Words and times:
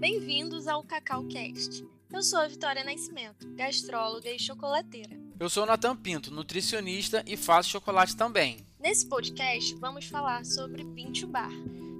Bem-vindos 0.00 0.66
ao 0.66 0.82
Cacau 0.82 1.24
Cast. 1.24 1.86
Eu 2.10 2.22
sou 2.22 2.38
a 2.38 2.48
Vitória 2.48 2.82
Nascimento, 2.82 3.46
gastróloga 3.54 4.30
e 4.30 4.38
chocolateira. 4.38 5.10
Eu 5.38 5.50
sou 5.50 5.64
o 5.64 5.66
Natan 5.66 5.94
Pinto, 5.94 6.30
nutricionista 6.30 7.22
e 7.26 7.36
faço 7.36 7.68
chocolate 7.68 8.16
também. 8.16 8.66
Nesse 8.80 9.06
podcast, 9.06 9.74
vamos 9.74 10.06
falar 10.06 10.46
sobre 10.46 10.86
Pinto 10.86 11.26
Bar, 11.26 11.52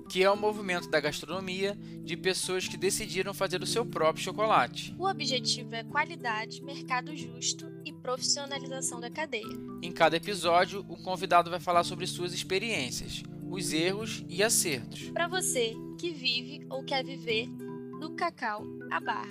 que 0.08 0.24
é 0.24 0.30
o 0.30 0.36
movimento 0.36 0.88
da 0.88 0.98
gastronomia 0.98 1.76
de 2.02 2.16
pessoas 2.16 2.66
que 2.66 2.78
decidiram 2.78 3.34
fazer 3.34 3.62
o 3.62 3.66
seu 3.66 3.84
próprio 3.84 4.24
chocolate. 4.24 4.94
O 4.98 5.06
objetivo 5.06 5.74
é 5.74 5.84
qualidade, 5.84 6.62
mercado 6.62 7.14
justo 7.14 7.70
e 7.84 7.92
profissionalização 7.92 8.98
da 8.98 9.10
cadeia. 9.10 9.44
Em 9.82 9.92
cada 9.92 10.16
episódio, 10.16 10.86
o 10.88 10.96
convidado 10.96 11.50
vai 11.50 11.60
falar 11.60 11.84
sobre 11.84 12.06
suas 12.06 12.32
experiências, 12.32 13.22
os 13.50 13.74
erros 13.74 14.24
e 14.26 14.42
acertos. 14.42 15.10
Para 15.10 15.28
você 15.28 15.76
que 15.98 16.12
vive 16.12 16.64
ou 16.70 16.82
quer 16.82 17.04
viver 17.04 17.46
do 18.00 18.16
cacau 18.16 18.64
à 18.90 18.98
barra. 18.98 19.28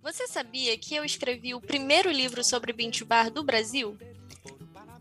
Você 0.00 0.26
sabia 0.28 0.78
que 0.78 0.94
eu 0.94 1.04
escrevi 1.04 1.52
o 1.54 1.60
primeiro 1.60 2.12
livro 2.12 2.44
sobre 2.44 2.72
Bintu 2.72 3.04
Bar 3.04 3.28
do 3.28 3.42
Brasil? 3.42 3.98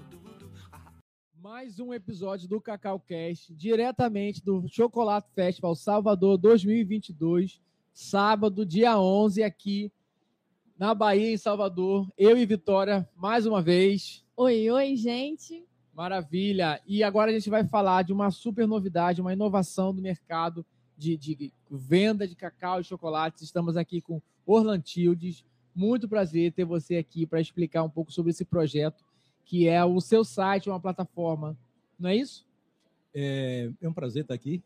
Mais 1.49 1.79
um 1.79 1.93
episódio 1.93 2.45
do 2.45 2.59
Cacau 2.59 2.99
Cast, 2.99 3.53
diretamente 3.55 4.43
do 4.43 4.67
Chocolate 4.67 5.29
Festival 5.33 5.73
Salvador 5.75 6.37
2022, 6.37 7.61
sábado, 7.93 8.65
dia 8.65 8.99
11, 8.99 9.43
aqui 9.43 9.89
na 10.77 10.93
Bahia, 10.93 11.31
em 11.31 11.37
Salvador. 11.37 12.05
Eu 12.17 12.37
e 12.37 12.45
Vitória, 12.45 13.07
mais 13.15 13.45
uma 13.45 13.61
vez. 13.61 14.25
Oi, 14.35 14.69
oi, 14.69 14.97
gente. 14.97 15.65
Maravilha. 15.93 16.81
E 16.85 17.01
agora 17.01 17.31
a 17.31 17.33
gente 17.33 17.49
vai 17.49 17.63
falar 17.63 18.03
de 18.03 18.11
uma 18.11 18.29
super 18.29 18.67
novidade, 18.67 19.21
uma 19.21 19.31
inovação 19.31 19.95
do 19.95 20.01
mercado 20.01 20.65
de, 20.97 21.15
de 21.15 21.53
venda 21.71 22.27
de 22.27 22.35
cacau 22.35 22.81
e 22.81 22.83
chocolates. 22.83 23.41
Estamos 23.41 23.77
aqui 23.77 24.01
com 24.01 24.21
Orlantildes. 24.45 25.45
Muito 25.73 26.09
prazer 26.09 26.51
ter 26.51 26.65
você 26.65 26.97
aqui 26.97 27.25
para 27.25 27.39
explicar 27.39 27.83
um 27.83 27.89
pouco 27.89 28.11
sobre 28.11 28.31
esse 28.31 28.43
projeto, 28.43 29.05
que 29.47 29.67
é 29.67 29.83
o 29.83 29.99
seu 30.01 30.25
site, 30.25 30.69
uma 30.69 30.79
plataforma. 30.79 31.57
Não 31.97 32.09
é 32.09 32.15
isso? 32.15 32.45
É, 33.15 33.71
é 33.81 33.89
um 33.89 33.93
prazer 33.93 34.23
estar 34.23 34.33
aqui, 34.33 34.61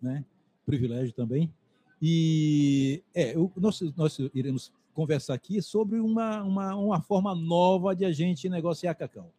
né? 0.00 0.24
Privilégio 0.64 1.12
também. 1.12 1.52
E 2.00 3.02
é, 3.12 3.34
eu, 3.34 3.52
nós, 3.56 3.80
nós 3.96 4.18
iremos 4.32 4.72
conversar 4.94 5.34
aqui 5.34 5.60
sobre 5.60 5.98
uma, 5.98 6.42
uma, 6.44 6.76
uma 6.76 7.00
forma 7.02 7.34
nova 7.34 7.94
de 7.94 8.04
a 8.04 8.12
gente 8.12 8.48
negociar 8.48 8.94
cacau. 8.94 9.32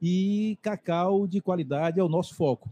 E 0.00 0.58
cacau 0.62 1.26
de 1.26 1.40
qualidade 1.40 1.98
é 1.98 2.04
o 2.04 2.08
nosso 2.08 2.34
foco. 2.34 2.70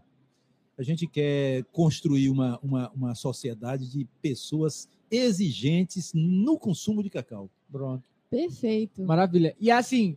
A 0.76 0.82
gente 0.82 1.06
quer 1.06 1.64
construir 1.72 2.28
uma, 2.28 2.58
uma, 2.62 2.90
uma 2.90 3.14
sociedade 3.14 3.90
de 3.90 4.04
pessoas 4.20 4.86
exigentes 5.10 6.12
no 6.14 6.58
consumo 6.58 7.02
de 7.02 7.10
cacau. 7.10 7.50
Pronto. 7.72 8.04
Perfeito. 8.30 9.02
Maravilha. 9.02 9.56
E 9.58 9.70
assim, 9.70 10.16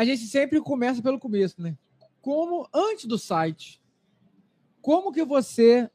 a 0.00 0.04
gente 0.06 0.22
sempre 0.22 0.58
começa 0.62 1.02
pelo 1.02 1.18
começo, 1.18 1.60
né? 1.60 1.76
Como 2.22 2.66
antes 2.72 3.04
do 3.04 3.18
site, 3.18 3.78
como 4.80 5.12
que 5.12 5.22
você 5.26 5.90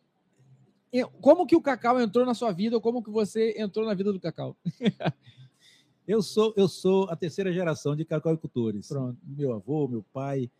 como 1.20 1.48
que 1.48 1.56
o 1.56 1.62
cacau 1.62 2.00
entrou 2.00 2.24
na 2.24 2.36
sua 2.36 2.52
vida 2.52 2.76
ou 2.76 2.82
como 2.82 3.04
que 3.04 3.10
você 3.10 3.56
entrou 3.58 3.84
na 3.84 3.96
vida 3.96 4.14
do 4.14 4.20
cacau? 4.20 4.56
eu 6.08 6.22
sou 6.22 6.54
eu 6.56 6.68
sou 6.68 7.10
a 7.10 7.16
terceira 7.16 7.52
geração 7.52 7.96
de 7.96 8.06
cacauicultores. 8.06 8.88
Pronto. 8.88 9.18
Meu 9.26 9.54
avô, 9.54 9.88
meu 9.88 10.06
pai 10.14 10.52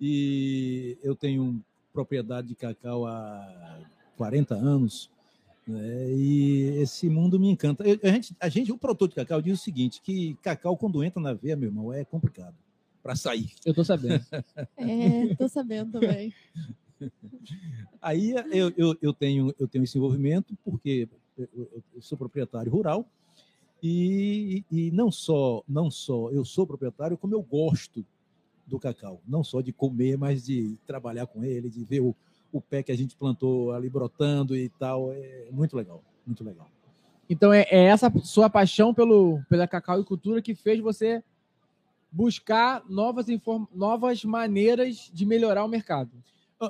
e 0.00 0.96
eu 1.02 1.16
tenho 1.16 1.60
propriedade 1.92 2.46
de 2.46 2.54
cacau 2.54 3.06
há 3.06 3.80
40 4.16 4.54
anos. 4.54 5.10
Né? 5.66 6.12
E 6.12 6.78
esse 6.80 7.08
mundo 7.10 7.40
me 7.40 7.50
encanta. 7.50 7.82
a, 7.82 8.08
gente, 8.08 8.36
a 8.38 8.48
gente, 8.48 8.70
o 8.70 8.78
produtor 8.78 9.08
de 9.08 9.16
cacau 9.16 9.42
diz 9.42 9.58
o 9.58 9.62
seguinte: 9.62 10.00
que 10.00 10.34
cacau, 10.36 10.76
quando 10.76 11.02
entra 11.02 11.20
na 11.20 11.32
veia, 11.32 11.56
meu 11.56 11.70
irmão, 11.70 11.92
é 11.92 12.04
complicado 12.04 12.54
para 13.04 13.14
sair. 13.14 13.52
Eu 13.66 13.72
estou 13.72 13.84
sabendo. 13.84 14.24
é, 14.78 15.24
estou 15.26 15.46
sabendo 15.46 16.00
também. 16.00 16.32
Aí 18.00 18.30
eu, 18.50 18.72
eu, 18.78 18.96
eu, 19.02 19.12
tenho, 19.12 19.54
eu 19.58 19.68
tenho 19.68 19.84
esse 19.84 19.98
envolvimento 19.98 20.56
porque 20.64 21.06
eu, 21.36 21.82
eu 21.94 22.00
sou 22.00 22.16
proprietário 22.16 22.72
rural 22.72 23.06
e, 23.82 24.64
e 24.70 24.90
não 24.90 25.10
só 25.10 25.62
não 25.68 25.90
só 25.90 26.30
eu 26.30 26.46
sou 26.46 26.66
proprietário, 26.66 27.18
como 27.18 27.34
eu 27.34 27.42
gosto 27.42 28.06
do 28.66 28.78
cacau. 28.78 29.20
Não 29.28 29.44
só 29.44 29.60
de 29.60 29.70
comer, 29.70 30.16
mas 30.16 30.46
de 30.46 30.78
trabalhar 30.86 31.26
com 31.26 31.44
ele, 31.44 31.68
de 31.68 31.84
ver 31.84 32.00
o, 32.00 32.16
o 32.50 32.58
pé 32.58 32.82
que 32.82 32.90
a 32.90 32.96
gente 32.96 33.14
plantou 33.14 33.72
ali 33.72 33.90
brotando 33.90 34.56
e 34.56 34.70
tal. 34.70 35.12
É 35.12 35.48
muito 35.50 35.76
legal, 35.76 36.02
muito 36.26 36.42
legal. 36.42 36.70
Então 37.28 37.52
é, 37.52 37.66
é 37.70 37.84
essa 37.84 38.10
sua 38.22 38.48
paixão 38.48 38.94
pelo, 38.94 39.42
pela 39.50 39.68
cacau 39.68 40.00
e 40.00 40.04
cultura 40.04 40.40
que 40.40 40.54
fez 40.54 40.80
você 40.80 41.22
buscar 42.14 42.82
novas, 42.88 43.26
novas 43.74 44.24
maneiras 44.24 45.10
de 45.12 45.26
melhorar 45.26 45.64
o 45.64 45.68
mercado. 45.68 46.10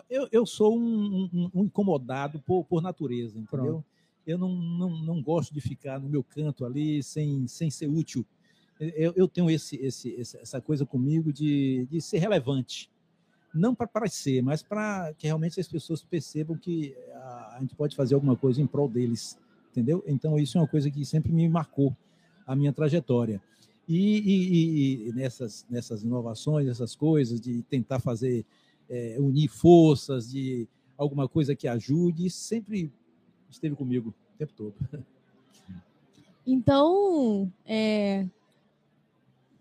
Eu, 0.08 0.26
eu 0.32 0.46
sou 0.46 0.76
um, 0.76 1.28
um, 1.32 1.50
um 1.54 1.64
incomodado 1.64 2.40
por, 2.40 2.64
por 2.64 2.82
natureza, 2.82 3.38
entendeu? 3.38 3.72
Pronto. 3.72 3.84
Eu 4.26 4.38
não, 4.38 4.48
não, 4.48 4.90
não 5.02 5.22
gosto 5.22 5.52
de 5.52 5.60
ficar 5.60 6.00
no 6.00 6.08
meu 6.08 6.24
canto 6.24 6.64
ali 6.64 7.02
sem, 7.02 7.46
sem 7.46 7.70
ser 7.70 7.88
útil 7.88 8.26
eu, 8.78 9.12
eu 9.16 9.28
tenho 9.28 9.50
esse, 9.50 9.76
esse, 9.76 10.20
essa 10.20 10.60
coisa 10.60 10.84
comigo 10.84 11.32
de, 11.32 11.86
de 11.90 12.00
ser 12.00 12.18
relevante. 12.18 12.90
Não 13.54 13.74
para 13.74 13.86
parecer, 13.86 14.42
mas 14.42 14.62
para 14.62 15.14
que 15.14 15.26
realmente 15.26 15.60
as 15.60 15.68
pessoas 15.68 16.02
percebam 16.02 16.56
que 16.56 16.96
a, 17.14 17.56
a 17.56 17.58
gente 17.60 17.74
pode 17.74 17.94
fazer 17.94 18.14
alguma 18.14 18.36
coisa 18.36 18.60
em 18.60 18.66
prol 18.66 18.88
deles, 18.88 19.38
entendeu? 19.70 20.02
Então, 20.06 20.36
isso 20.38 20.58
é 20.58 20.60
uma 20.60 20.66
coisa 20.66 20.90
que 20.90 21.04
sempre 21.04 21.32
me 21.32 21.48
marcou 21.48 21.96
a 22.46 22.56
minha 22.56 22.72
trajetória. 22.72 23.40
E, 23.86 24.18
e, 24.18 25.08
e, 25.08 25.12
nessas, 25.12 25.66
nessas 25.68 26.02
inovações, 26.02 26.68
essas 26.68 26.96
coisas, 26.96 27.40
de 27.40 27.62
tentar 27.62 28.00
fazer, 28.00 28.44
é, 28.88 29.16
unir 29.18 29.48
forças, 29.48 30.30
de 30.30 30.66
alguma 30.96 31.28
coisa 31.28 31.54
que 31.54 31.68
ajude, 31.68 32.30
sempre 32.30 32.90
esteve 33.50 33.74
comigo 33.74 34.14
o 34.34 34.38
tempo 34.38 34.52
todo. 34.54 34.74
Então, 36.46 37.50
é, 37.64 38.26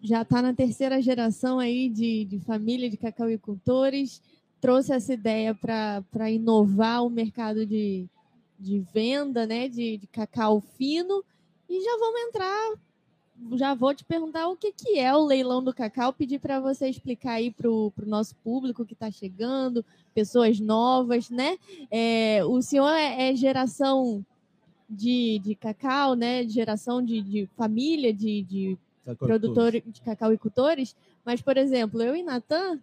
já 0.01 0.23
está 0.23 0.41
na 0.41 0.53
terceira 0.53 1.01
geração 1.01 1.57
aí 1.57 1.87
de, 1.87 2.25
de 2.25 2.39
família 2.39 2.89
de 2.89 2.97
cacauicultores, 2.97 4.21
trouxe 4.59 4.91
essa 4.91 5.13
ideia 5.13 5.55
para 5.55 6.29
inovar 6.29 7.05
o 7.05 7.09
mercado 7.09 7.65
de, 7.65 8.09
de 8.59 8.79
venda 8.93 9.47
né, 9.47 9.69
de, 9.69 9.97
de 9.97 10.07
cacau 10.07 10.59
fino. 10.59 11.23
E 11.69 11.81
já 11.81 11.97
vamos 11.97 12.21
entrar, 12.21 12.73
já 13.53 13.73
vou 13.73 13.93
te 13.93 14.03
perguntar 14.03 14.47
o 14.47 14.55
que, 14.55 14.71
que 14.71 14.99
é 14.99 15.15
o 15.15 15.25
leilão 15.25 15.63
do 15.63 15.73
cacau, 15.73 16.13
pedir 16.13 16.39
para 16.39 16.59
você 16.59 16.87
explicar 16.87 17.33
aí 17.33 17.51
para 17.51 17.69
o 17.69 17.91
nosso 18.05 18.35
público 18.37 18.85
que 18.85 18.93
está 18.93 19.09
chegando, 19.11 19.85
pessoas 20.13 20.59
novas, 20.59 21.29
né? 21.29 21.57
É, 21.91 22.43
o 22.45 22.61
senhor 22.61 22.89
é, 22.89 23.29
é 23.29 23.35
geração 23.35 24.25
de, 24.89 25.39
de 25.39 25.55
cacau, 25.55 26.15
né? 26.15 26.47
Geração 26.47 27.01
de, 27.01 27.21
de 27.21 27.49
família, 27.57 28.13
de, 28.13 28.43
de 28.43 28.77
produtor 29.17 29.71
de 29.71 30.01
cacauicultores, 30.01 30.95
mas, 31.25 31.41
por 31.41 31.57
exemplo, 31.57 32.01
eu 32.01 32.15
e 32.15 32.23
Natan 32.23 32.79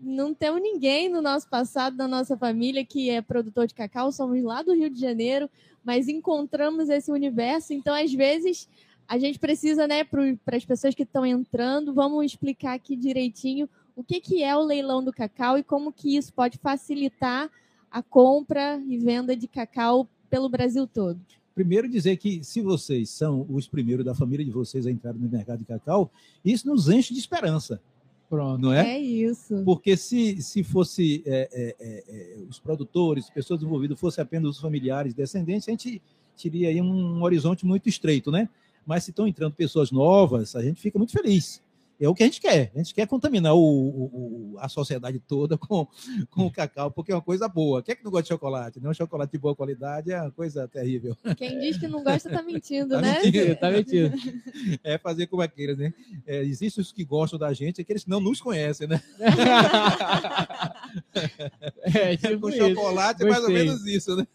não 0.00 0.34
temos 0.34 0.60
ninguém 0.60 1.08
no 1.08 1.22
nosso 1.22 1.48
passado, 1.48 1.96
na 1.96 2.06
nossa 2.06 2.36
família, 2.36 2.84
que 2.84 3.10
é 3.10 3.22
produtor 3.22 3.66
de 3.66 3.74
cacau, 3.74 4.12
somos 4.12 4.42
lá 4.42 4.62
do 4.62 4.74
Rio 4.74 4.90
de 4.90 5.00
Janeiro, 5.00 5.48
mas 5.82 6.08
encontramos 6.08 6.88
esse 6.88 7.10
universo, 7.10 7.72
então, 7.72 7.94
às 7.94 8.12
vezes, 8.12 8.68
a 9.06 9.18
gente 9.18 9.38
precisa, 9.38 9.86
né, 9.86 10.04
para 10.04 10.56
as 10.56 10.64
pessoas 10.64 10.94
que 10.94 11.02
estão 11.02 11.24
entrando, 11.24 11.92
vamos 11.92 12.24
explicar 12.24 12.74
aqui 12.74 12.96
direitinho 12.96 13.68
o 13.96 14.02
que, 14.02 14.20
que 14.20 14.42
é 14.42 14.56
o 14.56 14.62
leilão 14.62 15.02
do 15.04 15.12
cacau 15.12 15.56
e 15.56 15.62
como 15.62 15.92
que 15.92 16.16
isso 16.16 16.32
pode 16.32 16.58
facilitar 16.58 17.50
a 17.90 18.02
compra 18.02 18.80
e 18.88 18.98
venda 18.98 19.36
de 19.36 19.46
cacau 19.46 20.08
pelo 20.28 20.48
Brasil 20.48 20.86
todo. 20.86 21.20
Primeiro, 21.54 21.88
dizer 21.88 22.16
que 22.16 22.42
se 22.42 22.60
vocês 22.60 23.10
são 23.10 23.46
os 23.48 23.68
primeiros 23.68 24.04
da 24.04 24.14
família 24.14 24.44
de 24.44 24.50
vocês 24.50 24.86
a 24.86 24.90
entrar 24.90 25.12
no 25.12 25.28
mercado 25.28 25.60
de 25.60 25.64
cacau, 25.64 26.10
isso 26.44 26.66
nos 26.66 26.88
enche 26.88 27.14
de 27.14 27.20
esperança. 27.20 27.80
Pronto. 28.28 28.60
Não 28.60 28.72
é? 28.72 28.96
É 28.96 28.98
isso. 28.98 29.62
Porque 29.64 29.96
se, 29.96 30.42
se 30.42 30.64
fosse 30.64 31.22
é, 31.24 31.48
é, 31.52 31.76
é, 31.78 32.04
é 32.08 32.38
os 32.48 32.58
produtores, 32.58 33.30
pessoas 33.30 33.62
envolvidas, 33.62 34.00
fossem 34.00 34.22
apenas 34.22 34.56
os 34.56 34.60
familiares, 34.60 35.14
descendentes, 35.14 35.68
a 35.68 35.70
gente 35.70 36.02
teria 36.36 36.70
aí 36.70 36.80
um 36.80 37.22
horizonte 37.22 37.64
muito 37.64 37.88
estreito, 37.88 38.32
né? 38.32 38.48
Mas 38.86 39.04
se 39.04 39.10
estão 39.10 39.26
entrando 39.26 39.54
pessoas 39.54 39.90
novas, 39.90 40.54
a 40.56 40.62
gente 40.62 40.80
fica 40.80 40.98
muito 40.98 41.12
feliz. 41.12 41.62
É 42.00 42.08
o 42.08 42.14
que 42.14 42.24
a 42.24 42.26
gente 42.26 42.40
quer. 42.40 42.72
A 42.74 42.78
gente 42.78 42.92
quer 42.92 43.06
contaminar 43.06 43.54
o, 43.54 43.60
o, 43.60 44.56
a 44.58 44.68
sociedade 44.68 45.20
toda 45.20 45.56
com, 45.66 45.86
com 46.28 46.46
o 46.46 46.50
cacau, 46.50 46.90
porque 46.90 47.12
é 47.12 47.14
uma 47.14 47.22
coisa 47.22 47.46
boa. 47.48 47.84
Quem 47.84 47.92
é 47.92 47.96
que 47.96 48.02
não 48.02 48.10
gosta 48.10 48.24
de 48.24 48.28
chocolate? 48.30 48.80
Não, 48.80 48.92
chocolate 48.92 49.30
de 49.30 49.38
boa 49.38 49.54
qualidade 49.54 50.10
é 50.10 50.20
uma 50.20 50.30
coisa 50.32 50.66
terrível. 50.66 51.16
Quem 51.36 51.56
diz 51.60 51.78
que 51.78 51.86
não 51.86 52.02
gosta 52.02 52.28
está 52.28 52.42
mentindo, 52.42 52.96
Tá 52.96 53.00
né? 53.00 53.20
mentindo, 53.22 53.56
tá 53.56 53.70
mentindo. 53.70 54.12
É 54.82 54.98
fazer 54.98 55.28
como 55.28 55.40
aqueles, 55.42 55.78
né? 55.78 55.94
É, 56.26 56.42
existem 56.42 56.82
os 56.82 56.90
que 56.90 57.04
gostam 57.04 57.38
da 57.38 57.52
gente, 57.52 57.80
aqueles 57.80 58.02
que 58.02 58.10
não 58.10 58.18
nos 58.20 58.40
conhecem, 58.40 58.88
né? 58.88 59.00
é, 61.94 62.16
tipo 62.16 62.40
com 62.40 62.48
isso. 62.48 62.58
chocolate 62.58 63.22
é 63.22 63.26
mais 63.26 63.42
ou 63.42 63.48
Gostei. 63.50 63.64
menos 63.66 63.86
isso, 63.86 64.16
né? 64.16 64.26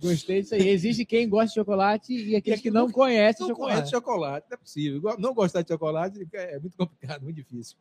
Gostei 0.00 0.42
disso 0.42 0.54
aí. 0.54 0.68
Existe 0.68 1.04
quem 1.04 1.28
gosta 1.28 1.48
de 1.48 1.54
chocolate 1.54 2.12
e 2.14 2.34
aquele 2.36 2.58
que 2.60 2.70
não 2.70 2.90
conhece 2.90 3.40
Não 3.40 3.48
chocolate. 3.48 3.74
conhece 3.74 3.90
chocolate, 3.90 4.46
não 4.50 4.54
é 4.54 4.58
possível. 4.58 5.16
Não 5.18 5.34
gostar 5.34 5.62
de 5.62 5.68
chocolate 5.68 6.26
é 6.32 6.58
muito 6.58 6.76
complicado, 6.76 7.22
muito 7.22 7.36
difícil. 7.36 7.76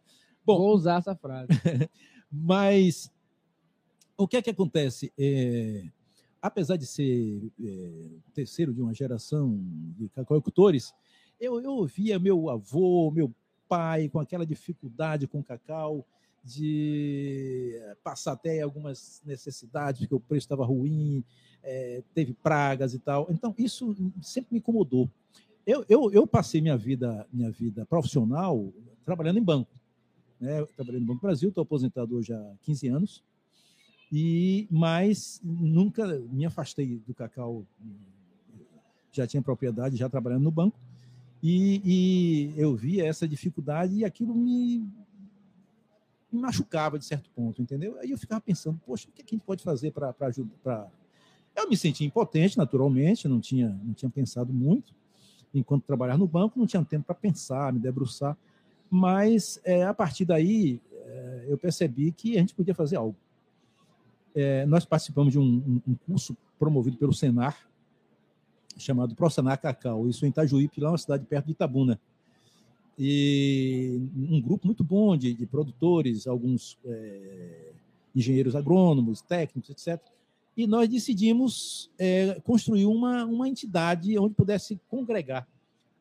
Bom, 0.45 0.57
Vou 0.57 0.75
usar 0.75 0.99
essa 0.99 1.15
frase. 1.15 1.49
Mas 2.31 3.11
o 4.17 4.27
que 4.27 4.37
é 4.37 4.41
que 4.41 4.49
acontece? 4.49 5.11
É, 5.17 5.83
apesar 6.41 6.75
de 6.75 6.85
ser 6.85 7.51
é, 7.63 7.89
terceiro 8.33 8.73
de 8.73 8.81
uma 8.81 8.93
geração 8.93 9.59
de 9.97 10.09
cacauicultores, 10.09 10.93
eu, 11.39 11.61
eu 11.61 11.71
ouvia 11.71 12.19
meu 12.19 12.49
avô, 12.49 13.09
meu 13.11 13.33
pai 13.67 14.09
com 14.09 14.19
aquela 14.19 14.45
dificuldade 14.45 15.27
com 15.27 15.39
o 15.39 15.43
cacau, 15.43 16.05
de 16.43 17.79
passar 18.03 18.33
até 18.33 18.61
algumas 18.61 19.21
necessidades, 19.25 20.01
porque 20.01 20.15
o 20.15 20.19
preço 20.19 20.45
estava 20.45 20.65
ruim, 20.65 21.23
é, 21.63 22.03
teve 22.13 22.33
pragas 22.33 22.93
e 22.93 22.99
tal. 22.99 23.27
Então, 23.29 23.53
isso 23.57 23.95
sempre 24.21 24.53
me 24.53 24.59
incomodou. 24.59 25.09
Eu, 25.65 25.85
eu, 25.87 26.11
eu 26.11 26.25
passei 26.25 26.61
minha 26.61 26.77
vida, 26.77 27.27
minha 27.31 27.51
vida 27.51 27.85
profissional 27.85 28.73
trabalhando 29.05 29.39
em 29.39 29.43
banco 29.43 29.79
né? 30.39 30.65
Trabalhei 30.75 30.99
no 30.99 31.05
Banco 31.05 31.21
Brasil, 31.21 31.49
estou 31.49 31.63
aposentado 31.63 32.15
hoje 32.15 32.33
há 32.33 32.53
15 32.61 32.87
anos, 32.87 33.23
e 34.11 34.67
mas 34.71 35.41
nunca 35.43 36.07
me 36.31 36.45
afastei 36.45 37.01
do 37.05 37.13
cacau. 37.13 37.65
Já 39.11 39.27
tinha 39.27 39.41
propriedade, 39.41 39.97
já 39.97 40.07
trabalhando 40.07 40.43
no 40.43 40.51
banco, 40.51 40.79
e, 41.43 41.81
e 41.83 42.53
eu 42.59 42.75
via 42.75 43.05
essa 43.05 43.27
dificuldade 43.27 43.95
e 43.95 44.05
aquilo 44.05 44.33
me, 44.35 44.87
me 46.31 46.41
machucava 46.41 46.99
de 46.99 47.05
certo 47.05 47.29
ponto, 47.35 47.61
entendeu? 47.61 47.97
Aí 47.99 48.11
eu 48.11 48.17
ficava 48.17 48.41
pensando, 48.41 48.79
poxa, 48.85 49.07
o 49.09 49.11
que, 49.11 49.21
é 49.21 49.25
a 49.25 49.29
gente 49.29 49.43
pode 49.43 49.63
fazer 49.63 49.91
para 49.91 50.13
ajudar? 50.21 50.91
Eu 51.55 51.69
me 51.69 51.75
sentia 51.75 52.05
impotente, 52.05 52.57
naturalmente, 52.57 53.27
não 53.27 53.39
tinha, 53.39 53.69
não 53.83 53.93
tinha 53.93 54.09
pensado 54.09 54.53
muito. 54.53 54.93
Enquanto 55.53 55.83
trabalhava 55.83 56.19
no 56.19 56.27
banco, 56.27 56.59
não 56.59 56.67
tinha 56.67 56.83
tempo 56.85 57.05
para 57.05 57.15
pensar, 57.15 57.73
me 57.73 57.79
debruçar 57.79 58.37
mas 58.89 59.61
é, 59.63 59.83
a 59.83 59.93
partir 59.93 60.25
daí 60.25 60.81
é, 60.91 61.45
eu 61.47 61.57
percebi 61.57 62.11
que 62.11 62.35
a 62.35 62.39
gente 62.39 62.55
podia 62.55 62.73
fazer 62.73 62.95
algo. 62.95 63.15
É, 64.33 64.65
nós 64.65 64.85
participamos 64.85 65.31
de 65.31 65.39
um, 65.39 65.81
um, 65.87 65.95
curso 66.07 66.35
promovido 66.57 66.97
pelo 66.97 67.13
Senar, 67.13 67.57
chamado 68.77 69.13
ProSenar 69.13 69.59
Cacau, 69.59 70.07
isso 70.07 70.25
em 70.25 70.29
Itajuípe, 70.29 70.81
lá 70.81 70.91
uma 70.91 70.97
cidade 70.97 71.25
perto 71.25 71.45
de 71.47 71.51
Itabuna. 71.51 71.99
E 73.01 73.97
um 74.13 74.41
grupo 74.41 74.67
muito 74.67 74.83
bom 74.83 75.15
de, 75.15 75.33
de 75.33 75.45
produtores, 75.45 76.27
alguns 76.27 76.77
é, 76.83 77.71
engenheiros 78.13 78.57
agrônomos, 78.57 79.21
técnicos, 79.21 79.69
etc. 79.69 80.01
E 80.57 80.67
nós 80.67 80.89
decidimos 80.89 81.89
é, 81.97 82.41
construir 82.41 82.85
uma, 82.85 83.23
uma 83.23 83.47
entidade 83.47 84.19
onde 84.19 84.35
pudesse 84.35 84.77
congregar 84.89 85.47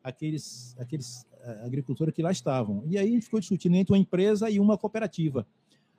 aqueles, 0.03 0.75
aqueles 0.77 1.25
agricultores 1.63 2.13
que 2.13 2.21
lá 2.21 2.31
estavam. 2.31 2.83
E 2.87 2.97
aí 2.97 3.07
a 3.07 3.11
gente 3.11 3.23
ficou 3.23 3.39
discutindo 3.39 3.75
entre 3.75 3.93
uma 3.93 3.99
empresa 3.99 4.49
e 4.49 4.59
uma 4.59 4.77
cooperativa. 4.77 5.47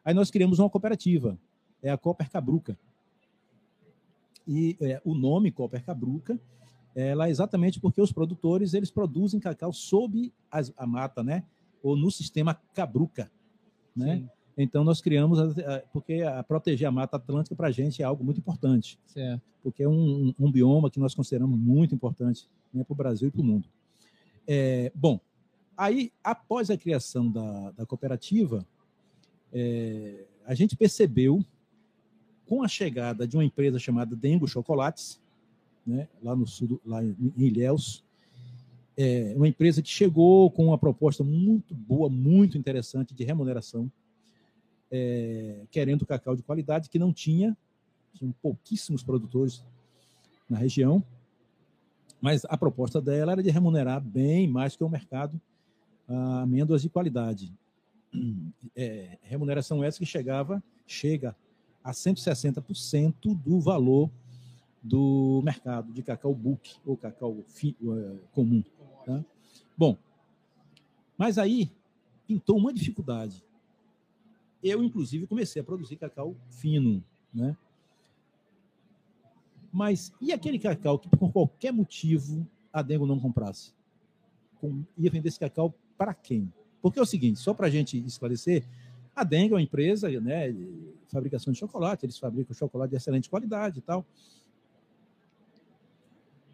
Aí 0.04 0.14
nós 0.14 0.30
criamos 0.30 0.58
uma 0.58 0.68
cooperativa, 0.68 1.38
é 1.82 1.90
a 1.90 1.96
Cooper 1.96 2.30
Cabruca. 2.30 2.78
E 4.46 4.76
é, 4.80 5.00
o 5.04 5.14
nome 5.14 5.50
Cooper 5.50 5.82
Cabruca 5.84 6.38
é 6.94 7.14
lá 7.14 7.30
exatamente 7.30 7.80
porque 7.80 8.00
os 8.00 8.12
produtores 8.12 8.74
eles 8.74 8.90
produzem 8.90 9.40
cacau 9.40 9.72
sob 9.72 10.32
as, 10.50 10.72
a 10.76 10.86
mata, 10.86 11.22
né? 11.22 11.44
Ou 11.82 11.96
no 11.96 12.10
sistema 12.10 12.54
Cabruca, 12.74 13.30
né? 13.94 14.16
Sim. 14.16 14.28
Então 14.56 14.84
nós 14.84 15.00
criamos 15.00 15.38
porque 15.92 16.22
a, 16.22 16.42
proteger 16.42 16.86
a 16.86 16.92
mata 16.92 17.16
atlântica 17.16 17.54
para 17.54 17.68
a 17.68 17.70
gente 17.70 18.02
é 18.02 18.04
algo 18.04 18.22
muito 18.22 18.38
importante, 18.38 18.98
certo. 19.06 19.42
porque 19.62 19.82
é 19.82 19.88
um, 19.88 20.34
um, 20.38 20.50
bioma 20.50 20.90
que 20.90 20.98
nós 20.98 21.14
consideramos 21.14 21.58
muito 21.58 21.94
importante 21.94 22.48
né, 22.72 22.84
para 22.84 22.92
o 22.92 22.96
Brasil 22.96 23.28
e 23.28 23.30
para 23.30 23.40
o 23.40 23.44
mundo. 23.44 23.68
É, 24.46 24.92
bom, 24.94 25.18
aí 25.76 26.12
após 26.22 26.68
a 26.68 26.76
criação 26.76 27.30
da, 27.30 27.70
da 27.70 27.86
cooperativa, 27.86 28.66
é, 29.52 30.26
a 30.44 30.54
gente 30.54 30.76
percebeu 30.76 31.42
com 32.46 32.62
a 32.62 32.68
chegada 32.68 33.26
de 33.26 33.36
uma 33.36 33.44
empresa 33.44 33.78
chamada 33.78 34.16
Dengo 34.16 34.46
Chocolates, 34.46 35.20
né, 35.90 36.08
lá 36.22 36.34
no 36.34 36.46
sul, 36.46 36.80
lá 36.84 37.04
em 37.04 37.32
Ilhéus, 37.36 38.04
é, 38.96 39.32
uma 39.36 39.48
empresa 39.48 39.82
que 39.82 39.88
chegou 39.88 40.50
com 40.50 40.66
uma 40.66 40.78
proposta 40.78 41.24
muito 41.24 41.74
boa, 41.74 42.08
muito 42.08 42.56
interessante 42.56 43.14
de 43.14 43.24
remuneração, 43.24 43.90
é, 44.90 45.64
querendo 45.70 46.06
cacau 46.06 46.36
de 46.36 46.42
qualidade 46.42 46.88
que 46.88 46.98
não 46.98 47.12
tinha, 47.12 47.56
tinham 48.14 48.32
pouquíssimos 48.42 49.02
produtores 49.02 49.64
na 50.48 50.58
região, 50.58 51.02
mas 52.20 52.44
a 52.48 52.56
proposta 52.56 53.00
dela 53.00 53.32
era 53.32 53.42
de 53.42 53.50
remunerar 53.50 54.00
bem 54.00 54.46
mais 54.48 54.76
que 54.76 54.84
o 54.84 54.88
mercado 54.88 55.40
amêndoas 56.42 56.82
de 56.82 56.88
qualidade. 56.88 57.52
É, 58.74 59.18
remuneração 59.22 59.84
essa 59.84 59.98
que 59.98 60.06
chegava, 60.06 60.62
chega 60.86 61.36
a 61.82 61.92
160% 61.92 63.34
do 63.34 63.60
valor 63.60 64.10
do 64.82 65.42
mercado 65.44 65.92
de 65.92 66.02
cacau 66.02 66.34
book 66.34 66.76
ou 66.86 66.96
cacau 66.96 67.44
fi, 67.48 67.76
uh, 67.82 68.18
comum. 68.32 68.62
Tá? 69.04 69.24
Bom, 69.76 69.96
mas 71.16 71.38
aí 71.38 71.70
pintou 72.26 72.56
uma 72.56 72.72
dificuldade. 72.72 73.44
Eu, 74.62 74.82
inclusive, 74.82 75.26
comecei 75.26 75.60
a 75.60 75.64
produzir 75.64 75.96
cacau 75.96 76.36
fino, 76.50 77.02
né? 77.32 77.56
Mas 79.72 80.12
e 80.20 80.32
aquele 80.32 80.58
cacau 80.58 80.98
que, 80.98 81.08
por 81.08 81.32
qualquer 81.32 81.72
motivo, 81.72 82.46
a 82.72 82.82
Dengo 82.82 83.06
não 83.06 83.18
comprasse? 83.18 83.72
Com, 84.60 84.84
ia 84.98 85.10
vender 85.10 85.28
esse 85.28 85.38
cacau 85.38 85.74
para 85.96 86.12
quem? 86.12 86.52
Porque 86.82 86.98
é 86.98 87.02
o 87.02 87.06
seguinte, 87.06 87.38
só 87.38 87.54
para 87.54 87.66
a 87.66 87.70
gente 87.70 87.98
esclarecer, 87.98 88.64
a 89.14 89.24
Dengo 89.24 89.54
é 89.54 89.56
uma 89.56 89.62
empresa 89.62 90.08
né, 90.20 90.50
de 90.50 90.94
fabricação 91.08 91.52
de 91.52 91.58
chocolate, 91.58 92.06
eles 92.06 92.18
fabricam 92.18 92.54
chocolate 92.54 92.90
de 92.90 92.96
excelente 92.96 93.28
qualidade 93.28 93.78
e 93.78 93.82
tal. 93.82 94.04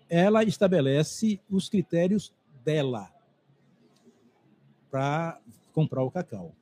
Ela 0.09 0.45
estabelece 0.45 1.41
os 1.51 1.69
critérios 1.69 2.33
dela 2.65 3.11
para 4.91 5.41
comprar 5.73 6.03
o 6.03 6.11
cacau. 6.11 6.55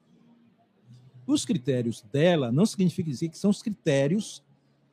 Os 1.26 1.44
critérios 1.44 2.02
dela 2.12 2.50
não 2.52 2.66
significa 2.66 3.10
dizer 3.10 3.28
que 3.28 3.38
são 3.38 3.50
os 3.50 3.62
critérios 3.62 4.42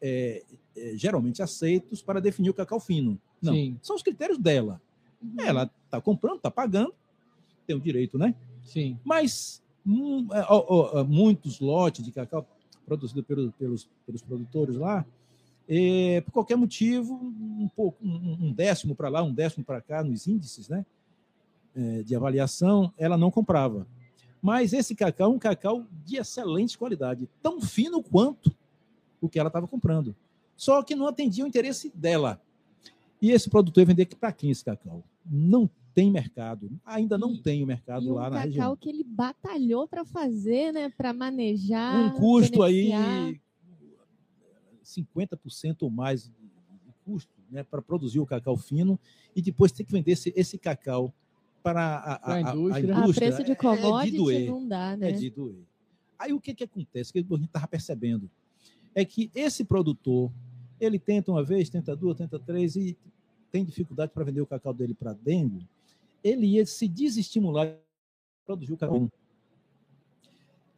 é, 0.02 0.44
é, 0.76 0.94
geralmente 0.96 1.42
aceitos 1.42 2.02
para 2.02 2.22
definir 2.22 2.50
o 2.50 2.54
cacau 2.54 2.80
fino. 2.80 3.20
Não, 3.42 3.54
Sim. 3.54 3.78
são 3.82 3.96
os 3.96 4.04
critérios 4.04 4.38
dela. 4.38 4.82
Ela 5.38 5.70
está 5.86 6.02
comprando, 6.02 6.38
está 6.38 6.50
pagando, 6.50 6.94
tem 7.68 7.76
o 7.76 7.80
direito, 7.80 8.18
né? 8.18 8.34
Sim. 8.64 8.98
Mas 9.04 9.62
hum, 9.86 10.28
ó, 10.50 11.00
ó, 11.00 11.04
muitos 11.04 11.60
lotes 11.60 12.04
de 12.04 12.12
cacau 12.12 12.48
produzidos 12.86 13.26
pelos, 13.26 13.52
pelos, 13.54 13.90
pelos 14.06 14.22
produtores 14.22 14.76
lá, 14.76 15.06
é, 15.74 16.20
por 16.20 16.34
qualquer 16.34 16.58
motivo, 16.58 17.14
um, 17.14 17.70
pouco, 17.74 17.98
um, 18.06 18.52
décimo 18.52 18.94
para 18.94 19.08
lá, 19.08 19.24
um 19.24 19.34
décimo 19.34 19.64
para 19.64 19.80
cá 19.80 20.04
nos 20.04 20.28
índices 20.28 20.68
né, 20.68 20.86
é, 21.74 22.04
de 22.04 22.14
avaliação, 22.14 22.92
ela 22.98 23.18
não 23.18 23.32
comprava. 23.32 23.88
Mas 24.42 24.74
esse 24.74 24.94
cacau 24.94 25.32
é 25.32 25.34
um 25.36 25.40
cacau 25.40 25.86
de 26.06 26.18
excelente 26.18 26.78
qualidade, 26.78 27.30
tão 27.42 27.62
fino 27.62 28.04
quanto 28.04 28.54
o 29.22 29.30
que 29.30 29.40
ela 29.40 29.48
estava 29.48 29.66
comprando. 29.66 30.14
Só 30.58 30.84
que 30.84 30.94
não 30.94 31.08
atendia 31.08 31.46
o 31.46 31.48
interesse 31.48 31.90
dela. 31.96 32.42
E 33.22 33.32
esse 33.32 33.50
produtor 33.50 33.82
ia 33.82 33.86
vender 33.88 34.08
para 34.08 34.34
quem 34.34 34.52
esse 34.52 34.66
cacau? 34.66 35.02
Não 35.26 35.70
tem 35.94 36.12
mercado, 36.12 36.70
ainda 36.86 37.18
não 37.18 37.32
E- 37.34 37.38
tem 37.42 37.64
o 37.64 37.68
mercado 37.68 38.06
E 38.06 38.12
um 38.12 38.16
lá 38.16 38.24
na 38.24 38.38
cacau 38.38 38.46
região. 38.46 38.76
que 38.76 38.90
ele 38.90 39.06
batalhou 39.06 39.88
para 39.88 40.04
fazer, 40.04 40.74
né? 40.74 40.90
Para 40.90 41.14
manejar. 41.14 41.96
Um 41.96 42.10
custo 42.10 42.60
beneficiar. 42.60 43.28
aí 43.28 43.42
50% 44.92 45.78
ou 45.82 45.90
mais 45.90 46.24
de 46.26 46.32
de 46.86 46.94
custo 47.06 47.32
né, 47.50 47.64
para 47.64 47.82
produzir 47.82 48.20
o 48.20 48.26
cacau 48.26 48.56
fino 48.58 49.00
e 49.36 49.42
depois 49.42 49.72
ter 49.72 49.84
que 49.84 49.92
vender 49.92 50.12
esse, 50.12 50.34
esse 50.36 50.58
cacau 50.58 51.14
para 51.64 51.82
a, 51.98 52.14
a, 52.14 52.32
a- 52.32 52.34
a 52.36 52.42
indústria. 52.42 52.96
A 52.96 53.00
indústria. 53.00 53.28
preço 53.28 53.44
de 53.44 53.52
É- 53.52 53.56
commodity 53.56 54.08
é 54.08 54.12
de 54.12 54.18
doer. 54.18 54.50
não 54.50 54.68
dá, 54.68 54.92
É 54.94 54.98
né? 54.98 55.12
de 55.12 55.30
doer. 55.30 55.64
Aí 56.18 56.34
o 56.34 56.40
que, 56.40 56.54
que 56.54 56.64
acontece? 56.64 57.10
O 57.10 57.14
que 57.14 57.20
a 57.20 57.36
gente 57.38 57.46
estava 57.46 57.68
percebendo 57.68 58.30
é 58.96 59.04
que 59.06 59.30
esse 59.36 59.64
produtor, 59.64 60.32
ele 60.80 60.98
tenta 61.00 61.32
uma 61.32 61.44
vez, 61.44 61.70
tenta 61.70 61.96
duas, 61.96 62.18
tenta 62.18 62.40
três 62.40 62.76
e 62.76 62.98
tem 63.52 63.64
dificuldade 63.66 64.12
para 64.12 64.24
vender 64.24 64.42
o 64.42 64.48
cacau 64.48 64.74
dele 64.74 64.94
para 64.94 65.14
dengo, 65.14 65.60
ele 66.24 66.46
ia 66.48 66.66
se 66.66 66.88
desestimular 66.88 67.76
produzir 68.46 68.74
o 68.74 68.78
cacau. 68.78 69.10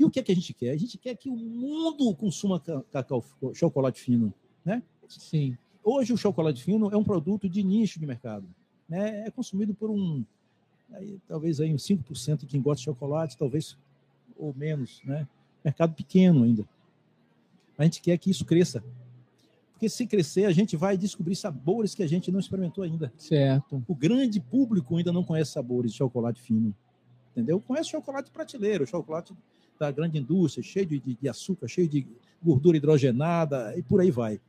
E 0.04 0.06
o 0.06 0.12
que 0.12 0.20
é 0.20 0.24
que 0.24 0.34
a 0.34 0.36
gente 0.36 0.54
quer? 0.54 0.72
A 0.72 0.76
gente 0.78 0.98
quer 0.98 1.16
que 1.16 1.30
o 1.30 1.36
mundo 1.38 2.14
consuma 2.14 2.60
cacau, 2.92 3.24
chocolate 3.54 4.02
fino, 4.02 4.34
né? 4.66 4.84
Sim. 5.08 5.58
Hoje 5.82 6.12
o 6.12 6.18
chocolate 6.18 6.62
fino 6.62 6.90
é 6.92 6.98
um 6.98 7.06
produto 7.06 7.48
de 7.48 7.64
nicho 7.64 8.02
de 8.02 8.06
mercado, 8.06 8.46
né? 8.88 9.26
É 9.26 9.32
consumido 9.32 9.74
por 9.74 9.90
um 9.90 10.26
aí, 10.92 11.18
talvez 11.26 11.62
aí 11.62 11.74
uns 11.74 11.88
5% 11.88 12.40
de 12.40 12.48
quem 12.48 12.62
gosta 12.62 12.80
de 12.80 12.84
chocolate, 12.84 13.38
talvez 13.38 13.78
ou 14.38 14.54
menos, 14.54 15.02
né? 15.06 15.26
Mercado 15.64 15.94
pequeno 15.94 16.44
ainda. 16.44 16.68
A 17.78 17.86
gente 17.86 18.02
quer 18.02 18.18
que 18.18 18.30
isso 18.30 18.44
cresça. 18.44 18.84
Porque 19.72 19.88
se 19.88 20.06
crescer, 20.06 20.44
a 20.44 20.52
gente 20.52 20.76
vai 20.76 20.98
descobrir 20.98 21.38
sabores 21.38 21.96
que 21.96 22.04
a 22.04 22.08
gente 22.08 22.30
não 22.30 22.42
experimentou 22.42 22.84
ainda. 22.84 23.12
Certo. 23.18 23.82
O 23.88 23.96
grande 23.96 24.42
público 24.42 24.98
ainda 24.98 25.14
não 25.14 25.24
conhece 25.24 25.52
sabores 25.52 25.94
de 25.94 25.98
chocolate 25.98 26.42
fino. 26.42 26.76
Entendeu? 27.32 27.62
Conhece 27.62 27.90
chocolate 27.90 28.30
prateleiro, 28.32 28.86
chocolate 28.86 29.34
da 29.84 29.92
grande 29.92 30.18
indústria, 30.18 30.64
cheio 30.64 30.86
de, 30.86 31.00
de, 31.00 31.30
açúcar, 31.30 31.68
cheio 31.68 31.90
de 31.90 32.08
gordura 32.42 32.78
hidrogenada 32.78 33.78
e 33.78 33.84
por 33.84 34.00
aí 34.00 34.10
vai. 34.10 34.40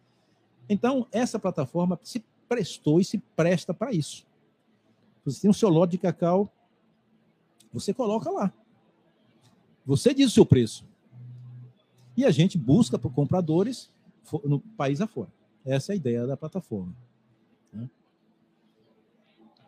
Então, 0.68 1.08
essa 1.10 1.40
plataforma 1.40 1.98
se 2.04 2.24
prestou 2.48 3.00
e 3.00 3.04
se 3.04 3.18
presta 3.34 3.74
para 3.74 3.92
isso. 3.92 4.24
Você 5.24 5.40
tem 5.40 5.50
o 5.50 5.54
seu 5.54 5.68
lote 5.68 5.92
de 5.92 5.98
cacau, 5.98 6.52
você 7.72 7.92
coloca 7.92 8.30
lá. 8.30 8.52
Você 9.84 10.14
diz 10.14 10.30
o 10.30 10.34
seu 10.34 10.46
preço. 10.46 10.84
E 12.16 12.24
a 12.24 12.30
gente 12.30 12.56
busca 12.56 12.96
por 12.96 13.12
compradores 13.12 13.90
no 14.44 14.60
país 14.60 15.00
afora. 15.00 15.32
Essa 15.64 15.92
é 15.92 15.94
a 15.94 15.96
ideia 15.96 16.26
da 16.28 16.36
plataforma. 16.36 16.94
Né? 17.72 17.90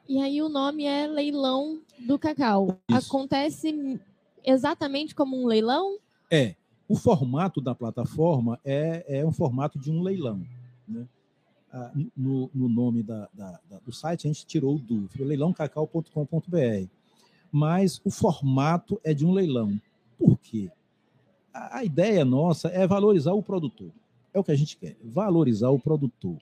E 0.09 0.21
aí 0.21 0.41
o 0.41 0.49
nome 0.49 0.85
é 0.85 1.09
leilão 1.09 1.81
do 1.99 2.19
cacau. 2.19 2.79
Isso. 2.89 3.09
Acontece 3.09 4.01
exatamente 4.47 5.15
como 5.15 5.41
um 5.41 5.47
leilão? 5.47 5.99
É. 6.31 6.55
O 6.89 6.95
formato 6.95 7.61
da 7.61 7.75
plataforma 7.75 8.61
é, 8.65 9.05
é 9.21 9.27
um 9.27 9.33
formato 9.33 9.79
de 9.79 9.91
um 9.91 10.03
leilão. 10.03 10.47
Né? 10.87 11.07
Ah, 11.73 11.91
no, 12.17 12.49
no, 12.55 12.69
nome 12.69 13.03
da, 13.03 13.29
da, 13.35 13.61
da, 13.69 13.79
do 13.81 13.93
site, 13.93 14.27
a 14.27 14.33
gente 14.33 14.47
tirou 14.47 14.77
o 14.77 14.79
do, 14.79 15.09
leilãocacau.com.br. 15.19 16.89
Mas 17.51 18.01
o 18.05 18.11
formato 18.11 19.01
é 19.03 19.13
de 19.13 19.27
um 19.27 19.33
leilão. 19.33 19.81
Por 20.17 20.39
quê? 20.39 20.71
A, 21.53 21.79
a 21.79 21.85
ideia 21.85 22.25
nossa 22.25 22.69
é 22.69 22.87
valorizar 22.87 23.33
o 23.33 23.43
produtor. 23.43 23.91
É 24.33 24.39
o 24.39 24.45
que 24.45 24.53
a 24.53 24.57
gente 24.57 24.77
quer, 24.77 24.97
valorizar 25.03 25.71
o 25.71 25.79
produtor. 25.79 26.39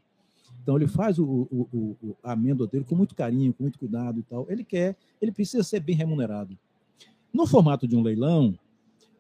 Então 0.63 0.77
ele 0.77 0.87
faz 0.87 1.19
o, 1.19 1.25
o, 1.25 1.97
o, 2.03 2.17
a 2.23 2.33
amêndoa 2.33 2.67
dele 2.67 2.85
com 2.85 2.95
muito 2.95 3.15
carinho, 3.15 3.53
com 3.53 3.63
muito 3.63 3.79
cuidado 3.79 4.19
e 4.19 4.23
tal. 4.23 4.47
Ele 4.49 4.65
quer, 4.65 4.97
ele 5.21 5.31
precisa 5.31 5.63
ser 5.63 5.81
bem 5.81 5.95
remunerado. 5.95 6.59
No 7.35 7.49
formato 7.49 7.89
de 7.89 7.97
um 7.97 8.03
leilão, 8.03 8.57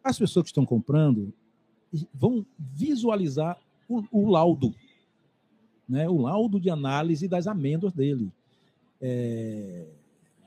as 0.02 0.16
pessoas 0.16 0.44
que 0.44 0.50
estão 0.50 0.64
comprando 0.64 1.34
vão 2.12 2.46
visualizar 2.56 3.58
o, 3.88 4.04
o 4.12 4.30
laudo, 4.30 4.72
né? 5.88 6.08
o 6.08 6.18
laudo 6.18 6.60
de 6.60 6.70
análise 6.70 7.26
das 7.26 7.48
amêndoas 7.48 7.92
dele. 7.92 8.30
É, 9.00 9.88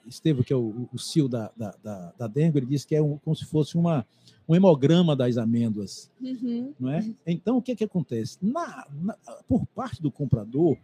Estevam, 0.08 0.42
que 0.42 0.54
é 0.54 0.56
o, 0.56 0.88
o 0.94 0.98
CEO 0.98 1.28
da, 1.28 1.52
da, 1.58 1.76
da, 1.84 2.14
da 2.18 2.28
Dengo, 2.28 2.58
ele 2.58 2.66
disse 2.66 2.88
que 2.88 2.96
é 2.96 3.02
um, 3.02 3.18
como 3.18 3.36
se 3.36 3.44
fosse 3.44 3.78
uma, 3.78 4.08
um 4.48 4.56
hemograma 4.56 5.14
das 5.14 5.38
amêndoas. 5.38 6.10
Uhum. 6.22 6.74
Não 6.80 6.90
é? 6.90 7.14
Então, 7.26 7.58
o 7.58 7.62
que, 7.62 7.74
é 7.74 7.76
que 7.76 7.84
acontece? 7.84 8.38
Na, 8.42 8.88
na, 8.90 9.18
por 9.46 9.66
parte 9.68 10.02
do 10.02 10.10
comprador, 10.10 10.78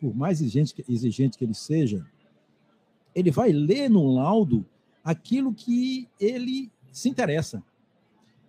por 0.00 0.14
mais 0.14 0.40
exigente, 0.40 0.84
exigente 0.88 1.36
que 1.36 1.44
ele 1.44 1.54
seja, 1.54 2.06
ele 3.12 3.32
vai 3.32 3.50
ler 3.50 3.90
no 3.90 4.14
laudo 4.14 4.64
aquilo 5.08 5.54
que 5.54 6.06
ele 6.20 6.70
se 6.92 7.08
interessa. 7.08 7.62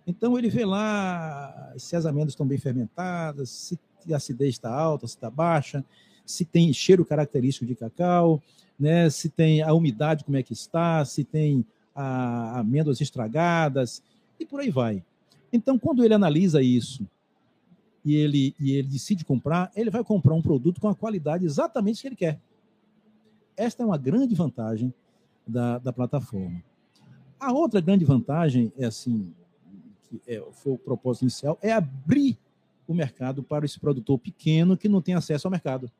Então, 0.06 0.38
ele 0.38 0.50
vê 0.50 0.66
lá 0.66 1.72
se 1.78 1.96
as 1.96 2.04
amêndoas 2.04 2.32
estão 2.32 2.46
bem 2.46 2.58
fermentadas, 2.58 3.48
se 3.48 3.78
a 4.12 4.16
acidez 4.16 4.56
está 4.56 4.70
alta, 4.70 5.06
se 5.06 5.14
está 5.14 5.30
baixa, 5.30 5.82
se 6.26 6.44
tem 6.44 6.70
cheiro 6.70 7.02
característico 7.02 7.64
de 7.64 7.74
cacau, 7.74 8.42
né, 8.78 9.08
se 9.08 9.30
tem 9.30 9.62
a 9.62 9.72
umidade, 9.72 10.22
como 10.22 10.36
é 10.36 10.42
que 10.42 10.52
está, 10.52 11.02
se 11.02 11.24
tem 11.24 11.64
a, 11.94 12.58
amêndoas 12.60 13.00
estragadas, 13.00 14.02
e 14.38 14.44
por 14.44 14.60
aí 14.60 14.68
vai. 14.68 15.02
Então, 15.50 15.78
quando 15.78 16.04
ele 16.04 16.12
analisa 16.12 16.60
isso 16.60 17.08
e 18.04 18.16
ele, 18.16 18.54
e 18.60 18.72
ele 18.72 18.88
decide 18.88 19.24
comprar, 19.24 19.72
ele 19.74 19.88
vai 19.88 20.04
comprar 20.04 20.34
um 20.34 20.42
produto 20.42 20.78
com 20.78 20.88
a 20.88 20.94
qualidade 20.94 21.46
exatamente 21.46 22.02
que 22.02 22.08
ele 22.08 22.16
quer. 22.16 22.38
Esta 23.56 23.82
é 23.82 23.86
uma 23.86 23.96
grande 23.96 24.34
vantagem 24.34 24.92
da, 25.46 25.78
da 25.78 25.92
plataforma. 25.92 26.62
A 27.38 27.52
outra 27.52 27.80
grande 27.80 28.04
vantagem 28.04 28.72
é 28.78 28.84
assim, 28.86 29.32
que 30.08 30.20
é, 30.26 30.42
foi 30.52 30.72
o 30.72 30.78
propósito 30.78 31.22
inicial, 31.22 31.58
é 31.62 31.72
abrir 31.72 32.38
o 32.86 32.94
mercado 32.94 33.42
para 33.42 33.64
esse 33.64 33.78
produtor 33.78 34.18
pequeno 34.18 34.76
que 34.76 34.88
não 34.88 35.00
tem 35.00 35.14
acesso 35.14 35.46
ao 35.46 35.50
mercado. 35.50 35.90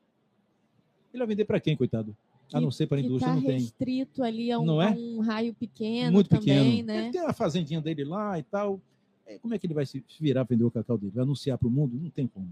Ele 1.13 1.19
vai 1.19 1.27
vender 1.27 1.45
para 1.45 1.59
quem, 1.59 1.75
coitado? 1.75 2.15
a 2.53 2.59
não 2.59 2.69
ser 2.69 2.85
para 2.87 2.97
a 2.97 2.99
indústria, 2.99 3.29
tá 3.33 3.35
não 3.35 3.43
tem. 3.45 3.59
restrito 3.59 4.21
ali 4.23 4.51
a 4.51 4.59
um, 4.59 4.65
Não 4.65 4.81
é? 4.81 4.89
a 4.89 4.91
um 4.91 5.21
raio 5.21 5.53
pequeno 5.53 6.11
Muito 6.11 6.29
também, 6.29 6.81
pequeno. 6.81 6.87
né? 6.87 7.03
Ele 7.03 7.11
tem 7.11 7.21
a 7.21 7.31
fazendinha 7.31 7.79
dele 7.79 8.03
lá 8.03 8.37
e 8.37 8.43
tal. 8.43 8.79
É, 9.25 9.37
Como 9.39 9.53
é 9.53 9.57
que 9.59 9.65
ele 9.65 9.73
vai 9.73 9.85
se 9.85 10.03
virar 10.19 10.43
para 10.43 10.53
vender 10.55 10.65
o 10.65 10.71
cacau 10.71 10.97
dele? 10.97 11.13
Vai 11.15 11.23
anunciar 11.23 11.57
para 11.57 11.67
o 11.67 11.71
mundo? 11.71 11.97
Não 11.97 12.09
tem 12.09 12.27
como. 12.27 12.49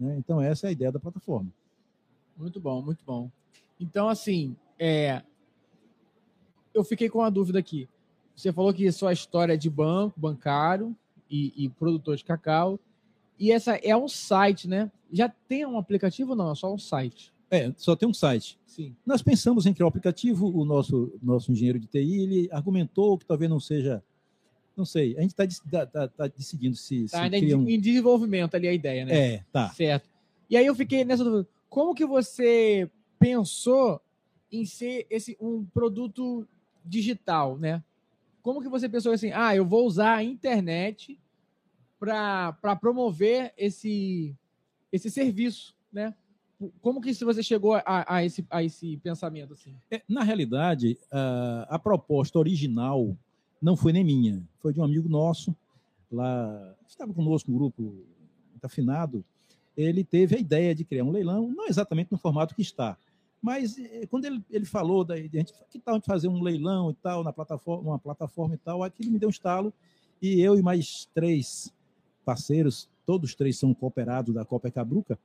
né? 0.00 0.16
Então, 0.18 0.40
essa 0.40 0.66
é 0.66 0.68
a 0.68 0.72
ideia 0.72 0.90
da 0.90 0.98
plataforma. 0.98 1.50
Muito 2.36 2.58
bom, 2.58 2.80
muito 2.80 3.04
bom. 3.04 3.30
Então, 3.78 4.08
assim, 4.08 4.56
é... 4.78 5.22
eu 6.76 6.84
fiquei 6.84 7.08
com 7.08 7.20
uma 7.20 7.30
dúvida 7.30 7.58
aqui. 7.58 7.88
Você 8.34 8.52
falou 8.52 8.72
que 8.72 8.90
sua 8.92 9.12
história 9.12 9.54
é 9.54 9.56
de 9.56 9.70
banco, 9.70 10.20
bancário 10.20 10.94
e, 11.30 11.52
e 11.56 11.68
produtor 11.70 12.16
de 12.16 12.24
cacau. 12.24 12.78
E 13.38 13.50
essa 13.50 13.76
é 13.76 13.96
um 13.96 14.08
site, 14.08 14.68
né? 14.68 14.90
Já 15.10 15.28
tem 15.28 15.64
um 15.64 15.78
aplicativo 15.78 16.30
ou 16.30 16.36
não? 16.36 16.52
É 16.52 16.54
só 16.54 16.72
um 16.72 16.78
site. 16.78 17.32
É, 17.50 17.72
só 17.76 17.96
tem 17.96 18.08
um 18.08 18.14
site. 18.14 18.58
Sim. 18.66 18.94
Nós 19.06 19.22
pensamos 19.22 19.64
em 19.64 19.72
criar 19.72 19.86
o 19.86 19.88
aplicativo, 19.88 20.48
o 20.54 20.64
nosso, 20.64 21.12
nosso 21.22 21.50
engenheiro 21.50 21.78
de 21.78 21.86
TI, 21.86 22.22
ele 22.22 22.48
argumentou 22.52 23.16
que 23.16 23.24
talvez 23.24 23.50
não 23.50 23.60
seja. 23.60 24.02
Não 24.76 24.84
sei, 24.84 25.16
a 25.16 25.22
gente 25.22 25.34
está 25.40 25.86
tá, 25.86 26.06
tá 26.06 26.26
decidindo 26.26 26.76
se, 26.76 27.04
Tá 27.04 27.08
se 27.08 27.16
ainda 27.16 27.38
cria 27.38 27.56
um. 27.56 27.66
em 27.66 27.80
desenvolvimento 27.80 28.54
ali 28.54 28.68
a 28.68 28.74
ideia, 28.74 29.06
né? 29.06 29.34
É, 29.34 29.44
tá. 29.50 29.70
Certo. 29.70 30.06
E 30.50 30.56
aí 30.56 30.66
eu 30.66 30.74
fiquei 30.74 31.02
nessa 31.02 31.24
dúvida. 31.24 31.48
Como 31.70 31.94
que 31.94 32.04
você 32.04 32.90
pensou 33.18 33.98
em 34.52 34.66
ser 34.66 35.06
esse 35.08 35.34
um 35.40 35.64
produto 35.64 36.46
digital, 36.86 37.58
né? 37.58 37.82
Como 38.42 38.62
que 38.62 38.68
você 38.68 38.88
pensou 38.88 39.12
assim, 39.12 39.32
ah, 39.32 39.54
eu 39.56 39.66
vou 39.66 39.86
usar 39.86 40.16
a 40.16 40.24
internet 40.24 41.18
para 41.98 42.76
promover 42.80 43.52
esse, 43.56 44.34
esse 44.92 45.10
serviço, 45.10 45.74
né? 45.92 46.14
Como 46.80 47.00
que 47.00 47.12
você 47.12 47.42
chegou 47.42 47.74
a, 47.74 47.82
a, 48.06 48.24
esse, 48.24 48.46
a 48.48 48.62
esse 48.62 48.96
pensamento 48.98 49.52
assim? 49.52 49.74
É, 49.90 50.00
na 50.08 50.22
realidade, 50.22 50.98
a, 51.10 51.66
a 51.70 51.78
proposta 51.78 52.38
original 52.38 53.16
não 53.60 53.76
foi 53.76 53.92
nem 53.92 54.04
minha, 54.04 54.42
foi 54.60 54.72
de 54.72 54.80
um 54.80 54.84
amigo 54.84 55.08
nosso, 55.08 55.54
lá, 56.10 56.74
estava 56.86 57.12
conosco 57.12 57.50
no 57.50 57.58
grupo 57.58 58.06
afinado, 58.62 59.24
ele 59.76 60.02
teve 60.02 60.36
a 60.36 60.38
ideia 60.38 60.74
de 60.74 60.84
criar 60.84 61.04
um 61.04 61.10
leilão, 61.10 61.52
não 61.52 61.66
exatamente 61.66 62.10
no 62.10 62.18
formato 62.18 62.54
que 62.54 62.62
está, 62.62 62.96
mas 63.46 63.78
eh, 63.78 64.04
quando 64.10 64.24
ele, 64.24 64.44
ele 64.50 64.64
falou 64.64 65.04
da 65.04 65.14
de 65.14 65.28
gente, 65.32 65.52
que 65.70 65.78
tal 65.78 65.94
gente 65.94 66.06
fazer 66.06 66.26
um 66.26 66.42
leilão 66.42 66.90
e 66.90 66.94
tal, 66.94 67.22
na 67.22 67.32
plataforma, 67.32 67.90
uma 67.90 67.98
plataforma 67.98 68.56
e 68.56 68.58
tal, 68.58 68.82
aquilo 68.82 69.12
me 69.12 69.20
deu 69.20 69.28
um 69.28 69.30
estalo, 69.30 69.72
e 70.20 70.40
eu 70.40 70.58
e 70.58 70.62
mais 70.62 71.08
três 71.14 71.72
parceiros, 72.24 72.88
todos 73.06 73.36
três 73.36 73.56
são 73.56 73.72
cooperados 73.72 74.34
da 74.34 74.44
Copa 74.44 74.68
Cabruca, 74.68 75.16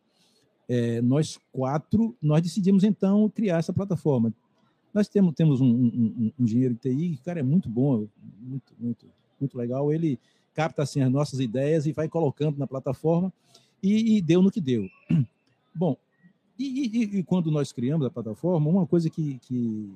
é, 0.70 1.02
nós 1.02 1.40
quatro, 1.52 2.16
nós 2.22 2.44
decidimos 2.44 2.84
então 2.84 3.28
criar 3.28 3.58
essa 3.58 3.74
plataforma. 3.74 4.32
Nós 4.94 5.08
temos, 5.08 5.34
temos 5.34 5.60
um, 5.60 5.66
um, 5.66 6.32
um 6.40 6.44
engenheiro 6.44 6.76
de 6.76 6.82
TI, 6.82 7.18
o 7.20 7.26
cara 7.26 7.40
é 7.40 7.44
muito 7.44 7.68
bom, 7.68 8.08
muito, 8.40 8.72
muito, 8.78 9.08
muito 9.40 9.58
legal. 9.58 9.92
Ele 9.92 10.20
capta 10.54 10.84
assim, 10.84 11.02
as 11.02 11.10
nossas 11.12 11.40
ideias 11.40 11.88
e 11.88 11.92
vai 11.92 12.08
colocando 12.08 12.60
na 12.60 12.68
plataforma 12.68 13.34
e, 13.82 14.18
e 14.18 14.22
deu 14.22 14.44
no 14.44 14.52
que 14.52 14.62
deu. 14.62 14.88
Bom, 15.74 15.98
e, 16.62 16.88
e, 16.88 17.18
e, 17.20 17.24
quando 17.24 17.52
nós 17.52 17.72
criamos 17.72 18.06
a 18.06 18.10
plataforma, 18.10 18.70
uma 18.70 18.86
coisa 18.86 19.10
que, 19.10 19.40
que 19.40 19.94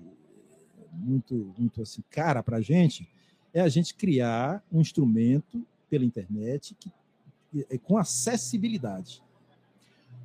muito, 0.91 1.53
muito 1.57 1.81
assim, 1.81 2.03
cara 2.09 2.41
para 2.41 2.57
a 2.57 2.61
gente 2.61 3.07
é 3.53 3.61
a 3.61 3.69
gente 3.69 3.93
criar 3.93 4.63
um 4.71 4.81
instrumento 4.81 5.65
pela 5.89 6.03
internet 6.03 6.75
que, 6.79 6.91
é, 7.69 7.77
com 7.77 7.97
acessibilidade. 7.97 9.23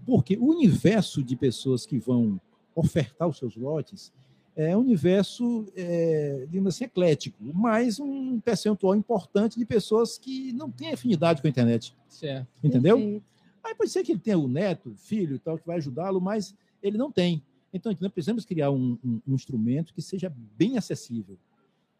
Porque 0.04 0.36
o 0.36 0.46
universo 0.46 1.22
de 1.22 1.36
pessoas 1.36 1.86
que 1.86 1.98
vão 1.98 2.40
ofertar 2.74 3.28
os 3.28 3.38
seus 3.38 3.56
lotes 3.56 4.12
é 4.56 4.76
um 4.76 4.80
universo, 4.80 5.66
é, 5.76 6.46
digamos 6.48 6.74
assim, 6.74 6.84
eclético, 6.84 7.36
mas 7.54 8.00
um 8.00 8.40
percentual 8.40 8.96
importante 8.96 9.58
de 9.58 9.64
pessoas 9.64 10.18
que 10.18 10.52
não 10.52 10.70
têm 10.70 10.92
afinidade 10.92 11.40
com 11.40 11.46
a 11.46 11.50
internet. 11.50 11.96
Certo. 12.08 12.48
Entendeu? 12.62 12.96
Perfeito. 12.96 13.24
Aí 13.62 13.74
pode 13.74 13.90
ser 13.90 14.02
que 14.02 14.12
ele 14.12 14.20
tenha 14.20 14.38
o 14.38 14.48
neto, 14.48 14.94
filho 14.96 15.36
e 15.36 15.38
tal, 15.38 15.58
que 15.58 15.66
vai 15.66 15.76
ajudá-lo, 15.76 16.20
mas 16.20 16.54
ele 16.82 16.96
não 16.96 17.10
tem. 17.10 17.42
Então, 17.72 17.94
nós 18.00 18.12
precisamos 18.12 18.44
criar 18.44 18.70
um, 18.70 18.98
um, 19.04 19.20
um 19.28 19.34
instrumento 19.34 19.94
que 19.94 20.02
seja 20.02 20.32
bem 20.56 20.76
acessível. 20.76 21.38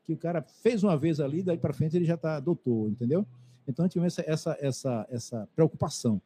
que 0.05 0.12
o 0.12 0.17
cara 0.17 0.43
fez 0.43 0.83
uma 0.83 0.97
vez 0.97 1.21
ali, 1.21 1.43
daí 1.43 1.59
para 1.59 1.73
frente 1.73 1.97
ele 1.97 2.05
já 2.05 2.14
está 2.14 2.40
doutor, 2.40 2.90
entendeu? 2.90 3.26
Então, 3.69 3.85
a 3.85 3.88
gente 3.88 3.95
tem 3.95 4.05
essa, 4.05 4.25
essa, 4.26 4.59
essa, 4.61 5.07
essa 5.11 5.49
preocupação. 5.55 6.21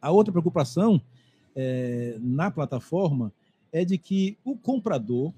A 0.00 0.10
outra 0.10 0.32
preocupação 0.32 1.00
é, 1.54 2.16
na 2.20 2.50
plataforma 2.50 3.32
é 3.70 3.84
de 3.84 3.96
que 3.96 4.36
o 4.44 4.56
comprador 4.56 5.32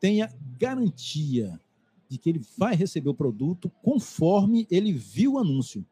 tenha 0.00 0.32
garantia 0.58 1.60
de 2.08 2.18
que 2.18 2.30
ele 2.30 2.40
vai 2.56 2.74
receber 2.74 3.08
o 3.08 3.14
produto 3.14 3.70
conforme 3.82 4.66
ele 4.70 4.92
viu 4.92 5.34
o 5.34 5.38
anúncio. 5.38 5.84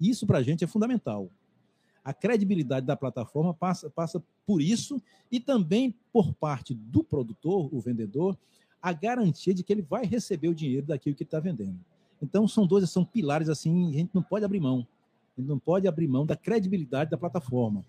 Isso 0.00 0.26
para 0.26 0.38
a 0.38 0.42
gente 0.42 0.64
é 0.64 0.66
fundamental. 0.66 1.30
A 2.04 2.12
credibilidade 2.12 2.86
da 2.86 2.96
plataforma 2.96 3.52
passa, 3.52 3.90
passa 3.90 4.22
por 4.46 4.62
isso 4.62 5.02
e 5.30 5.40
também 5.40 5.94
por 6.12 6.32
parte 6.34 6.72
do 6.72 7.02
produtor, 7.02 7.68
o 7.72 7.80
vendedor, 7.80 8.38
a 8.80 8.92
garantia 8.92 9.52
de 9.52 9.64
que 9.64 9.72
ele 9.72 9.82
vai 9.82 10.06
receber 10.06 10.48
o 10.48 10.54
dinheiro 10.54 10.86
daquilo 10.86 11.16
que 11.16 11.24
está 11.24 11.40
vendendo. 11.40 11.78
Então, 12.22 12.46
são 12.46 12.66
dois, 12.66 12.88
são 12.88 13.04
pilares 13.04 13.48
assim, 13.48 13.88
a 13.88 13.92
gente 13.92 14.10
não 14.14 14.22
pode 14.22 14.44
abrir 14.44 14.60
mão. 14.60 14.86
A 15.36 15.40
gente 15.40 15.48
não 15.48 15.58
pode 15.58 15.86
abrir 15.88 16.06
mão 16.06 16.24
da 16.24 16.36
credibilidade 16.36 17.10
da 17.10 17.18
plataforma. 17.18 17.84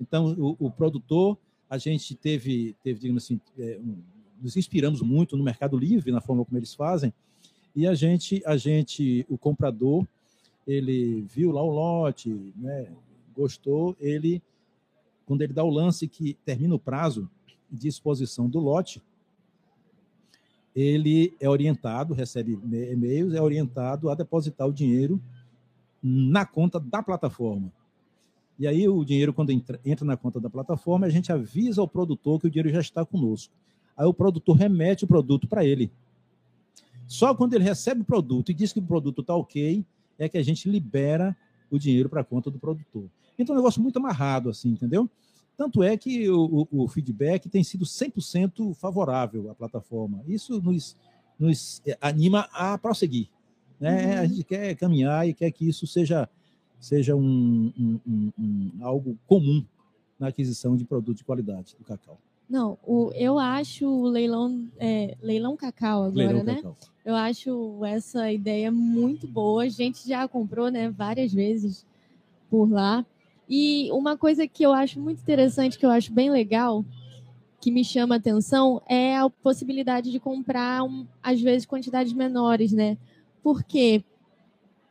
Então, 0.00 0.34
o, 0.38 0.56
o 0.58 0.70
produtor, 0.70 1.36
a 1.68 1.76
gente 1.76 2.14
teve, 2.14 2.74
teve 2.82 3.00
digamos 3.00 3.24
assim, 3.24 3.40
é, 3.58 3.78
um, 3.78 3.98
nos 4.40 4.56
inspiramos 4.56 5.02
muito 5.02 5.36
no 5.36 5.44
Mercado 5.44 5.76
Livre, 5.76 6.10
na 6.10 6.20
forma 6.20 6.44
como 6.44 6.58
eles 6.58 6.74
fazem, 6.74 7.12
e 7.74 7.86
a 7.86 7.94
gente, 7.94 8.42
a 8.44 8.56
gente, 8.56 9.26
o 9.28 9.36
comprador, 9.36 10.06
ele 10.68 11.22
viu 11.22 11.50
lá 11.50 11.62
o 11.62 11.70
lote, 11.70 12.52
né, 12.54 12.92
gostou, 13.34 13.96
ele, 13.98 14.42
quando 15.24 15.40
ele 15.40 15.54
dá 15.54 15.64
o 15.64 15.70
lance 15.70 16.06
que 16.06 16.34
termina 16.44 16.74
o 16.74 16.78
prazo 16.78 17.28
de 17.70 17.88
exposição 17.88 18.46
do 18.50 18.60
lote, 18.60 19.02
ele 20.76 21.34
é 21.40 21.48
orientado, 21.48 22.12
recebe 22.12 22.52
e-mails, 22.52 23.32
é 23.32 23.40
orientado 23.40 24.10
a 24.10 24.14
depositar 24.14 24.68
o 24.68 24.72
dinheiro 24.72 25.20
na 26.02 26.44
conta 26.44 26.78
da 26.78 27.02
plataforma. 27.02 27.72
E 28.58 28.66
aí 28.66 28.86
o 28.86 29.04
dinheiro, 29.04 29.32
quando 29.32 29.50
entra, 29.50 29.80
entra 29.84 30.04
na 30.04 30.16
conta 30.16 30.38
da 30.38 30.50
plataforma, 30.50 31.06
a 31.06 31.10
gente 31.10 31.32
avisa 31.32 31.80
ao 31.80 31.88
produtor 31.88 32.40
que 32.40 32.46
o 32.46 32.50
dinheiro 32.50 32.68
já 32.70 32.80
está 32.80 33.04
conosco. 33.06 33.54
Aí 33.96 34.06
o 34.06 34.12
produtor 34.12 34.56
remete 34.56 35.04
o 35.04 35.08
produto 35.08 35.48
para 35.48 35.64
ele. 35.64 35.90
Só 37.06 37.34
quando 37.34 37.54
ele 37.54 37.64
recebe 37.64 38.02
o 38.02 38.04
produto 38.04 38.50
e 38.50 38.54
diz 38.54 38.72
que 38.72 38.80
o 38.80 38.82
produto 38.82 39.22
está 39.22 39.34
ok, 39.34 39.84
é 40.18 40.28
que 40.28 40.38
a 40.38 40.42
gente 40.42 40.68
libera 40.68 41.36
o 41.70 41.78
dinheiro 41.78 42.08
para 42.08 42.22
a 42.22 42.24
conta 42.24 42.50
do 42.50 42.58
produtor. 42.58 43.08
Então 43.38 43.54
é 43.54 43.58
um 43.58 43.60
negócio 43.60 43.80
muito 43.80 43.98
amarrado, 43.98 44.50
assim, 44.50 44.70
entendeu? 44.70 45.08
Tanto 45.56 45.82
é 45.82 45.96
que 45.96 46.28
o, 46.28 46.68
o, 46.70 46.84
o 46.84 46.88
feedback 46.88 47.48
tem 47.48 47.64
sido 47.64 47.84
100% 47.84 48.74
favorável 48.74 49.50
à 49.50 49.54
plataforma. 49.54 50.22
Isso 50.26 50.60
nos, 50.62 50.96
nos 51.38 51.82
é, 51.86 51.96
anima 52.00 52.48
a 52.52 52.78
prosseguir. 52.78 53.28
Né? 53.80 54.14
Uhum. 54.14 54.20
A 54.20 54.26
gente 54.26 54.44
quer 54.44 54.74
caminhar 54.76 55.28
e 55.28 55.34
quer 55.34 55.50
que 55.50 55.68
isso 55.68 55.86
seja, 55.86 56.28
seja 56.80 57.14
um, 57.16 57.72
um, 57.76 58.00
um, 58.06 58.32
um 58.38 58.70
algo 58.82 59.18
comum 59.26 59.64
na 60.18 60.28
aquisição 60.28 60.76
de 60.76 60.84
produto 60.84 61.18
de 61.18 61.24
qualidade 61.24 61.76
do 61.78 61.84
cacau. 61.84 62.18
Não, 62.48 62.78
o, 62.82 63.10
eu 63.14 63.38
acho 63.38 63.86
o 63.86 64.06
leilão, 64.06 64.66
é, 64.78 65.16
leilão 65.20 65.56
cacau 65.56 66.04
agora, 66.04 66.26
leilão 66.28 66.44
né? 66.44 66.54
Cacau. 66.56 66.76
Eu 67.04 67.14
acho 67.14 67.84
essa 67.84 68.32
ideia 68.32 68.70
muito 68.72 69.26
boa. 69.26 69.64
A 69.64 69.68
gente 69.68 70.06
já 70.08 70.26
comprou, 70.26 70.70
né, 70.70 70.90
várias 70.90 71.32
vezes 71.32 71.86
por 72.50 72.70
lá. 72.70 73.04
E 73.48 73.90
uma 73.92 74.16
coisa 74.16 74.46
que 74.46 74.64
eu 74.64 74.72
acho 74.72 75.00
muito 75.00 75.20
interessante, 75.20 75.78
que 75.78 75.84
eu 75.84 75.90
acho 75.90 76.12
bem 76.12 76.30
legal, 76.30 76.84
que 77.60 77.70
me 77.70 77.84
chama 77.84 78.14
a 78.14 78.18
atenção, 78.18 78.80
é 78.86 79.16
a 79.16 79.28
possibilidade 79.28 80.10
de 80.10 80.20
comprar, 80.20 80.82
um, 80.84 81.06
às 81.22 81.40
vezes, 81.40 81.66
quantidades 81.66 82.12
menores, 82.12 82.72
né? 82.72 82.96
Porque, 83.42 84.04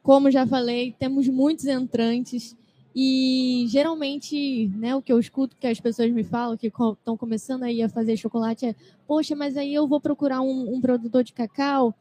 como 0.04 0.32
já 0.32 0.46
falei, 0.46 0.96
temos 0.98 1.28
muitos 1.28 1.66
entrantes 1.66 2.56
e 3.00 3.68
geralmente, 3.68 4.70
né, 4.70 4.96
o 4.96 5.04
que 5.04 5.14
eu 5.14 5.20
escuto 5.20 5.56
que 5.56 5.68
as 5.68 5.80
pessoas 5.80 6.10
me 6.10 6.24
falam 6.24 6.58
que 6.58 6.66
estão 6.66 7.16
começando 7.16 7.62
aí 7.62 7.84
a 7.84 7.88
fazer 7.88 8.18
chocolate 8.18 8.66
é: 8.66 8.76
poxa, 9.06 9.36
mas 9.36 9.56
aí 9.56 9.72
eu 9.72 9.88
vou 9.88 10.02
procurar 10.02 10.42
um, 10.42 10.74
um 10.74 10.82
produtor 10.82 11.24
de 11.24 11.32
cacau. 11.32 11.94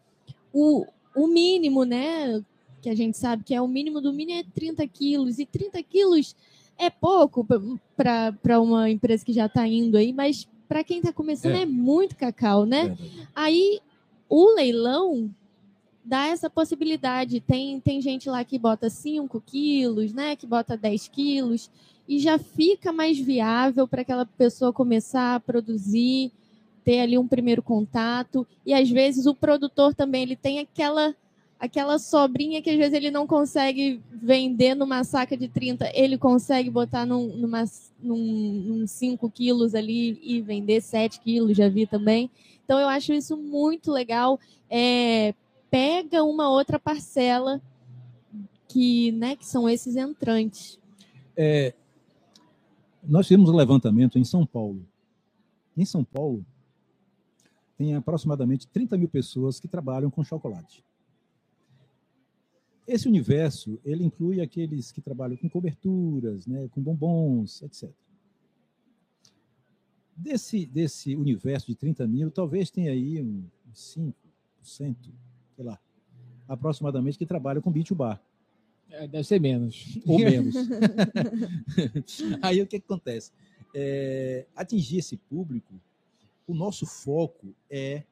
O, 0.54 0.86
o 1.14 1.26
mínimo, 1.26 1.84
né, 1.84 2.42
que 2.80 2.88
a 2.88 2.94
gente 2.94 3.18
sabe 3.18 3.44
que 3.44 3.54
é 3.54 3.60
o 3.60 3.68
mínimo 3.68 4.00
do 4.00 4.10
mínimo 4.10 4.40
é 4.40 4.44
30 4.54 4.88
quilos, 4.88 5.38
e 5.38 5.44
30 5.44 5.82
quilos 5.82 6.34
é 6.78 6.88
pouco 6.88 7.46
para 7.94 8.58
uma 8.58 8.88
empresa 8.88 9.22
que 9.22 9.34
já 9.34 9.44
está 9.44 9.68
indo 9.68 9.98
aí, 9.98 10.14
mas 10.14 10.48
para 10.66 10.82
quem 10.82 11.00
está 11.00 11.12
começando 11.12 11.56
é. 11.56 11.62
é. 11.62 11.66
muito 11.66 12.16
cacau, 12.16 12.64
né? 12.64 12.96
É 12.98 13.26
aí 13.34 13.80
o 14.30 14.54
leilão 14.54 15.30
dá 16.06 16.28
essa 16.28 16.48
possibilidade. 16.48 17.40
Tem, 17.40 17.80
tem 17.80 18.00
gente 18.00 18.30
lá 18.30 18.44
que 18.44 18.58
bota 18.58 18.88
5 18.88 19.42
quilos, 19.44 20.12
né? 20.12 20.36
Que 20.36 20.46
bota 20.46 20.76
10 20.76 21.08
quilos, 21.08 21.70
e 22.08 22.20
já 22.20 22.38
fica 22.38 22.92
mais 22.92 23.18
viável 23.18 23.88
para 23.88 24.02
aquela 24.02 24.24
pessoa 24.24 24.72
começar 24.72 25.34
a 25.34 25.40
produzir, 25.40 26.30
ter 26.84 27.00
ali 27.00 27.18
um 27.18 27.26
primeiro 27.26 27.62
contato. 27.62 28.46
E 28.64 28.72
às 28.72 28.88
vezes 28.88 29.26
o 29.26 29.34
produtor 29.34 29.92
também 29.94 30.22
ele 30.22 30.36
tem 30.36 30.60
aquela 30.60 31.14
aquela 31.58 31.98
sobrinha 31.98 32.60
que 32.60 32.68
às 32.68 32.76
vezes 32.76 32.92
ele 32.92 33.10
não 33.10 33.26
consegue 33.26 33.98
vender 34.12 34.74
numa 34.74 35.02
saca 35.02 35.34
de 35.34 35.48
30, 35.48 35.90
ele 35.94 36.18
consegue 36.18 36.68
botar 36.68 37.06
num, 37.06 37.34
numa, 37.34 37.64
num, 37.98 38.18
num 38.18 38.86
5 38.86 39.30
quilos 39.30 39.74
ali 39.74 40.20
e 40.22 40.42
vender 40.42 40.82
7 40.82 41.18
quilos, 41.18 41.56
já 41.56 41.66
vi 41.66 41.86
também. 41.86 42.30
Então 42.62 42.78
eu 42.78 42.88
acho 42.88 43.14
isso 43.14 43.38
muito 43.38 43.90
legal. 43.90 44.38
É, 44.68 45.34
pega 45.70 46.22
uma 46.22 46.48
outra 46.48 46.78
parcela 46.78 47.60
que, 48.68 49.12
né, 49.12 49.36
que 49.36 49.46
são 49.46 49.68
esses 49.68 49.96
entrantes. 49.96 50.78
É, 51.36 51.74
nós 53.02 53.26
fizemos 53.26 53.48
um 53.48 53.56
levantamento 53.56 54.18
em 54.18 54.24
São 54.24 54.44
Paulo. 54.44 54.86
Em 55.76 55.84
São 55.84 56.02
Paulo, 56.02 56.44
tem 57.76 57.94
aproximadamente 57.94 58.66
30 58.68 58.96
mil 58.96 59.08
pessoas 59.08 59.60
que 59.60 59.68
trabalham 59.68 60.10
com 60.10 60.24
chocolate. 60.24 60.84
Esse 62.86 63.08
universo, 63.08 63.80
ele 63.84 64.04
inclui 64.04 64.40
aqueles 64.40 64.92
que 64.92 65.00
trabalham 65.00 65.36
com 65.36 65.48
coberturas, 65.48 66.46
né, 66.46 66.68
com 66.68 66.80
bombons, 66.80 67.62
etc. 67.62 67.90
Desse, 70.16 70.64
desse 70.66 71.14
universo 71.14 71.66
de 71.66 71.74
30 71.74 72.06
mil, 72.06 72.30
talvez 72.30 72.70
tenha 72.70 72.92
aí 72.92 73.20
um 73.20 73.44
5%, 73.74 74.14
sei 75.56 75.64
lá, 75.64 75.78
aproximadamente, 76.46 77.18
que 77.18 77.26
trabalham 77.26 77.62
com 77.62 77.72
beach 77.72 77.94
bar. 77.94 78.20
É, 78.90 79.08
deve 79.08 79.24
ser 79.24 79.40
menos. 79.40 79.98
Ou 80.06 80.18
menos. 80.18 80.54
aí 82.42 82.62
o 82.62 82.66
que, 82.66 82.78
que 82.78 82.84
acontece? 82.84 83.32
É, 83.74 84.46
atingir 84.54 84.98
esse 84.98 85.16
público, 85.16 85.74
o 86.46 86.54
nosso 86.54 86.86
foco 86.86 87.54
é 87.68 88.04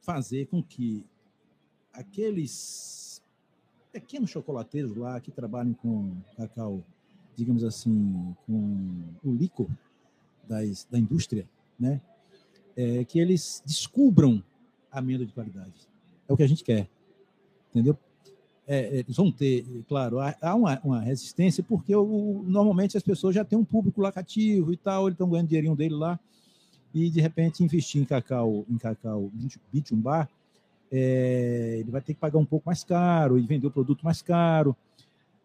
fazer 0.00 0.46
com 0.46 0.62
que 0.62 1.04
aqueles 1.92 3.22
pequenos 3.92 4.30
chocolateiros 4.30 4.96
lá 4.96 5.20
que 5.20 5.30
trabalham 5.30 5.74
com 5.74 6.16
cacau, 6.36 6.82
digamos 7.36 7.62
assim, 7.62 8.34
com 8.46 9.02
o 9.22 9.32
licor 9.32 9.68
das, 10.48 10.86
da 10.90 10.98
indústria, 10.98 11.48
né? 11.78 12.00
É, 12.74 13.04
que 13.04 13.18
eles 13.18 13.62
descubram 13.66 14.42
a 14.90 14.98
amêndoa 14.98 15.26
de 15.26 15.32
qualidade. 15.32 15.91
É 16.28 16.32
o 16.32 16.36
que 16.36 16.42
a 16.42 16.48
gente 16.48 16.64
quer, 16.64 16.88
entendeu? 17.70 17.96
É, 18.66 18.78
é 18.78 18.98
eles 19.00 19.16
vão 19.16 19.30
ter, 19.30 19.64
claro, 19.88 20.18
há 20.20 20.54
uma, 20.54 20.80
uma 20.84 21.00
resistência 21.00 21.62
porque 21.62 21.94
o, 21.94 22.44
normalmente 22.46 22.96
as 22.96 23.02
pessoas 23.02 23.34
já 23.34 23.44
têm 23.44 23.58
um 23.58 23.64
público 23.64 24.00
lá 24.00 24.12
cativo 24.12 24.72
e 24.72 24.76
tal, 24.76 25.06
eles 25.06 25.14
estão 25.14 25.28
ganhando 25.28 25.48
dinheirinho 25.48 25.76
dele 25.76 25.94
lá 25.94 26.18
e 26.94 27.10
de 27.10 27.20
repente 27.20 27.64
investir 27.64 28.00
em 28.00 28.04
cacau, 28.04 28.64
em 28.68 28.76
cacau 28.76 29.30
bitum 29.72 29.96
bar, 29.96 30.28
é, 30.90 31.76
ele 31.78 31.90
vai 31.90 32.02
ter 32.02 32.12
que 32.14 32.20
pagar 32.20 32.38
um 32.38 32.44
pouco 32.44 32.66
mais 32.66 32.84
caro 32.84 33.38
e 33.38 33.46
vender 33.46 33.66
o 33.66 33.70
produto 33.70 34.04
mais 34.04 34.20
caro. 34.20 34.76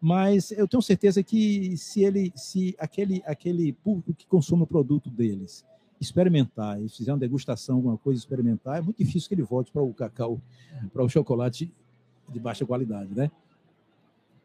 Mas 0.00 0.52
eu 0.52 0.68
tenho 0.68 0.82
certeza 0.82 1.22
que 1.22 1.76
se 1.76 2.04
ele, 2.04 2.32
se 2.36 2.76
aquele, 2.78 3.22
aquele 3.26 3.72
público 3.72 4.14
que 4.14 4.26
consome 4.26 4.62
o 4.62 4.66
produto 4.66 5.10
deles 5.10 5.64
experimentar 6.00 6.80
e 6.80 6.88
fizer 6.88 7.12
uma 7.12 7.18
degustação, 7.18 7.76
alguma 7.76 7.98
coisa 7.98 8.18
experimentar, 8.18 8.78
é 8.78 8.80
muito 8.80 8.98
difícil 8.98 9.28
que 9.28 9.34
ele 9.34 9.42
volte 9.42 9.70
para 9.72 9.82
o 9.82 9.92
cacau, 9.92 10.40
para 10.92 11.02
o 11.02 11.08
chocolate 11.08 11.72
de 12.28 12.38
baixa 12.38 12.64
qualidade, 12.64 13.14
né? 13.14 13.30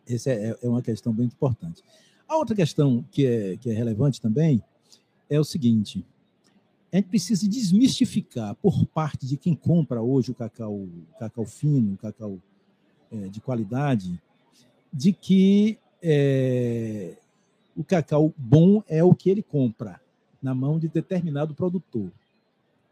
Essa 0.08 0.32
é, 0.32 0.58
é 0.62 0.68
uma 0.68 0.82
questão 0.82 1.14
bem 1.14 1.28
importante. 1.28 1.82
A 2.28 2.38
outra 2.38 2.56
questão 2.56 3.06
que 3.12 3.26
é, 3.26 3.58
que 3.58 3.70
é 3.70 3.74
relevante 3.74 4.20
também 4.20 4.62
é 5.30 5.40
o 5.40 5.44
seguinte: 5.44 6.06
a 6.92 6.98
gente 6.98 7.10
precisa 7.10 7.48
desmistificar 7.48 8.56
por 8.56 8.86
parte 8.88 9.26
de 9.26 9.38
quem 9.38 9.56
compra 9.56 10.02
hoje 10.02 10.32
o 10.32 10.36
cacau, 10.36 10.88
cacau 11.20 11.46
fino, 11.46 11.98
cacau 11.98 12.40
é, 13.12 13.28
de 13.30 13.40
qualidade, 13.40 14.22
de 14.92 15.14
que 15.14 15.78
é, 16.02 17.18
o 17.76 17.84
cacau 17.84 18.34
bom 18.38 18.84
é 18.88 19.04
o 19.04 19.16
que 19.16 19.30
ele 19.30 19.42
compra 19.42 20.03
na 20.44 20.54
mão 20.54 20.78
de 20.78 20.90
determinado 20.90 21.56
produtor. 21.56 22.12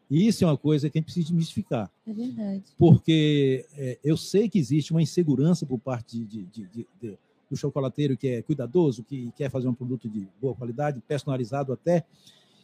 E 0.09 0.27
isso 0.27 0.43
é 0.43 0.47
uma 0.47 0.57
coisa 0.57 0.89
que 0.89 0.97
a 0.97 0.99
gente 0.99 1.05
precisa 1.05 1.27
desmistificar. 1.27 1.89
É 2.05 2.13
verdade. 2.13 2.63
Porque 2.77 3.65
é, 3.77 3.97
eu 4.03 4.17
sei 4.17 4.49
que 4.49 4.59
existe 4.59 4.91
uma 4.91 5.01
insegurança 5.01 5.65
por 5.65 5.79
parte 5.79 6.19
de, 6.19 6.43
de, 6.43 6.67
de, 6.67 6.87
de, 7.01 7.17
do 7.49 7.55
chocolateiro 7.55 8.17
que 8.17 8.27
é 8.27 8.41
cuidadoso, 8.41 9.03
que 9.03 9.31
quer 9.37 9.49
fazer 9.49 9.67
um 9.67 9.73
produto 9.73 10.09
de 10.09 10.27
boa 10.41 10.55
qualidade, 10.55 11.01
personalizado 11.07 11.71
até, 11.71 12.03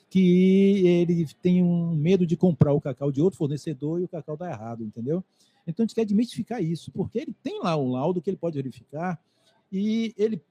que 0.10 0.86
ele 0.88 1.28
tem 1.42 1.62
um 1.64 1.96
medo 1.96 2.26
de 2.26 2.36
comprar 2.36 2.74
o 2.74 2.82
cacau 2.82 3.12
de 3.12 3.22
outro 3.22 3.38
fornecedor 3.38 4.02
e 4.02 4.06
o 4.06 4.08
cacau 4.08 4.36
dá 4.36 4.50
errado, 4.50 4.84
entendeu? 4.84 5.24
Então 5.66 5.84
a 5.84 5.86
gente 5.86 5.96
quer 5.96 6.06
desmistificar 6.06 6.64
isso, 6.64 6.92
porque 6.92 7.20
ele 7.20 7.36
tem 7.44 7.62
lá 7.62 7.78
um 7.78 7.92
laudo 7.92 8.22
que 8.22 8.30
ele 8.30 8.38
pode 8.38 8.56
verificar 8.56 9.20
e 9.72 10.14
ele 10.18 10.42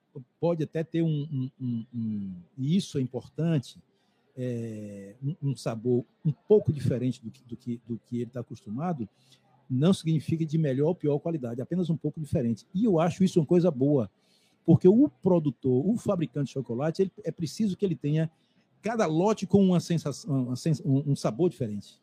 pode 0.40 0.62
até 0.62 0.84
ter 0.84 1.02
um, 1.02 1.28
um, 1.30 1.50
um, 1.60 1.86
um 1.94 2.32
e 2.58 2.76
isso 2.76 2.98
é 2.98 3.02
importante, 3.02 3.78
é, 4.36 5.14
um, 5.42 5.56
sabor 5.56 6.04
um 6.24 6.32
pouco 6.32 6.72
diferente 6.72 7.22
do 7.22 7.30
que, 7.30 7.42
do 7.44 7.56
que, 7.56 7.80
do 7.86 8.00
que 8.06 8.16
ele 8.16 8.24
está 8.24 8.40
acostumado, 8.40 9.08
não 9.68 9.92
significa 9.92 10.44
de 10.44 10.58
melhor 10.58 10.88
ou 10.88 10.94
pior 10.94 11.18
qualidade, 11.18 11.60
apenas 11.60 11.90
um 11.90 11.96
pouco 11.96 12.20
diferente. 12.20 12.66
E 12.74 12.84
eu 12.84 13.00
acho 13.00 13.24
isso 13.24 13.40
uma 13.40 13.46
coisa 13.46 13.70
boa, 13.70 14.10
porque 14.64 14.86
o 14.86 15.08
produtor, 15.22 15.88
o 15.88 15.96
fabricante 15.96 16.48
de 16.48 16.52
chocolate, 16.52 17.02
ele, 17.02 17.12
é 17.24 17.32
preciso 17.32 17.76
que 17.76 17.84
ele 17.84 17.96
tenha 17.96 18.30
cada 18.82 19.06
lote 19.06 19.46
com 19.46 19.64
uma 19.64 19.80
sensação, 19.80 20.44
uma 20.44 20.54
um 20.84 21.16
sabor 21.16 21.50
diferente. 21.50 21.98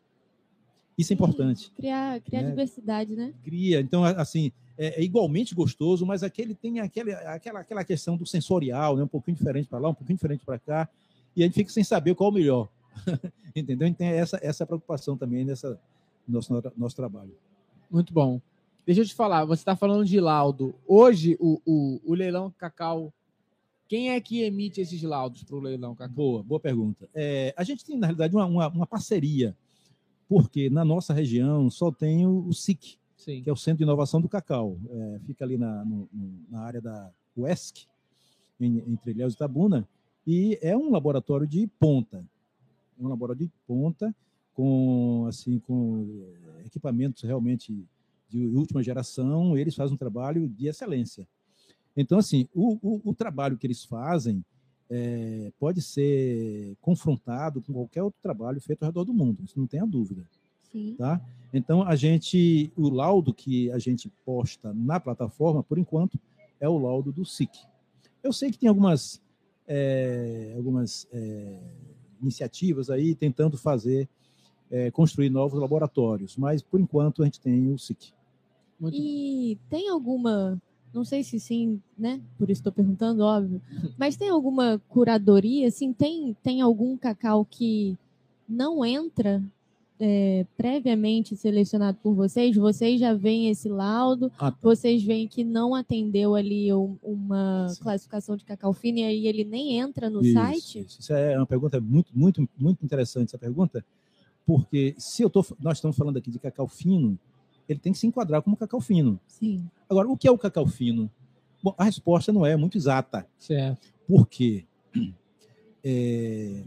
Isso 0.97 1.13
é 1.13 1.15
importante. 1.15 1.71
Criar, 1.75 2.19
criar 2.21 2.43
né? 2.43 2.49
diversidade, 2.49 3.15
né? 3.15 3.33
Cria. 3.43 3.79
Então, 3.79 4.03
assim, 4.03 4.51
é, 4.77 4.99
é, 4.99 5.03
igualmente 5.03 5.55
gostoso, 5.55 6.05
mas 6.05 6.21
aquele 6.21 6.53
tem 6.53 6.79
aquele, 6.79 7.13
aquela, 7.13 7.61
aquela 7.61 7.83
questão 7.83 8.15
do 8.15 8.25
sensorial, 8.25 8.95
né? 8.97 9.03
um 9.03 9.07
pouquinho 9.07 9.37
diferente 9.37 9.67
para 9.67 9.79
lá, 9.79 9.89
um 9.89 9.93
pouquinho 9.93 10.17
diferente 10.17 10.45
para 10.45 10.59
cá 10.59 10.89
e 11.35 11.43
a 11.43 11.45
gente 11.45 11.55
fica 11.55 11.71
sem 11.71 11.83
saber 11.83 12.15
qual 12.15 12.29
é 12.29 12.31
o 12.31 12.35
melhor. 12.35 12.69
Entendeu? 13.55 13.87
Então, 13.87 14.07
tem 14.07 14.07
essa, 14.09 14.39
essa 14.41 14.65
preocupação 14.65 15.17
também 15.17 15.45
nessa 15.45 15.79
nosso, 16.27 16.53
nosso 16.77 16.95
trabalho. 16.95 17.35
Muito 17.89 18.13
bom. 18.13 18.41
Deixa 18.85 19.01
eu 19.01 19.05
te 19.05 19.13
falar, 19.13 19.45
você 19.45 19.61
está 19.61 19.75
falando 19.75 20.05
de 20.05 20.19
laudo. 20.19 20.75
Hoje, 20.87 21.37
o, 21.39 21.61
o, 21.65 22.01
o 22.03 22.13
leilão 22.13 22.51
Cacau, 22.57 23.13
quem 23.87 24.11
é 24.11 24.19
que 24.19 24.41
emite 24.41 24.81
esses 24.81 25.01
laudos 25.03 25.43
para 25.43 25.55
o 25.55 25.59
leilão 25.59 25.95
Cacau? 25.95 26.15
Boa, 26.15 26.43
boa 26.43 26.59
pergunta. 26.59 27.07
É, 27.13 27.53
a 27.55 27.63
gente 27.63 27.85
tem, 27.85 27.97
na 27.97 28.07
realidade, 28.07 28.35
uma, 28.35 28.45
uma, 28.45 28.67
uma, 28.67 28.87
parceria, 28.87 29.55
porque 30.27 30.69
na 30.69 30.83
nossa 30.83 31.13
região 31.13 31.69
só 31.69 31.91
tem 31.91 32.25
o, 32.27 32.45
o 32.47 32.53
SIC, 32.53 32.97
Sim. 33.15 33.41
que 33.41 33.49
é 33.49 33.53
o 33.53 33.57
Centro 33.57 33.77
de 33.77 33.83
Inovação 33.83 34.19
do 34.19 34.27
Cacau. 34.27 34.77
É, 34.89 35.19
fica 35.25 35.45
ali 35.45 35.57
na, 35.57 35.85
no, 35.85 36.09
na 36.49 36.61
área 36.61 36.81
da 36.81 37.09
UESC, 37.37 37.87
em, 38.59 38.79
entre 38.79 39.11
Ilhéus 39.11 39.33
e 39.33 39.35
Itabuna, 39.35 39.87
e 40.25 40.57
é 40.61 40.75
um 40.75 40.91
laboratório 40.91 41.45
de 41.45 41.67
ponta, 41.79 42.25
um 42.99 43.07
laboratório 43.07 43.47
de 43.47 43.51
ponta 43.67 44.15
com 44.53 45.25
assim 45.27 45.59
com 45.59 46.07
eh, 46.57 46.65
equipamentos 46.65 47.23
realmente 47.23 47.85
de 48.29 48.47
última 48.47 48.81
geração. 48.81 49.57
Eles 49.57 49.75
fazem 49.75 49.95
um 49.95 49.97
trabalho 49.97 50.47
de 50.47 50.67
excelência. 50.67 51.27
Então 51.95 52.17
assim, 52.17 52.47
o, 52.53 52.77
o, 52.81 53.01
o 53.05 53.13
trabalho 53.13 53.57
que 53.57 53.67
eles 53.67 53.83
fazem 53.83 54.43
é, 54.89 55.51
pode 55.59 55.81
ser 55.81 56.77
confrontado 56.79 57.61
com 57.61 57.73
qualquer 57.73 58.03
outro 58.03 58.19
trabalho 58.21 58.61
feito 58.61 58.83
ao 58.83 58.89
redor 58.89 59.03
do 59.03 59.13
mundo. 59.13 59.43
Isso 59.43 59.59
não 59.59 59.67
tenha 59.67 59.85
dúvida. 59.85 60.23
Sim. 60.71 60.95
Tá? 60.97 61.21
Então 61.53 61.83
a 61.83 61.95
gente, 61.95 62.71
o 62.75 62.89
laudo 62.89 63.33
que 63.33 63.71
a 63.71 63.79
gente 63.79 64.09
posta 64.25 64.73
na 64.73 64.99
plataforma, 64.99 65.63
por 65.63 65.77
enquanto, 65.77 66.19
é 66.59 66.69
o 66.69 66.77
laudo 66.77 67.11
do 67.11 67.25
SIC. 67.25 67.51
Eu 68.21 68.31
sei 68.31 68.51
que 68.51 68.57
tem 68.57 68.69
algumas 68.69 69.21
é, 69.67 70.53
algumas 70.55 71.07
é, 71.11 71.59
iniciativas 72.21 72.89
aí 72.89 73.15
tentando 73.15 73.57
fazer, 73.57 74.07
é, 74.71 74.89
construir 74.91 75.29
novos 75.29 75.59
laboratórios, 75.59 76.37
mas 76.37 76.61
por 76.61 76.79
enquanto 76.79 77.21
a 77.21 77.25
gente 77.25 77.39
tem 77.39 77.71
o 77.71 77.77
SIC. 77.77 78.13
Muito... 78.79 78.97
E 78.97 79.57
tem 79.69 79.89
alguma, 79.89 80.59
não 80.93 81.05
sei 81.05 81.23
se 81.23 81.39
sim, 81.39 81.81
né? 81.97 82.21
Por 82.37 82.49
isso 82.49 82.59
estou 82.59 82.73
perguntando, 82.73 83.23
óbvio, 83.23 83.61
mas 83.97 84.17
tem 84.17 84.29
alguma 84.29 84.81
curadoria, 84.89 85.67
assim, 85.67 85.93
tem, 85.93 86.35
tem 86.41 86.61
algum 86.61 86.97
cacau 86.97 87.45
que 87.45 87.97
não 88.47 88.83
entra 88.83 89.43
é, 90.05 90.45
previamente 90.57 91.33
selecionado 91.37 91.97
por 92.03 92.13
vocês, 92.13 92.57
vocês 92.57 92.99
já 92.99 93.13
veem 93.13 93.49
esse 93.49 93.69
laudo, 93.69 94.29
ah, 94.37 94.51
tá. 94.51 94.57
vocês 94.61 95.01
veem 95.01 95.29
que 95.29 95.45
não 95.45 95.73
atendeu 95.73 96.35
ali 96.35 96.73
um, 96.73 96.97
uma 97.01 97.69
Sim. 97.69 97.81
classificação 97.81 98.35
de 98.35 98.43
cacau 98.43 98.73
fino 98.73 98.97
e 98.97 99.03
aí 99.03 99.27
ele 99.27 99.45
nem 99.45 99.77
entra 99.79 100.09
no 100.09 100.21
isso, 100.21 100.33
site? 100.33 100.79
Isso. 100.79 100.99
isso 100.99 101.13
é 101.13 101.37
uma 101.37 101.45
pergunta 101.45 101.79
muito, 101.79 102.11
muito, 102.13 102.45
muito 102.59 102.83
interessante 102.83 103.29
essa 103.29 103.37
pergunta, 103.37 103.85
porque 104.45 104.93
se 104.97 105.23
eu 105.23 105.29
tô, 105.29 105.45
nós 105.57 105.77
estamos 105.77 105.95
falando 105.95 106.17
aqui 106.17 106.29
de 106.29 106.37
cacau 106.37 106.67
fino, 106.67 107.17
ele 107.69 107.79
tem 107.79 107.93
que 107.93 107.99
se 107.99 108.05
enquadrar 108.05 108.41
como 108.41 108.57
cacau 108.57 108.81
fino. 108.81 109.17
Sim. 109.25 109.65
Agora, 109.89 110.09
o 110.09 110.17
que 110.17 110.27
é 110.27 110.31
o 110.31 110.37
cacau 110.37 110.67
fino? 110.67 111.09
Bom, 111.63 111.73
a 111.77 111.85
resposta 111.85 112.33
não 112.33 112.45
é 112.45 112.57
muito 112.57 112.77
exata. 112.77 113.25
Certo. 113.39 113.87
Por 114.05 114.27
quê? 114.27 114.65
É, 115.85 116.63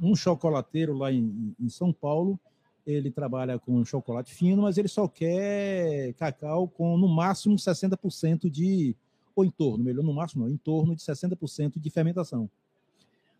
um 0.00 0.14
chocolateiro 0.14 0.96
lá 0.96 1.12
em, 1.12 1.54
em 1.58 1.68
São 1.68 1.92
Paulo, 1.92 2.38
ele 2.86 3.10
trabalha 3.10 3.58
com 3.58 3.84
chocolate 3.84 4.34
fino, 4.34 4.62
mas 4.62 4.76
ele 4.78 4.88
só 4.88 5.06
quer 5.06 6.14
cacau 6.14 6.66
com 6.68 6.96
no 6.96 7.08
máximo 7.08 7.54
60% 7.56 8.50
de, 8.50 8.96
ou 9.34 9.44
em 9.44 9.50
torno, 9.50 9.84
melhor, 9.84 10.02
no 10.02 10.12
máximo, 10.12 10.44
não, 10.44 10.52
em 10.52 10.56
torno 10.56 10.94
de 10.94 11.02
60% 11.02 11.78
de 11.78 11.90
fermentação. 11.90 12.50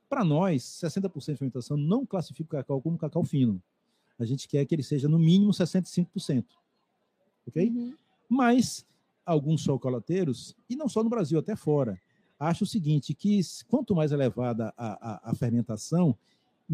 Para 0.09 0.25
nós, 0.25 0.63
60% 0.63 1.33
de 1.33 1.37
fermentação 1.37 1.77
não 1.77 2.05
classifica 2.05 2.57
o 2.57 2.59
cacau 2.59 2.81
como 2.81 2.99
cacau 2.99 3.25
fino. 3.25 3.61
A 4.19 4.25
gente 4.25 4.47
quer 4.47 4.65
que 4.67 4.75
ele 4.75 4.83
seja 4.83 5.09
no 5.09 5.19
mínimo 5.19 5.51
65%. 5.53 6.45
Ok? 7.49 7.69
Uhum. 7.69 7.95
Mas 8.29 8.87
alguns 9.25 9.63
chocolateiros, 9.63 10.55
e 10.69 10.77
não 10.77 10.89
só 10.89 11.03
no 11.03 11.11
Brasil, 11.11 11.39
até 11.39 11.57
fora, 11.57 12.01
acham 12.39 12.65
o 12.65 12.69
seguinte: 12.69 13.15
que 13.15 13.41
quanto 13.69 13.95
mais 13.95 14.13
elevada 14.13 14.73
a, 14.77 15.29
a, 15.29 15.31
a 15.31 15.35
fermentação, 15.35 16.17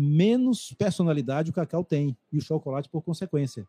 menos 0.00 0.72
personalidade 0.74 1.50
o 1.50 1.52
cacau 1.52 1.82
tem 1.82 2.16
e 2.32 2.38
o 2.38 2.40
chocolate 2.40 2.88
por 2.88 3.02
consequência. 3.02 3.66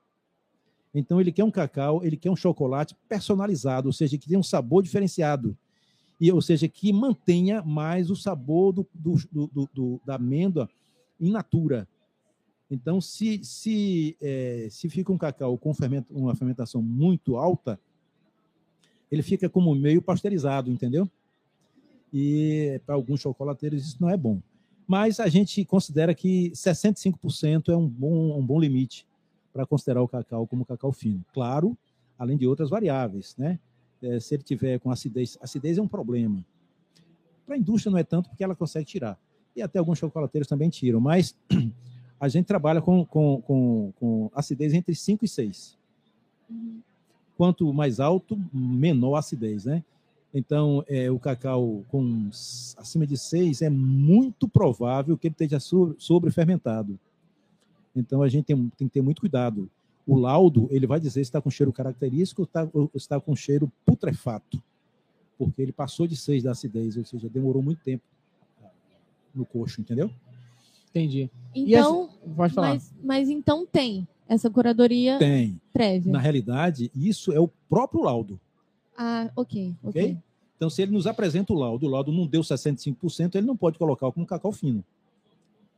Então 0.94 1.20
ele 1.20 1.32
quer 1.32 1.44
um 1.44 1.50
cacau, 1.50 2.04
ele 2.06 2.16
quer 2.16 2.30
um 2.30 2.36
chocolate 2.36 2.96
personalizado, 3.08 3.90
ou 3.90 3.94
seja, 3.94 4.16
que 4.16 4.28
tenha 4.28 4.40
um 4.40 4.44
sabor 4.44 4.84
diferenciado. 4.84 5.58
E, 6.22 6.32
ou 6.32 6.40
seja, 6.40 6.68
que 6.68 6.94
mantenha 6.94 7.64
mais 7.64 8.12
o 8.12 8.16
sabor 8.16 8.74
do, 8.74 8.88
do, 8.94 9.16
do, 9.32 9.70
do 9.74 10.02
da 10.06 10.16
amêndoa 10.16 10.70
in 11.20 11.32
natura. 11.32 11.88
Então, 12.70 13.02
se, 13.02 13.44
se, 13.44 14.16
é, 14.22 14.68
se 14.70 14.88
fica 14.88 15.12
um 15.12 15.18
cacau 15.18 15.58
com 15.58 15.74
fermento, 15.74 16.14
uma 16.16 16.36
fermentação 16.36 16.80
muito 16.80 17.38
alta, 17.38 17.80
ele 19.12 19.24
fica 19.24 19.50
como 19.50 19.74
meio 19.74 20.02
pasteurizado, 20.02 20.70
entendeu? 20.70 21.10
E 22.14 22.80
para 22.86 22.94
alguns 22.94 23.22
chocolateiros 23.22 23.88
isso 23.88 23.98
não 24.00 24.10
é 24.12 24.18
bom 24.18 24.40
mas 24.90 25.20
a 25.20 25.28
gente 25.28 25.64
considera 25.66 26.16
que 26.16 26.50
65% 26.50 27.70
é 27.70 27.78
um 27.78 27.88
bom, 27.88 28.40
um 28.40 28.44
bom 28.44 28.60
limite 28.60 29.06
para 29.54 29.64
considerar 29.64 30.02
o 30.02 30.08
cacau 30.08 30.48
como 30.48 30.66
cacau 30.66 30.92
fino. 30.92 31.24
Claro, 31.32 31.78
além 32.18 32.36
de 32.36 32.48
outras 32.48 32.72
variáveis, 32.72 33.36
né? 33.38 33.60
É, 34.02 34.20
se 34.20 34.34
ele 34.34 34.42
tiver 34.42 34.80
com 34.80 34.90
acidez, 34.90 35.38
acidez 35.40 35.78
é 35.78 35.82
um 35.82 35.88
problema. 35.88 36.44
Para 37.46 37.54
a 37.54 37.58
indústria 37.60 37.92
não 37.92 38.00
é 38.00 38.04
tanto 38.04 38.30
porque 38.30 38.44
ela 38.44 38.56
consegue 38.56 38.88
tirar. 38.88 39.16
E 39.56 39.62
até 39.62 39.78
alguns 39.78 40.00
chocolateiros 40.00 40.48
também 40.48 40.72
tiram, 40.72 41.00
mas 41.00 41.36
a 42.20 42.28
gente 42.28 42.48
trabalha 42.48 42.82
com, 42.82 43.06
com, 43.06 43.44
com, 43.44 43.94
com 44.00 44.32
acidez 44.34 44.74
entre 44.74 44.96
5 44.96 45.24
e 45.24 45.28
6. 45.28 45.78
Uhum. 46.50 46.80
Quanto 47.38 47.72
mais 47.72 48.00
alto, 48.00 48.36
menor 48.52 49.18
a 49.18 49.20
acidez, 49.20 49.66
né? 49.66 49.84
Então, 50.34 50.84
é, 50.88 51.10
o 51.10 51.18
cacau 51.18 51.84
com 51.90 52.30
acima 52.78 53.06
de 53.06 53.18
6 53.18 53.64
é 53.64 53.70
muito 53.70 54.48
provável 54.48 55.18
que 55.18 55.28
ele 55.28 55.34
esteja 55.34 55.60
sobre 55.60 56.32
fermentado. 56.32 57.00
Então, 57.96 58.22
a 58.22 58.30
gente 58.30 58.46
tem, 58.46 58.56
tem, 58.78 58.88
que 58.88 58.94
ter 58.94 59.02
muito 59.02 59.22
cuidado. 59.22 59.70
O 60.06 60.18
laudo, 60.18 60.68
ele 60.72 60.86
vai 60.86 61.00
dizer 61.00 61.14
se 61.14 61.22
está 61.22 61.42
com 61.42 61.50
cheiro 61.50 61.74
característico 61.74 62.44
ou 62.44 62.46
está, 62.46 62.70
ou 62.74 62.92
está 62.94 63.20
com 63.20 63.36
cheiro 63.36 63.72
putrefato, 63.86 64.62
porque 65.38 65.62
ele 65.62 65.72
passou 65.72 66.06
de 66.06 66.16
6 66.16 66.44
da 66.44 66.52
acidez, 66.52 66.96
ou 66.96 67.06
seja, 67.06 67.28
demorou 67.28 67.64
muito 67.64 67.82
tempo 67.84 68.04
no 69.34 69.46
coxo, 69.46 69.82
entendeu? 69.82 70.12
Entendi. 70.90 71.30
Então, 71.56 72.10
essa, 72.10 72.36
pode 72.36 72.54
falar. 72.54 72.70
Mas, 72.70 72.94
mas 73.04 73.30
então 73.30 73.66
tem 73.66 74.08
essa 74.28 74.50
curadoria 74.50 75.18
tem. 75.18 75.60
prévia. 75.74 76.12
Na 76.12 76.20
realidade, 76.20 76.92
isso 76.96 77.32
é 77.32 77.40
o 77.40 77.48
próprio 77.70 78.04
laudo. 78.04 78.40
Ah, 79.02 79.32
ok, 79.34 79.74
ok. 79.82 80.18
Então, 80.58 80.70
se 80.70 80.82
ele 80.82 80.92
nos 80.92 81.08
apresenta 81.08 81.54
o 81.54 81.56
laudo, 81.56 81.88
o 81.88 81.90
laudo 81.90 82.12
não 82.12 82.28
deu 82.28 82.42
65%, 82.42 83.36
ele 83.36 83.48
não 83.48 83.56
pode 83.56 83.80
colocar 83.80 84.12
como 84.12 84.26
cacau 84.26 84.52
fino. 84.52 84.84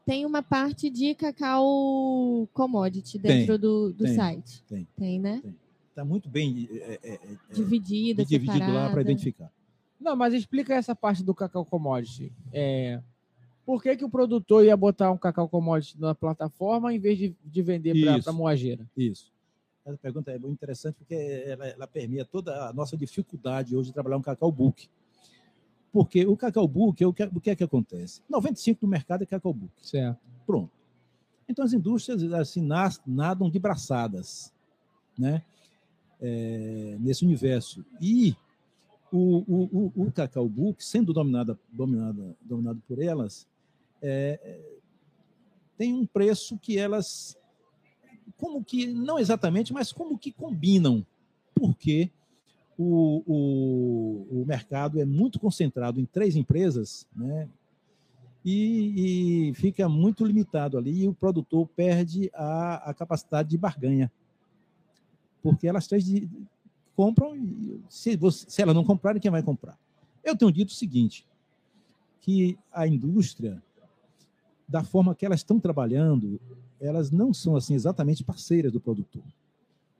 Tem 0.03 0.25
uma 0.25 0.41
parte 0.41 0.89
de 0.89 1.13
cacau 1.13 2.49
commodity 2.51 3.19
dentro 3.19 3.53
tem, 3.53 3.59
do, 3.59 3.93
do 3.93 4.05
tem, 4.05 4.15
site. 4.15 4.63
Tem. 4.67 4.87
Tem, 4.97 5.19
né? 5.19 5.43
Está 5.89 6.03
muito 6.03 6.27
bem 6.27 6.67
é, 6.71 6.99
é, 7.03 7.13
é, 7.13 7.19
dividida, 7.53 8.25
dividido 8.25 8.73
lá 8.73 8.89
para 8.89 9.01
identificar. 9.01 9.51
Não, 9.99 10.15
mas 10.15 10.33
explica 10.33 10.73
essa 10.73 10.95
parte 10.95 11.21
do 11.21 11.35
cacau 11.35 11.63
commodity. 11.63 12.33
É, 12.51 12.99
por 13.63 13.83
que, 13.83 13.95
que 13.95 14.03
o 14.03 14.09
produtor 14.09 14.65
ia 14.65 14.75
botar 14.75 15.11
um 15.11 15.17
cacau 15.17 15.47
commodity 15.47 16.01
na 16.01 16.15
plataforma 16.15 16.91
em 16.91 16.97
vez 16.97 17.19
de, 17.19 17.35
de 17.45 17.61
vender 17.61 17.93
para 18.23 18.33
moageira? 18.33 18.89
Isso. 18.97 19.30
Essa 19.85 19.97
pergunta 19.97 20.31
é 20.31 20.37
muito 20.37 20.53
interessante 20.53 20.95
porque 20.95 21.15
ela, 21.15 21.67
ela 21.67 21.87
permeia 21.87 22.23
toda 22.23 22.69
a 22.69 22.73
nossa 22.73 22.95
dificuldade 22.95 23.75
hoje 23.75 23.89
de 23.89 23.93
trabalhar 23.93 24.17
um 24.17 24.21
cacau 24.21 24.51
book. 24.51 24.87
Porque 25.91 26.25
o 26.25 26.37
cacau 26.37 26.67
book, 26.67 27.03
o 27.03 27.13
que, 27.13 27.23
o 27.23 27.41
que 27.41 27.49
é 27.49 27.55
que 27.55 27.63
acontece? 27.63 28.21
95% 28.31 28.79
do 28.79 28.87
mercado 28.87 29.23
é 29.23 29.25
cacau 29.25 29.53
book. 29.53 29.73
Certo. 29.77 30.19
Pronto. 30.45 30.71
Então 31.49 31.65
as 31.65 31.73
indústrias 31.73 32.23
assim 32.33 32.61
nas- 32.61 33.01
nadam 33.05 33.49
de 33.49 33.59
braçadas, 33.59 34.53
né? 35.17 35.43
É, 36.21 36.97
nesse 36.99 37.25
universo. 37.25 37.83
E 37.99 38.35
o, 39.11 39.39
o, 39.39 39.91
o, 39.97 40.03
o 40.07 40.11
cacau 40.11 40.47
book, 40.47 40.83
sendo 40.83 41.11
dominada, 41.11 41.59
dominada, 41.71 42.35
dominado 42.41 42.81
por 42.87 43.01
elas, 43.01 43.47
é, 44.01 44.39
é, 44.41 44.79
tem 45.77 45.93
um 45.93 46.05
preço 46.05 46.57
que 46.57 46.77
elas, 46.77 47.37
como 48.37 48.63
que, 48.63 48.87
não 48.87 49.19
exatamente, 49.19 49.71
mas 49.73 49.91
como 49.91 50.17
que 50.17 50.31
combinam, 50.31 51.05
porque 51.53 52.09
o, 52.77 53.23
o, 53.27 54.41
o 54.41 54.45
mercado 54.45 54.99
é 54.99 55.05
muito 55.05 55.39
concentrado 55.39 55.99
em 55.99 56.05
três 56.05 56.35
empresas, 56.35 57.07
né? 57.15 57.47
E, 58.43 59.49
e 59.49 59.53
fica 59.53 59.87
muito 59.87 60.25
limitado 60.25 60.77
ali, 60.77 61.03
e 61.03 61.07
o 61.07 61.13
produtor 61.13 61.67
perde 61.67 62.31
a, 62.33 62.89
a 62.89 62.93
capacidade 62.93 63.49
de 63.49 63.57
barganha. 63.57 64.11
Porque 65.43 65.67
elas 65.67 65.85
três 65.87 66.03
de- 66.03 66.27
compram, 66.95 67.35
e 67.35 67.79
se, 67.87 68.15
você, 68.15 68.49
se 68.49 68.61
ela 68.61 68.73
não 68.73 68.83
comprar, 68.83 69.19
quem 69.19 69.29
vai 69.29 69.43
comprar? 69.43 69.77
Eu 70.23 70.35
tenho 70.35 70.51
dito 70.51 70.69
o 70.69 70.73
seguinte, 70.73 71.27
que 72.19 72.57
a 72.71 72.87
indústria, 72.87 73.61
da 74.67 74.83
forma 74.83 75.13
que 75.13 75.25
elas 75.25 75.41
estão 75.41 75.59
trabalhando, 75.59 76.39
elas 76.81 77.11
não 77.11 77.33
são 77.33 77.55
assim 77.55 77.75
exatamente 77.75 78.23
parceiras 78.23 78.71
do 78.71 78.79
produtor. 78.81 79.23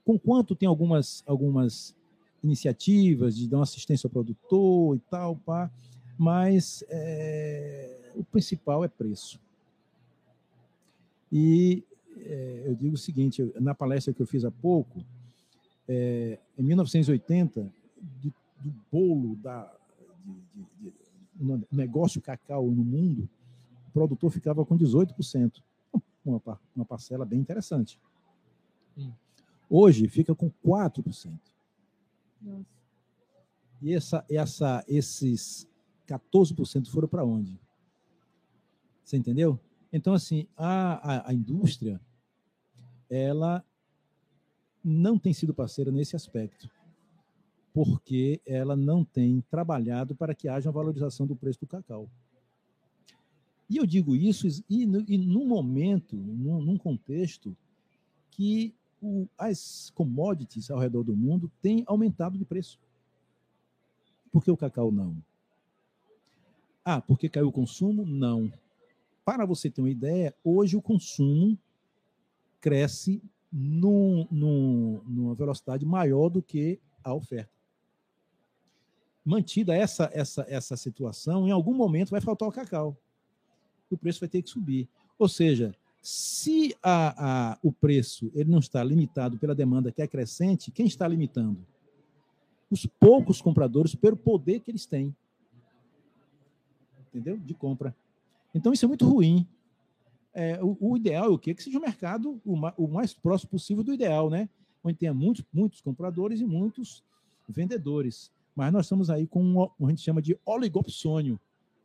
Conquanto 0.04 0.54
tem 0.56 0.68
algumas, 0.68 1.22
algumas 1.26 1.94
iniciativas 2.42 3.36
de 3.36 3.48
dar 3.48 3.58
uma 3.58 3.62
assistência 3.62 4.06
ao 4.06 4.10
produtor 4.10 4.96
e 4.96 4.98
tal, 5.08 5.36
pá, 5.36 5.70
mas 6.18 6.84
é, 6.88 8.10
o 8.16 8.24
principal 8.24 8.84
é 8.84 8.88
preço. 8.88 9.40
E 11.30 11.82
é, 12.18 12.64
eu 12.66 12.74
digo 12.74 12.94
o 12.94 12.98
seguinte, 12.98 13.42
na 13.60 13.74
palestra 13.74 14.12
que 14.12 14.20
eu 14.20 14.26
fiz 14.26 14.44
há 14.44 14.50
pouco, 14.50 15.02
é, 15.88 16.38
em 16.58 16.62
1980, 16.62 17.72
de- 18.20 18.32
do 18.60 18.72
bolo 18.90 19.36
da, 19.36 19.72
de, 20.24 20.90
de- 20.90 21.56
de- 21.58 21.66
negócio 21.72 22.20
cacau 22.20 22.66
no 22.66 22.84
mundo, 22.84 23.28
o 23.88 23.92
produtor 23.92 24.30
ficava 24.30 24.64
com 24.64 24.76
18%. 24.76 25.62
Uma, 26.24 26.40
uma 26.74 26.84
parcela 26.84 27.24
bem 27.24 27.40
interessante. 27.40 28.00
Hum. 28.96 29.12
Hoje 29.68 30.08
fica 30.08 30.34
com 30.34 30.50
4%. 30.64 31.38
Nossa. 32.40 32.66
E 33.80 33.92
essa, 33.92 34.24
essa, 34.30 34.84
esses 34.86 35.68
14% 36.06 36.88
foram 36.88 37.08
para 37.08 37.24
onde? 37.24 37.58
Você 39.02 39.16
entendeu? 39.16 39.58
Então, 39.92 40.14
assim, 40.14 40.46
a, 40.56 41.16
a, 41.16 41.30
a 41.30 41.34
indústria, 41.34 42.00
ela 43.10 43.64
não 44.82 45.18
tem 45.18 45.32
sido 45.32 45.52
parceira 45.52 45.90
nesse 45.90 46.16
aspecto, 46.16 46.70
porque 47.74 48.40
ela 48.46 48.76
não 48.76 49.04
tem 49.04 49.40
trabalhado 49.50 50.14
para 50.14 50.34
que 50.34 50.48
haja 50.48 50.68
uma 50.68 50.74
valorização 50.74 51.26
do 51.26 51.36
preço 51.36 51.60
do 51.60 51.66
cacau. 51.66 52.08
E 53.72 53.78
eu 53.78 53.86
digo 53.86 54.14
isso 54.14 54.46
e, 54.68 54.84
no- 54.84 55.02
e 55.08 55.16
num 55.16 55.46
momento, 55.48 56.14
num, 56.14 56.60
num 56.60 56.76
contexto 56.76 57.56
que 58.30 58.74
o- 59.00 59.26
as 59.38 59.88
commodities 59.94 60.70
ao 60.70 60.78
redor 60.78 61.02
do 61.04 61.16
mundo 61.16 61.50
têm 61.62 61.82
aumentado 61.86 62.36
de 62.36 62.44
preço. 62.44 62.78
Por 64.30 64.44
que 64.44 64.50
o 64.50 64.58
cacau 64.58 64.92
não? 64.92 65.16
Ah, 66.84 67.00
porque 67.00 67.30
caiu 67.30 67.48
o 67.48 67.52
consumo? 67.52 68.04
Não. 68.04 68.52
Para 69.24 69.46
você 69.46 69.70
ter 69.70 69.80
uma 69.80 69.88
ideia, 69.88 70.34
hoje 70.44 70.76
o 70.76 70.82
consumo 70.82 71.58
cresce 72.60 73.22
num, 73.50 74.26
num, 74.30 75.00
numa 75.06 75.34
velocidade 75.34 75.86
maior 75.86 76.28
do 76.28 76.42
que 76.42 76.78
a 77.02 77.14
oferta. 77.14 77.50
Mantida 79.24 79.74
essa, 79.74 80.10
essa, 80.12 80.44
essa 80.46 80.76
situação, 80.76 81.48
em 81.48 81.50
algum 81.52 81.72
momento 81.72 82.10
vai 82.10 82.20
faltar 82.20 82.46
o 82.46 82.52
cacau. 82.52 82.98
E 83.92 83.94
o 83.94 83.98
preço 83.98 84.20
vai 84.20 84.28
ter 84.28 84.40
que 84.40 84.48
subir. 84.48 84.88
Ou 85.18 85.28
seja, 85.28 85.74
se 86.00 86.74
a, 86.82 87.52
a, 87.52 87.58
o 87.62 87.70
preço 87.70 88.32
ele 88.34 88.50
não 88.50 88.58
está 88.58 88.82
limitado 88.82 89.36
pela 89.38 89.54
demanda 89.54 89.92
que 89.92 90.00
é 90.00 90.06
crescente, 90.06 90.70
quem 90.70 90.86
está 90.86 91.06
limitando? 91.06 91.64
Os 92.70 92.86
poucos 92.86 93.42
compradores 93.42 93.94
pelo 93.94 94.16
poder 94.16 94.60
que 94.60 94.70
eles 94.70 94.86
têm. 94.86 95.14
Entendeu? 97.08 97.36
De 97.36 97.52
compra. 97.52 97.94
Então, 98.54 98.72
isso 98.72 98.86
é 98.86 98.88
muito 98.88 99.06
ruim. 99.06 99.46
É, 100.32 100.58
o, 100.64 100.76
o 100.80 100.96
ideal 100.96 101.26
é 101.26 101.28
o 101.28 101.38
quê? 101.38 101.52
Que 101.52 101.62
seja 101.62 101.78
o 101.78 101.82
mercado 101.82 102.40
o, 102.46 102.56
ma- 102.56 102.72
o 102.78 102.88
mais 102.88 103.12
próximo 103.12 103.50
possível 103.50 103.84
do 103.84 103.92
ideal, 103.92 104.30
né? 104.30 104.48
Onde 104.82 104.96
tenha 104.96 105.12
muitos, 105.12 105.44
muitos 105.52 105.82
compradores 105.82 106.40
e 106.40 106.46
muitos 106.46 107.04
vendedores. 107.46 108.32
Mas 108.56 108.72
nós 108.72 108.86
estamos 108.86 109.10
aí 109.10 109.26
com 109.26 109.54
o 109.58 109.68
que 109.68 109.84
a 109.84 109.88
gente 109.90 110.00
chama 110.00 110.22
de 110.22 110.38
oligopsônio, 110.46 111.38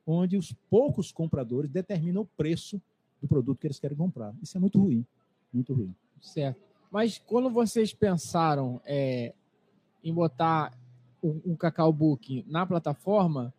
onde 0.07 0.37
os 0.37 0.53
poucos 0.69 1.11
compradores 1.11 1.69
determinam 1.69 2.21
o 2.21 2.25
preço 2.25 2.81
do 3.21 3.27
produto 3.27 3.59
que 3.59 3.67
eles 3.67 3.79
querem 3.79 3.97
comprar. 3.97 4.33
Isso 4.41 4.55
é 4.57 4.59
muito 4.59 4.79
ruim. 4.79 5.05
Muito 5.53 5.73
ruim. 5.73 5.93
Certo. 6.21 6.61
Mas 6.89 7.17
quando 7.17 7.49
vocês 7.49 7.93
pensaram 7.93 8.79
é, 8.85 9.33
em 10.03 10.13
botar 10.13 10.73
um, 11.21 11.41
um 11.47 11.55
Cacau 11.55 11.91
Book 11.91 12.45
na 12.47 12.65
plataforma, 12.65 13.53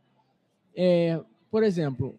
é, 0.75 1.21
por 1.51 1.63
exemplo, 1.63 2.15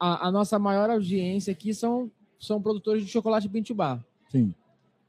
a, 0.00 0.28
a 0.28 0.32
nossa 0.32 0.58
maior 0.58 0.88
audiência 0.88 1.52
aqui 1.52 1.74
são, 1.74 2.10
são 2.40 2.62
produtores 2.62 3.04
de 3.04 3.10
chocolate 3.10 3.48
Bar. 3.74 4.02
Sim, 4.30 4.54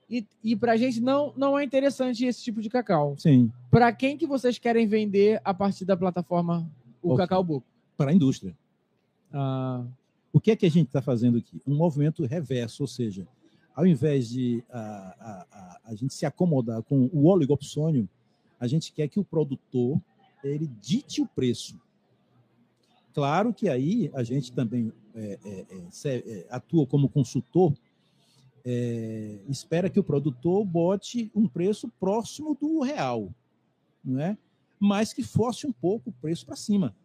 E, 0.09 0.25
e 0.43 0.55
para 0.55 0.73
a 0.73 0.77
gente 0.77 0.99
não, 0.99 1.33
não 1.37 1.57
é 1.57 1.63
interessante 1.63 2.25
esse 2.25 2.43
tipo 2.43 2.61
de 2.61 2.69
cacau. 2.69 3.15
sim. 3.17 3.51
Para 3.71 3.91
quem 3.93 4.17
que 4.17 4.27
vocês 4.27 4.57
querem 4.57 4.87
vender 4.87 5.41
a 5.43 5.53
partir 5.53 5.85
da 5.85 5.95
plataforma 5.95 6.69
o 7.01 7.13
Ok. 7.13 7.17
Cacau 7.23 7.43
Book? 7.43 7.65
Para 7.97 8.11
a 8.11 8.13
indústria. 8.13 8.55
Ah, 9.33 9.83
O 10.31 10.39
que 10.39 10.51
é 10.51 10.55
que 10.55 10.65
a 10.65 10.71
gente 10.71 10.87
está 10.87 11.01
fazendo 11.01 11.37
aqui? 11.39 11.59
Um 11.65 11.75
movimento 11.75 12.23
reverso, 12.25 12.83
ou 12.83 12.87
seja, 12.87 13.27
ao 13.75 13.85
invés 13.85 14.29
de 14.29 14.63
a, 14.69 14.79
a, 14.79 15.47
a, 15.51 15.81
a 15.85 15.95
gente 15.95 16.13
se 16.13 16.25
acomodar 16.25 16.83
com 16.83 17.09
o 17.11 17.27
oligopsônio, 17.27 18.07
a 18.59 18.67
gente 18.67 18.91
quer 18.91 19.07
que 19.07 19.19
o 19.19 19.23
produtor 19.23 19.99
ele 20.43 20.67
dite 20.81 21.21
o 21.21 21.27
preço. 21.27 21.79
Claro 23.13 23.53
que 23.53 23.67
aí 23.67 24.11
a 24.13 24.23
gente 24.23 24.51
também 24.51 24.93
é, 25.15 25.39
é, 25.43 25.65
é, 26.05 26.17
é, 26.17 26.47
atua 26.49 26.85
como 26.85 27.09
consultor, 27.09 27.73
é, 28.63 29.39
espera 29.49 29.89
que 29.89 29.99
o 29.99 30.03
produtor 30.03 30.63
bote 30.63 31.31
um 31.33 31.47
preço 31.47 31.87
próximo 31.99 32.55
do 32.59 32.81
real, 32.81 33.33
não 34.03 34.21
é? 34.21 34.37
mas 34.79 35.13
que 35.13 35.23
force 35.23 35.65
um 35.65 35.71
pouco 35.71 36.09
o 36.09 36.13
preço 36.13 36.45
para 36.45 36.55
cima. 36.55 36.95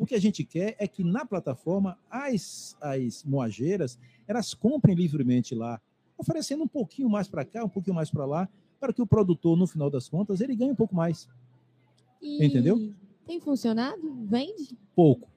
O 0.00 0.06
que 0.06 0.14
a 0.14 0.18
gente 0.20 0.42
quer 0.44 0.74
é 0.78 0.88
que 0.88 1.04
na 1.04 1.26
plataforma 1.26 1.98
as, 2.10 2.74
as 2.80 3.22
moageiras 3.22 3.98
elas 4.26 4.54
comprem 4.54 4.94
livremente 4.96 5.54
lá, 5.54 5.78
oferecendo 6.16 6.64
um 6.64 6.68
pouquinho 6.68 7.10
mais 7.10 7.28
para 7.28 7.44
cá, 7.44 7.62
um 7.62 7.68
pouquinho 7.68 7.94
mais 7.96 8.10
para 8.10 8.24
lá, 8.24 8.48
para 8.80 8.94
que 8.94 9.02
o 9.02 9.06
produtor, 9.06 9.58
no 9.58 9.66
final 9.66 9.90
das 9.90 10.08
contas, 10.08 10.40
ele 10.40 10.56
ganhe 10.56 10.70
um 10.72 10.74
pouco 10.74 10.94
mais. 10.96 11.28
E 12.22 12.42
Entendeu? 12.42 12.94
Tem 13.26 13.38
funcionado? 13.40 14.00
Vende? 14.26 14.74
Pouco. 14.96 15.28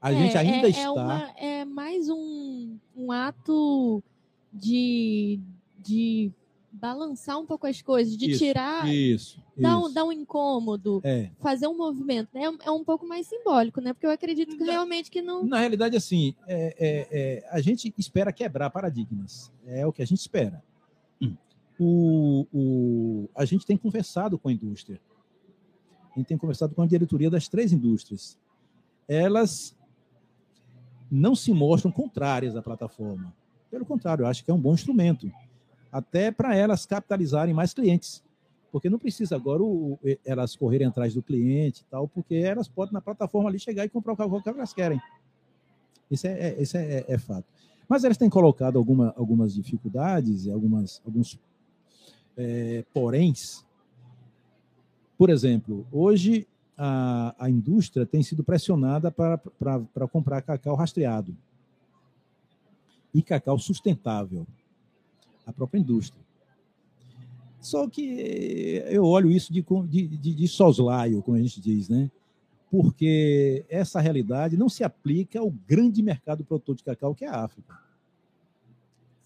A 0.00 0.12
É, 0.12 0.16
gente 0.16 0.38
ainda 0.38 0.68
é, 0.68 0.70
está. 0.70 0.80
É, 0.82 0.90
uma- 0.90 1.30
é 1.36 1.64
mais 1.64 2.08
um, 2.08 2.76
um 2.96 3.10
ato 3.10 4.00
de, 4.52 5.40
de 5.80 6.30
balançar 6.82 7.38
um 7.38 7.46
pouco 7.46 7.64
as 7.64 7.80
coisas, 7.80 8.16
de 8.16 8.32
Isso, 8.32 8.40
tirar, 8.40 8.92
Isso. 8.92 9.40
dar 9.56 9.78
um, 9.78 9.92
dar 9.92 10.04
um 10.04 10.10
incômodo, 10.10 11.00
É. 11.04 11.30
fazer 11.38 11.68
um 11.68 11.76
movimento. 11.76 12.28
né? 12.34 12.42
É, 12.64 12.70
um 12.72 12.82
pouco 12.82 13.06
mais 13.06 13.28
simbólico, 13.28 13.80
né? 13.80 13.92
Porque 13.92 14.04
eu 14.04 14.10
acredito 14.10 14.56
que 14.56 14.64
realmente 14.64 15.08
que 15.08 15.22
não. 15.22 15.44
Na 15.44 15.60
realidade, 15.60 15.96
assim, 15.96 16.34
é, 16.48 16.74
é, 16.76 17.08
é, 17.12 17.48
a 17.52 17.60
gente 17.60 17.94
espera 17.96 18.32
quebrar 18.32 18.68
paradigmas. 18.70 19.52
É 19.64 19.86
o 19.86 19.92
que 19.92 20.02
a 20.02 20.04
gente 20.04 20.18
espera. 20.18 20.60
Hum. 21.20 21.36
O, 21.78 22.46
o, 22.52 23.28
a 23.36 23.44
gente 23.44 23.64
tem 23.64 23.76
conversado 23.76 24.36
com 24.36 24.48
a 24.48 24.52
indústria. 24.52 25.00
A 26.10 26.18
gente 26.18 26.26
tem 26.26 26.36
conversado 26.36 26.74
com 26.74 26.82
a 26.82 26.86
diretoria 26.86 27.30
das 27.30 27.46
três 27.46 27.72
indústrias. 27.72 28.36
Elas 29.06 29.76
não 31.08 31.36
se 31.36 31.52
mostram 31.52 31.92
contrárias 31.92 32.56
à 32.56 32.62
plataforma. 32.62 33.32
Pelo 33.70 33.86
contrário, 33.86 34.24
eu 34.24 34.26
acho 34.26 34.44
que 34.44 34.50
é 34.50 34.54
um 34.54 34.60
bom 34.60 34.74
instrumento. 34.74 35.30
Até 35.92 36.32
para 36.32 36.56
elas 36.56 36.86
capitalizarem 36.86 37.54
mais 37.54 37.72
clientes. 37.72 38.24
Porque 38.72 38.88
não 38.88 38.98
precisa 38.98 39.36
agora 39.36 39.62
o, 39.62 39.98
elas 40.24 40.56
correrem 40.56 40.86
atrás 40.86 41.12
do 41.12 41.22
cliente 41.22 41.82
e 41.82 41.84
tal, 41.90 42.08
porque 42.08 42.34
elas 42.36 42.66
podem 42.66 42.94
na 42.94 43.02
plataforma 43.02 43.50
ali 43.50 43.58
chegar 43.58 43.84
e 43.84 43.88
comprar 43.90 44.14
o 44.14 44.16
carro 44.16 44.42
que 44.42 44.48
elas 44.48 44.72
querem. 44.72 44.98
Isso 46.10 46.26
é, 46.26 46.30
é, 46.30 46.62
é, 46.62 47.04
é 47.06 47.18
fato. 47.18 47.44
Mas 47.86 48.04
elas 48.04 48.16
têm 48.16 48.30
colocado 48.30 48.78
alguma, 48.78 49.12
algumas 49.16 49.54
dificuldades, 49.54 50.48
algumas, 50.48 51.02
alguns 51.04 51.38
é, 52.36 52.82
poréns. 52.94 53.62
Por 55.18 55.28
exemplo, 55.28 55.86
hoje 55.92 56.48
a, 56.76 57.34
a 57.38 57.50
indústria 57.50 58.06
tem 58.06 58.22
sido 58.22 58.42
pressionada 58.42 59.10
para 59.10 60.08
comprar 60.10 60.40
cacau 60.42 60.74
rastreado 60.74 61.36
e 63.14 63.22
cacau 63.22 63.58
sustentável. 63.58 64.46
A 65.46 65.52
própria 65.52 65.80
indústria. 65.80 66.22
Só 67.60 67.88
que 67.88 68.82
eu 68.86 69.04
olho 69.04 69.30
isso 69.30 69.52
de, 69.52 69.64
de, 69.88 70.08
de, 70.08 70.34
de 70.34 70.48
soslaio, 70.48 71.22
como 71.22 71.36
a 71.36 71.40
gente 71.40 71.60
diz, 71.60 71.88
né? 71.88 72.10
Porque 72.70 73.64
essa 73.68 74.00
realidade 74.00 74.56
não 74.56 74.68
se 74.68 74.82
aplica 74.82 75.38
ao 75.38 75.50
grande 75.68 76.02
mercado 76.02 76.44
produtor 76.44 76.74
de 76.74 76.82
cacau, 76.82 77.14
que 77.14 77.24
é 77.24 77.28
a 77.28 77.44
África. 77.44 77.78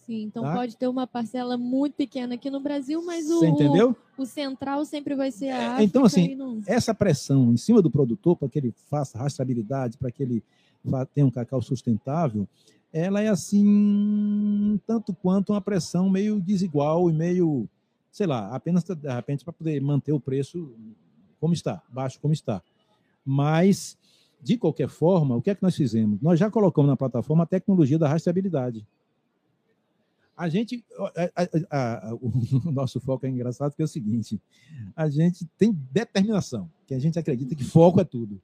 Sim, 0.07 0.23
então 0.23 0.45
tá? 0.45 0.55
pode 0.55 0.77
ter 0.77 0.87
uma 0.87 1.07
parcela 1.07 1.57
muito 1.57 1.95
pequena 1.95 2.35
aqui 2.35 2.49
no 2.49 2.61
Brasil, 2.61 3.03
mas 3.05 3.29
o, 3.29 3.41
o 4.17 4.25
central 4.25 4.85
sempre 4.85 5.17
vai 5.17 5.33
ser 5.33 5.49
a 5.49 5.57
é, 5.57 5.67
África. 5.67 5.83
Então, 5.83 6.05
assim, 6.05 6.35
não... 6.37 6.61
essa 6.67 6.95
pressão 6.95 7.53
em 7.53 7.57
cima 7.57 7.83
do 7.83 7.91
produtor 7.91 8.37
para 8.37 8.49
que 8.49 8.59
ele 8.59 8.75
faça 8.89 9.19
rastreabilidade, 9.19 9.99
para 9.99 10.11
que 10.13 10.23
ele 10.23 10.45
tenha 11.13 11.27
um 11.27 11.31
cacau 11.31 11.61
sustentável, 11.61 12.47
ela 12.99 13.21
é 13.21 13.29
assim, 13.29 14.81
tanto 14.87 15.13
quanto 15.15 15.53
uma 15.53 15.61
pressão 15.61 16.09
meio 16.09 16.41
desigual 16.41 17.11
e 17.11 17.13
meio 17.13 17.69
sei 18.17 18.27
lá, 18.27 18.49
apenas 18.55 18.83
de 18.83 19.13
repente 19.13 19.45
para 19.45 19.53
poder 19.53 19.79
manter 19.83 20.11
o 20.11 20.19
preço 20.19 20.75
como 21.39 21.53
está, 21.53 21.83
baixo 21.91 22.19
como 22.19 22.33
está. 22.33 22.63
Mas, 23.23 23.99
de 24.41 24.57
qualquer 24.57 24.89
forma, 24.89 25.37
o 25.37 25.43
que 25.43 25.51
é 25.51 25.55
que 25.55 25.63
nós 25.63 25.77
fizemos? 25.77 26.19
Nós 26.23 26.41
já 26.41 26.51
colocamos 26.51 26.89
na 26.89 26.97
plataforma 26.97 27.45
a 27.45 27.47
tecnologia 27.47 27.99
da 27.99 28.09
rastreabilidade. 28.09 28.87
A 30.35 30.49
gente, 30.49 30.83
a, 30.99 31.45
a, 31.71 32.09
a, 32.09 32.15
o 32.15 32.33
nosso 32.73 32.99
foco 33.01 33.27
é 33.27 33.29
engraçado 33.29 33.73
porque 33.73 33.83
é 33.83 33.85
o 33.85 33.89
seguinte: 33.89 34.41
a 34.97 35.11
gente 35.11 35.45
tem 35.59 35.71
determinação, 35.93 36.71
que 36.87 36.95
a 36.95 36.99
gente 36.99 37.19
acredita 37.19 37.55
que 37.55 37.65
foco 37.65 38.01
é 38.01 38.05
tudo. 38.05 38.41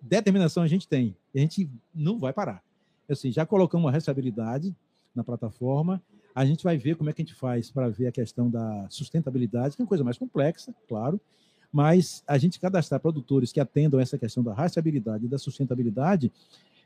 Determinação 0.00 0.62
a 0.62 0.68
gente 0.68 0.86
tem, 0.86 1.16
a 1.34 1.38
gente 1.40 1.68
não 1.92 2.16
vai 2.16 2.32
parar. 2.32 2.62
Assim, 3.12 3.30
já 3.30 3.46
colocamos 3.46 3.88
a 3.88 3.92
rastreabilidade 3.92 4.74
na 5.14 5.22
plataforma, 5.22 6.02
a 6.34 6.44
gente 6.44 6.64
vai 6.64 6.76
ver 6.76 6.96
como 6.96 7.10
é 7.10 7.12
que 7.12 7.22
a 7.22 7.24
gente 7.24 7.34
faz 7.34 7.70
para 7.70 7.88
ver 7.88 8.06
a 8.06 8.12
questão 8.12 8.50
da 8.50 8.86
sustentabilidade, 8.88 9.76
que 9.76 9.82
é 9.82 9.84
uma 9.84 9.88
coisa 9.88 10.04
mais 10.04 10.16
complexa, 10.16 10.74
claro, 10.88 11.20
mas 11.72 12.22
a 12.26 12.36
gente 12.38 12.60
cadastrar 12.60 13.00
produtores 13.00 13.52
que 13.52 13.60
atendam 13.60 14.00
essa 14.00 14.18
questão 14.18 14.42
da 14.42 14.52
rastreabilidade 14.52 15.24
e 15.24 15.28
da 15.28 15.38
sustentabilidade 15.38 16.30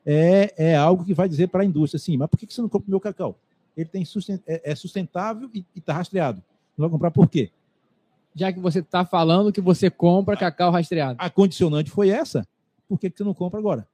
é, 0.05 0.55
é 0.57 0.77
algo 0.77 1.05
que 1.05 1.15
vai 1.15 1.29
dizer 1.29 1.49
para 1.49 1.63
a 1.63 1.65
indústria 1.65 1.99
assim, 1.99 2.17
mas 2.17 2.29
por 2.29 2.39
que 2.39 2.53
você 2.53 2.63
não 2.63 2.69
compra 2.69 2.87
o 2.87 2.91
meu 2.91 3.01
cacau? 3.01 3.37
Ele 3.77 3.89
tem 3.89 4.05
sustent, 4.05 4.41
é, 4.47 4.73
é 4.73 4.75
sustentável 4.75 5.51
e 5.53 5.65
está 5.75 5.93
rastreado. 5.93 6.43
Não 6.79 6.85
vai 6.85 6.91
comprar 6.91 7.11
por 7.11 7.29
quê? 7.29 7.51
Já 8.35 8.53
que 8.53 8.61
você 8.61 8.79
está 8.79 9.05
falando 9.05 9.53
que 9.53 9.61
você 9.61 9.91
compra 9.91 10.35
a, 10.35 10.37
cacau 10.37 10.71
rastreado. 10.71 11.17
A 11.19 11.29
condicionante 11.29 11.91
foi 11.91 12.11
essa, 12.11 12.47
por 12.89 12.99
que, 12.99 13.11
que 13.11 13.19
você 13.19 13.25
não 13.25 13.35
compra 13.35 13.59
agora? 13.59 13.87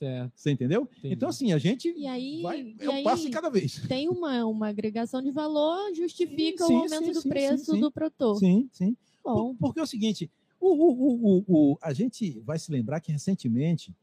Certo. 0.00 0.32
Você 0.34 0.50
entendeu? 0.50 0.88
Entendi. 0.98 1.14
Então, 1.14 1.28
assim, 1.28 1.52
a 1.52 1.58
gente 1.58 1.92
e 1.94 2.06
aí, 2.06 2.40
vai, 2.40 2.74
é 2.80 2.88
um 2.88 3.02
passo 3.02 3.30
cada 3.30 3.50
vez. 3.50 3.86
Tem 3.86 4.08
uma, 4.08 4.46
uma 4.46 4.68
agregação 4.68 5.20
de 5.20 5.30
valor, 5.30 5.94
justifica 5.94 6.64
sim, 6.64 6.72
o 6.72 6.76
aumento 6.78 7.04
sim, 7.04 7.12
do 7.12 7.20
sim, 7.20 7.28
preço 7.28 7.76
do 7.76 7.92
produtor. 7.92 8.38
Sim, 8.38 8.66
sim. 8.72 8.96
Bom. 9.22 9.54
Porque 9.56 9.78
é 9.78 9.82
o 9.82 9.86
seguinte, 9.86 10.30
o, 10.58 10.68
o, 10.68 11.42
o, 11.42 11.44
o, 11.46 11.78
a 11.82 11.92
gente 11.92 12.40
vai 12.40 12.58
se 12.58 12.72
lembrar 12.72 13.00
que 13.00 13.12
recentemente 13.12 13.94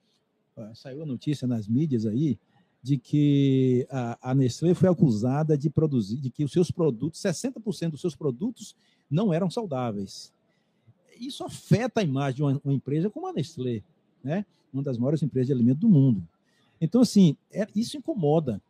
saiu 0.76 1.02
a 1.02 1.06
notícia 1.06 1.48
nas 1.48 1.68
mídias 1.68 2.06
aí 2.06 2.38
de 2.82 2.98
que 2.98 3.88
a, 3.90 4.32
a 4.32 4.36
Nestlé 4.36 4.76
foi 4.76 4.88
acusada 4.88 5.58
de 5.58 5.68
produzir, 5.68 6.18
de 6.18 6.30
que 6.30 6.44
os 6.44 6.52
seus 6.52 6.70
produtos, 6.70 7.20
60% 7.22 7.92
dos 7.92 8.02
seus 8.02 8.16
produtos 8.16 8.76
não 9.10 9.34
eram 9.34 9.50
saudáveis. 9.50 10.32
Isso 11.20 11.44
afeta 11.44 12.02
a 12.02 12.04
imagem 12.04 12.36
de 12.36 12.44
uma, 12.44 12.62
uma 12.64 12.74
empresa 12.74 13.10
como 13.10 13.28
a 13.28 13.34
Nestlé, 13.34 13.82
né? 14.24 14.46
uma 14.74 14.84
das 14.84 14.98
maiores 14.98 15.22
empresas 15.24 15.48
de 15.48 15.54
alimento 15.54 15.80
do 15.80 15.90
mundo. 15.90 16.22
Então, 16.80 17.02
assim, 17.02 17.36
é, 17.52 17.68
isso 17.76 17.98
incomoda. 17.98 18.62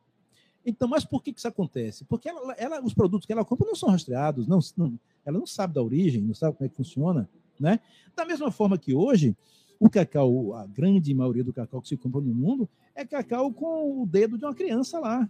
Então, 0.66 0.88
mas 0.88 1.06
por 1.06 1.24
que, 1.24 1.32
que 1.32 1.40
isso 1.40 1.48
acontece? 1.48 2.04
Porque 2.06 2.30
ela, 2.30 2.54
ela, 2.54 2.84
os 2.84 2.94
produtos 2.94 3.26
que 3.26 3.32
ela 3.32 3.46
compra 3.46 3.68
não 3.68 3.76
são 3.76 3.90
rastreados, 3.90 4.48
não, 4.48 4.60
não, 4.76 5.00
ela 5.26 5.40
não 5.40 5.48
sabe 5.48 5.74
da 5.74 5.82
origem, 5.82 6.22
não 6.22 6.34
sabe 6.34 6.58
como 6.58 6.66
é 6.66 6.70
que 6.70 6.76
funciona. 6.76 7.30
Né? 7.60 7.80
Da 8.16 8.26
mesma 8.26 8.52
forma 8.52 8.78
que 8.78 8.94
hoje, 8.94 9.36
o 9.80 9.90
cacau, 9.90 10.54
a 10.54 10.66
grande 10.66 11.14
maioria 11.14 11.44
do 11.44 11.54
cacau 11.54 11.82
que 11.82 11.88
se 11.88 11.98
compra 11.98 12.22
no 12.22 12.34
mundo, 12.34 12.68
é 12.94 13.06
cacau 13.06 13.52
com 13.52 14.02
o 14.02 14.06
dedo 14.06 14.38
de 14.38 14.46
uma 14.46 14.54
criança 14.54 15.00
lá. 15.00 15.30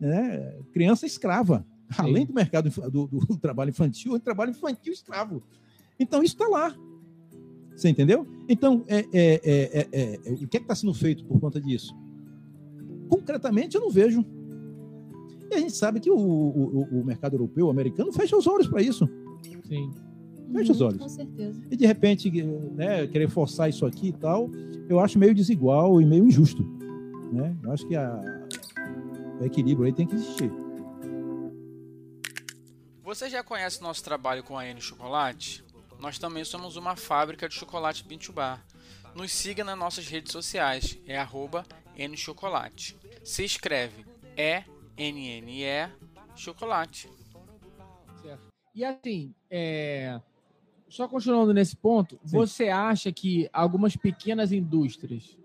Né? 0.00 0.58
Criança 0.72 1.06
escrava. 1.06 1.64
Sim. 1.90 2.02
Além 2.02 2.26
do 2.26 2.34
mercado 2.34 2.68
do, 2.90 3.06
do, 3.06 3.36
trabalho 3.38 3.70
infantil, 3.70 4.12
o 4.12 4.20
trabalho 4.20 4.50
infantil 4.50 4.92
escravo. 4.92 5.42
Então, 5.98 6.22
isso 6.22 6.34
está 6.34 6.48
lá. 6.48 6.74
Você 7.76 7.90
entendeu? 7.90 8.26
Então, 8.48 8.82
é, 8.88 9.04
é, 9.12 9.86
é, 9.92 10.20
é 10.24 10.32
o 10.32 10.48
que 10.48 10.56
é 10.56 10.60
está 10.60 10.74
sendo 10.74 10.94
feito 10.94 11.24
por 11.26 11.38
conta 11.38 11.60
disso? 11.60 11.94
Concretamente, 13.08 13.76
eu 13.76 13.82
não 13.82 13.90
vejo. 13.90 14.24
E 15.50 15.54
a 15.54 15.58
gente 15.58 15.76
sabe 15.76 16.00
que 16.00 16.10
o, 16.10 16.16
o, 16.16 17.00
o 17.00 17.04
mercado 17.04 17.34
europeu, 17.34 17.66
o 17.66 17.70
americano, 17.70 18.12
fecha 18.12 18.36
os 18.36 18.46
olhos 18.46 18.66
para 18.66 18.80
isso. 18.80 19.08
Sim. 19.68 19.92
Fecha 20.52 20.72
os 20.72 20.80
olhos. 20.80 20.98
Com 20.98 21.08
certeza. 21.08 21.60
E 21.70 21.76
de 21.76 21.86
repente, 21.86 22.30
né, 22.74 23.06
querer 23.06 23.28
forçar 23.28 23.68
isso 23.68 23.84
aqui 23.84 24.08
e 24.08 24.12
tal, 24.12 24.50
eu 24.88 24.98
acho 24.98 25.18
meio 25.18 25.34
desigual 25.34 26.00
e 26.00 26.06
meio 26.06 26.24
injusto. 26.24 26.62
Né? 27.32 27.54
Eu 27.62 27.72
acho 27.72 27.86
que 27.86 27.94
a, 27.94 28.22
o 29.40 29.44
equilíbrio 29.44 29.86
aí 29.86 29.92
tem 29.92 30.06
que 30.06 30.14
existir. 30.14 30.50
Você 33.04 33.28
já 33.28 33.42
conhece 33.42 33.82
nosso 33.82 34.02
trabalho 34.02 34.42
com 34.42 34.58
a 34.58 34.66
N 34.66 34.80
Chocolate? 34.80 35.65
Nós 35.98 36.18
também 36.18 36.44
somos 36.44 36.76
uma 36.76 36.94
fábrica 36.96 37.48
de 37.48 37.54
chocolate 37.54 38.04
Bintubar. 38.04 38.64
Nos 39.14 39.32
siga 39.32 39.64
nas 39.64 39.78
nossas 39.78 40.06
redes 40.06 40.32
sociais, 40.32 40.98
é 41.06 41.16
arroba 41.18 41.64
nchocolate. 41.96 42.96
Se 43.24 43.44
escreve 43.44 44.04
E-N-N-E 44.36 45.90
chocolate. 46.34 47.10
Certo. 48.22 48.46
E 48.74 48.84
assim, 48.84 49.34
é... 49.50 50.20
só 50.88 51.08
continuando 51.08 51.54
nesse 51.54 51.74
ponto, 51.74 52.20
Sim. 52.24 52.36
você 52.36 52.68
acha 52.68 53.10
que 53.10 53.48
algumas 53.52 53.96
pequenas 53.96 54.52
indústrias, 54.52 55.36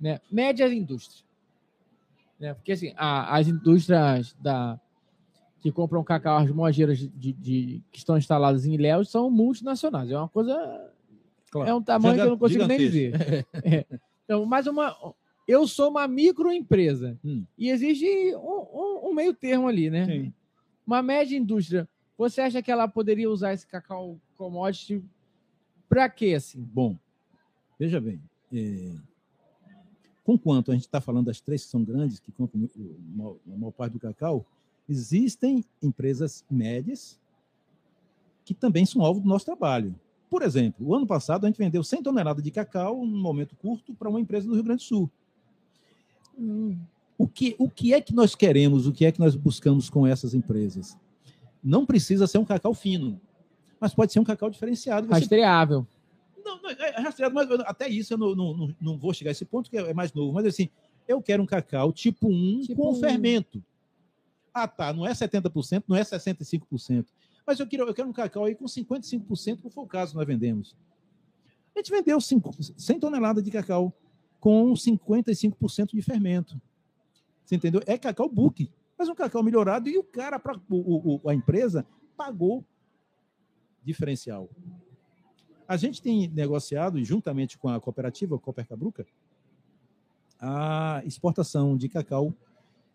né, 0.00 0.20
médias 0.30 0.72
indústrias, 0.72 1.24
né, 2.40 2.54
porque 2.54 2.72
assim, 2.72 2.94
a, 2.96 3.36
as 3.36 3.46
indústrias 3.46 4.34
da, 4.40 4.80
que 5.60 5.72
compram 5.72 6.04
cacau, 6.04 6.38
as 6.38 6.50
mojeiras 6.50 6.98
de, 6.98 7.32
de, 7.32 7.82
que 7.90 7.98
estão 7.98 8.16
instaladas 8.16 8.64
em 8.64 8.74
Ilhéus 8.74 9.10
são 9.10 9.30
multinacionais. 9.30 10.10
É 10.10 10.16
uma 10.16 10.28
coisa. 10.28 10.92
Claro. 11.50 11.70
É 11.70 11.74
um 11.74 11.82
tamanho 11.82 12.14
que 12.14 12.20
eu 12.20 12.30
não 12.30 12.38
consigo 12.38 12.66
nem 12.66 12.78
dizer. 12.78 13.46
é. 13.64 13.84
Então, 14.24 14.44
mas 14.44 14.66
uma. 14.66 14.94
Eu 15.46 15.66
sou 15.66 15.90
uma 15.90 16.06
microempresa 16.06 17.18
hum. 17.24 17.42
e 17.56 17.70
existe 17.70 18.06
um, 18.36 18.66
um, 18.74 19.08
um, 19.08 19.14
meio 19.14 19.32
termo 19.32 19.66
ali, 19.66 19.88
né? 19.88 20.04
Sim. 20.04 20.32
Uma 20.86 21.02
média 21.02 21.36
indústria. 21.36 21.88
Você 22.18 22.42
acha 22.42 22.62
que 22.62 22.70
ela 22.70 22.86
poderia 22.86 23.30
usar 23.30 23.54
esse 23.54 23.66
cacau 23.66 24.18
commodity 24.36 25.02
para 25.88 26.06
quê, 26.10 26.34
assim? 26.36 26.60
Bom, 26.60 26.96
veja 27.78 27.98
bem. 27.98 28.20
É... 28.52 28.92
Com 30.22 30.36
quanto 30.36 30.70
a 30.70 30.74
gente 30.74 30.84
está 30.84 31.00
falando 31.00 31.26
das 31.26 31.40
três 31.40 31.64
que 31.64 31.70
são 31.70 31.82
grandes, 31.82 32.20
que 32.20 32.30
compram 32.30 32.68
a 33.46 33.56
maior 33.56 33.72
parte 33.72 33.94
do 33.94 34.00
cacau, 34.00 34.44
Existem 34.88 35.64
empresas 35.82 36.44
médias 36.50 37.18
que 38.44 38.54
também 38.54 38.86
são 38.86 39.02
alvo 39.02 39.20
do 39.20 39.28
nosso 39.28 39.44
trabalho. 39.44 39.94
Por 40.30 40.42
exemplo, 40.42 40.86
o 40.86 40.94
ano 40.94 41.06
passado 41.06 41.44
a 41.44 41.48
gente 41.48 41.58
vendeu 41.58 41.84
100 41.84 42.02
toneladas 42.02 42.42
de 42.42 42.50
cacau 42.50 43.04
num 43.04 43.20
momento 43.20 43.54
curto 43.56 43.94
para 43.94 44.08
uma 44.08 44.20
empresa 44.20 44.46
do 44.46 44.54
Rio 44.54 44.64
Grande 44.64 44.82
do 44.82 44.86
Sul. 44.86 45.10
Hum. 46.38 46.78
O, 47.16 47.26
que, 47.26 47.56
o 47.58 47.68
que 47.68 47.92
é 47.92 48.00
que 48.00 48.14
nós 48.14 48.34
queremos, 48.34 48.86
o 48.86 48.92
que 48.92 49.04
é 49.04 49.12
que 49.12 49.18
nós 49.18 49.34
buscamos 49.34 49.90
com 49.90 50.06
essas 50.06 50.34
empresas? 50.34 50.96
Não 51.62 51.84
precisa 51.84 52.26
ser 52.26 52.38
um 52.38 52.44
cacau 52.44 52.72
fino, 52.72 53.20
mas 53.80 53.94
pode 53.94 54.12
ser 54.12 54.20
um 54.20 54.24
cacau 54.24 54.48
diferenciado. 54.48 55.06
Você... 55.08 55.14
Rastreável. 55.14 55.86
Não, 56.44 56.62
não, 56.62 56.70
é 56.70 57.00
rastreado, 57.00 57.34
mas 57.34 57.50
até 57.60 57.88
isso 57.88 58.14
eu 58.14 58.18
não, 58.18 58.34
não, 58.34 58.74
não, 58.80 58.98
vou 58.98 59.12
chegar 59.12 59.30
a 59.30 59.32
esse 59.32 59.44
ponto, 59.44 59.68
que 59.68 59.76
é 59.76 59.92
mais 59.92 60.12
novo. 60.12 60.32
Mas 60.32 60.46
assim, 60.46 60.70
eu 61.06 61.20
quero 61.20 61.42
um 61.42 61.46
cacau 61.46 61.92
tipo 61.92 62.28
1 62.28 62.60
tipo 62.62 62.82
com 62.82 62.92
um. 62.92 62.94
fermento. 62.94 63.62
Ah, 64.62 64.66
tá, 64.66 64.92
não 64.92 65.06
é 65.06 65.12
70%, 65.12 65.84
não 65.86 65.96
é 65.96 66.02
65%. 66.02 67.06
Mas 67.46 67.60
eu 67.60 67.66
quero, 67.66 67.84
eu 67.84 67.94
quero 67.94 68.08
um 68.08 68.12
cacau 68.12 68.44
aí 68.44 68.54
com 68.54 68.64
55%, 68.64 69.60
como 69.60 69.70
foi 69.70 69.84
o 69.84 69.86
caso 69.86 70.12
que 70.12 70.18
nós 70.18 70.26
vendemos. 70.26 70.76
A 71.74 71.78
gente 71.78 71.90
vendeu 71.90 72.20
5, 72.20 72.50
100 72.76 72.98
toneladas 72.98 73.44
de 73.44 73.50
cacau 73.50 73.92
com 74.40 74.72
55% 74.72 75.90
de 75.94 76.02
fermento. 76.02 76.60
Você 77.44 77.54
entendeu? 77.54 77.80
É 77.86 77.96
cacau 77.96 78.28
book, 78.28 78.70
mas 78.98 79.08
um 79.08 79.14
cacau 79.14 79.42
melhorado 79.42 79.88
e 79.88 79.96
o 79.96 80.02
cara, 80.02 80.42
o, 80.68 81.20
o, 81.24 81.30
a 81.30 81.34
empresa, 81.34 81.86
pagou 82.16 82.64
diferencial. 83.84 84.50
A 85.66 85.76
gente 85.76 86.02
tem 86.02 86.28
negociado, 86.28 87.02
juntamente 87.04 87.56
com 87.56 87.68
a 87.68 87.80
cooperativa 87.80 88.38
Cooper 88.38 88.66
Cabruca, 88.66 89.06
a 90.40 91.00
exportação 91.04 91.76
de 91.76 91.88
cacau 91.88 92.34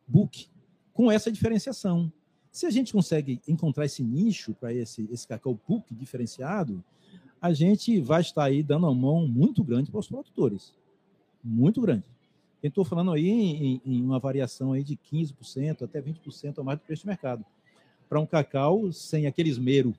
book 0.08 0.48
com 0.94 1.12
essa 1.12 1.32
diferenciação. 1.32 2.12
Se 2.52 2.66
a 2.66 2.70
gente 2.70 2.94
consegue 2.94 3.42
encontrar 3.48 3.86
esse 3.86 4.04
nicho 4.04 4.54
para 4.54 4.72
esse, 4.72 5.08
esse 5.12 5.28
cacau 5.28 5.60
book 5.68 5.94
diferenciado, 5.96 6.84
a 7.42 7.52
gente 7.52 8.00
vai 8.00 8.22
estar 8.22 8.44
aí 8.44 8.62
dando 8.62 8.88
uma 8.88 8.96
mão 8.96 9.28
muito 9.28 9.64
grande 9.64 9.90
para 9.90 10.00
os 10.00 10.08
produtores. 10.08 10.74
Muito 11.44 11.82
grande. 11.82 12.06
Estou 12.62 12.86
falando 12.86 13.12
aí 13.12 13.28
em, 13.28 13.82
em, 13.86 14.02
uma 14.02 14.20
variação 14.20 14.72
aí 14.72 14.84
de 14.84 14.96
15% 14.96 15.82
até 15.82 16.02
20% 16.02 16.60
a 16.60 16.64
mais 16.64 16.80
do 16.80 16.86
preço 16.86 17.02
de 17.02 17.08
mercado. 17.08 17.44
Para 18.08 18.20
um 18.20 18.26
cacau 18.26 18.92
sem 18.94 19.28
aquele 19.28 19.50
esmero, 19.50 19.94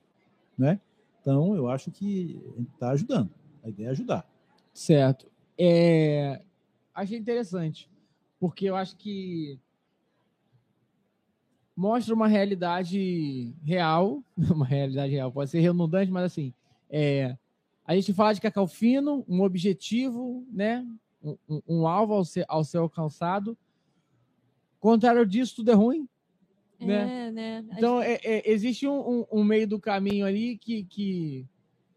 né? 0.57 0.79
Então, 1.21 1.55
eu 1.55 1.69
acho 1.69 1.91
que 1.91 2.39
está 2.73 2.91
ajudando. 2.91 3.29
A 3.63 3.69
ideia 3.69 3.87
é 3.87 3.91
ajudar. 3.91 4.27
Certo. 4.73 5.27
É... 5.57 6.41
Achei 6.93 7.17
interessante, 7.17 7.89
porque 8.39 8.65
eu 8.65 8.75
acho 8.75 8.95
que 8.95 9.59
mostra 11.75 12.13
uma 12.13 12.27
realidade 12.27 13.53
real, 13.63 14.23
uma 14.37 14.65
realidade 14.65 15.11
real, 15.11 15.31
pode 15.31 15.49
ser 15.49 15.59
redundante, 15.59 16.11
mas 16.11 16.25
assim, 16.25 16.53
é, 16.89 17.35
a 17.85 17.95
gente 17.95 18.13
fala 18.13 18.33
de 18.33 18.41
cacau 18.41 18.67
fino, 18.67 19.25
um 19.27 19.41
objetivo, 19.41 20.45
né, 20.51 20.85
um, 21.23 21.61
um 21.67 21.87
alvo 21.87 22.13
ao 22.13 22.23
ser, 22.23 22.45
ao 22.47 22.63
ser 22.63 22.77
alcançado. 22.77 23.57
Contrário 24.79 25.25
disso, 25.25 25.57
tudo 25.57 25.71
é 25.71 25.73
ruim. 25.73 26.07
Né? 26.79 27.27
É, 27.27 27.31
né? 27.31 27.65
Então, 27.71 28.01
é, 28.01 28.19
é, 28.23 28.51
existe 28.51 28.87
um, 28.87 28.99
um, 28.99 29.25
um, 29.31 29.43
meio 29.43 29.67
do 29.67 29.79
caminho 29.79 30.25
ali 30.25 30.57
que, 30.57 30.83
que, 30.83 31.45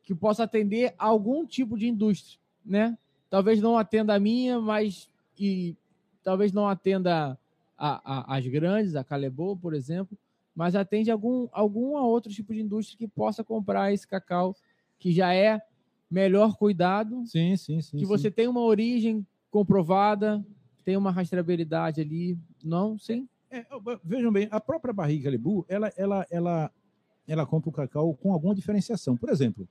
que 0.02 0.14
possa 0.14 0.44
atender 0.44 0.94
a 0.98 1.06
algum 1.06 1.44
tipo 1.44 1.76
de 1.76 1.88
indústria, 1.88 2.40
né? 2.64 2.96
Talvez 3.28 3.60
não 3.60 3.76
atenda 3.76 4.14
a 4.14 4.20
minha, 4.20 4.60
mas 4.60 5.10
e 5.38 5.76
talvez 6.22 6.52
não 6.52 6.66
atenda 6.68 7.38
a, 7.78 8.32
a, 8.32 8.36
as 8.36 8.46
grandes, 8.46 8.96
a 8.96 9.04
Calebo, 9.04 9.56
por 9.56 9.72
exemplo, 9.72 10.18
mas 10.54 10.74
atende 10.74 11.10
algum, 11.10 11.48
algum 11.52 11.96
outro 11.96 12.32
tipo 12.32 12.52
de 12.52 12.60
indústria 12.60 12.98
que 12.98 13.06
possa 13.06 13.44
comprar 13.44 13.92
esse 13.92 14.06
cacau 14.06 14.56
que 14.98 15.12
já 15.12 15.32
é 15.32 15.62
melhor 16.10 16.56
cuidado. 16.56 17.24
Sim, 17.26 17.56
sim, 17.56 17.80
sim. 17.80 17.96
Que 17.96 18.04
sim. 18.04 18.08
você 18.08 18.30
tem 18.30 18.48
uma 18.48 18.62
origem 18.62 19.24
comprovada, 19.50 20.44
tem 20.84 20.96
uma 20.96 21.12
rastreabilidade 21.12 22.00
ali. 22.00 22.36
Não, 22.64 22.98
sim. 22.98 23.28
É, 23.50 23.64
vejam 24.04 24.32
bem, 24.32 24.48
a 24.50 24.60
própria 24.60 24.92
barriga 24.92 25.24
Calibu, 25.24 25.64
ela, 25.68 25.92
ela, 25.96 26.26
ela, 26.30 26.70
ela 27.26 27.46
compra 27.46 27.70
o 27.70 27.72
cacau 27.72 28.14
com 28.14 28.32
alguma 28.32 28.54
diferenciação. 28.54 29.16
Por 29.16 29.30
exemplo, 29.30 29.68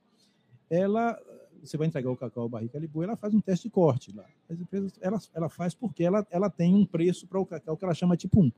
ela, 0.70 1.20
você 1.68 1.78
vai 1.78 1.88
entregar 1.88 2.10
o 2.10 2.18
cacau 2.18 2.46
à 2.46 2.50
barriga 2.50 2.74
Calibu, 2.74 3.04
ela 3.04 3.16
faz 3.16 3.34
um 3.34 3.42
teste 3.42 3.68
de 3.68 3.72
corte 3.72 4.16
lá. 4.16 4.26
As 4.50 4.60
empresas, 4.60 4.94
ela, 5.02 5.20
ela 5.34 5.50
faz 5.50 5.74
porque 5.74 6.04
ela, 6.04 6.26
ela 6.30 6.50
tem 6.50 6.74
um 6.74 6.86
preço 6.86 7.28
para 7.28 7.40
o 7.40 7.46
cacau 7.46 7.76
que 7.78 7.84
ela 7.84 7.94
chama 7.94 8.16
tipo 8.18 8.42
1. 8.42 8.52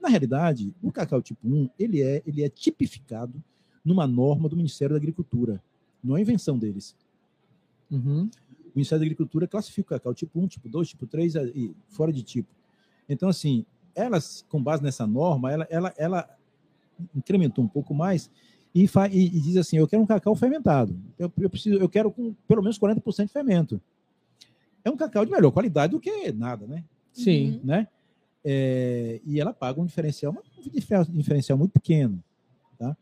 Na 0.00 0.08
realidade, 0.08 0.74
o 0.82 0.92
cacau 0.92 1.20
tipo 1.20 1.46
1, 1.46 1.70
ele 1.78 2.02
é, 2.02 2.22
ele 2.26 2.42
é 2.42 2.48
tipificado 2.48 3.42
numa 3.84 4.06
norma 4.06 4.48
do 4.48 4.56
Ministério 4.56 4.94
da 4.94 4.98
Agricultura. 4.98 5.62
Não 6.02 6.16
é 6.16 6.20
invenção 6.20 6.58
deles. 6.58 6.94
Uhum. 7.90 8.30
O 8.66 8.72
Ministério 8.74 9.00
da 9.00 9.06
Agricultura 9.06 9.46
classifica 9.46 9.94
o 9.94 9.98
cacau 9.98 10.14
tipo 10.14 10.40
1, 10.40 10.48
tipo 10.48 10.68
2, 10.68 10.88
tipo 10.88 11.06
3 11.06 11.34
e 11.54 11.74
fora 11.88 12.12
de 12.12 12.22
tipo. 12.22 12.48
Então, 13.08 13.28
assim, 13.28 13.64
elas, 13.94 14.44
com 14.48 14.62
base 14.62 14.82
nessa 14.82 15.06
norma, 15.06 15.50
ela, 15.50 15.66
ela, 15.70 15.94
ela 15.96 16.38
incrementou 17.14 17.64
um 17.64 17.68
pouco 17.68 17.94
mais 17.94 18.30
e, 18.84 18.86
fa, 18.86 19.08
e, 19.08 19.26
e 19.26 19.40
diz 19.40 19.56
assim: 19.56 19.76
eu 19.76 19.88
quero 19.88 20.02
um 20.02 20.06
cacau 20.06 20.34
fermentado. 20.36 20.96
Eu, 21.18 21.32
eu, 21.38 21.50
preciso, 21.50 21.76
eu 21.76 21.88
quero 21.88 22.12
com 22.12 22.32
pelo 22.46 22.62
menos 22.62 22.78
40% 22.78 23.26
de 23.26 23.32
fermento. 23.32 23.80
É 24.84 24.90
um 24.90 24.96
cacau 24.96 25.24
de 25.24 25.32
melhor 25.32 25.50
qualidade 25.50 25.92
do 25.92 26.00
que 26.00 26.30
nada, 26.32 26.66
né? 26.66 26.84
Sim. 27.12 27.54
Uhum. 27.54 27.60
Né? 27.64 27.88
É, 28.44 29.20
e 29.26 29.40
ela 29.40 29.52
paga 29.52 29.80
um 29.80 29.84
diferencial, 29.84 30.32
um 30.32 31.16
diferencial 31.16 31.58
muito 31.58 31.72
pequeno, 31.72 32.22
tá? 32.78 32.96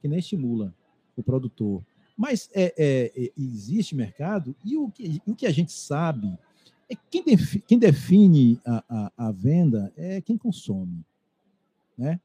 que 0.00 0.06
nem 0.06 0.18
estimula 0.18 0.74
o 1.16 1.22
produtor. 1.22 1.82
Mas 2.16 2.50
é, 2.52 2.74
é, 2.76 3.12
é, 3.16 3.32
existe 3.38 3.96
mercado 3.96 4.54
e 4.62 4.76
o 4.76 4.90
que, 4.90 5.22
o 5.26 5.34
que 5.34 5.46
a 5.46 5.50
gente 5.50 5.72
sabe 5.72 6.38
é 6.90 6.94
quem, 7.10 7.24
defi, 7.24 7.60
quem 7.60 7.78
define 7.78 8.60
a, 8.66 8.84
a, 8.88 9.12
a, 9.28 9.32
venda 9.32 9.90
é 9.96 10.20
quem 10.20 10.36
consome. 10.36 11.02
Né? 11.96 12.20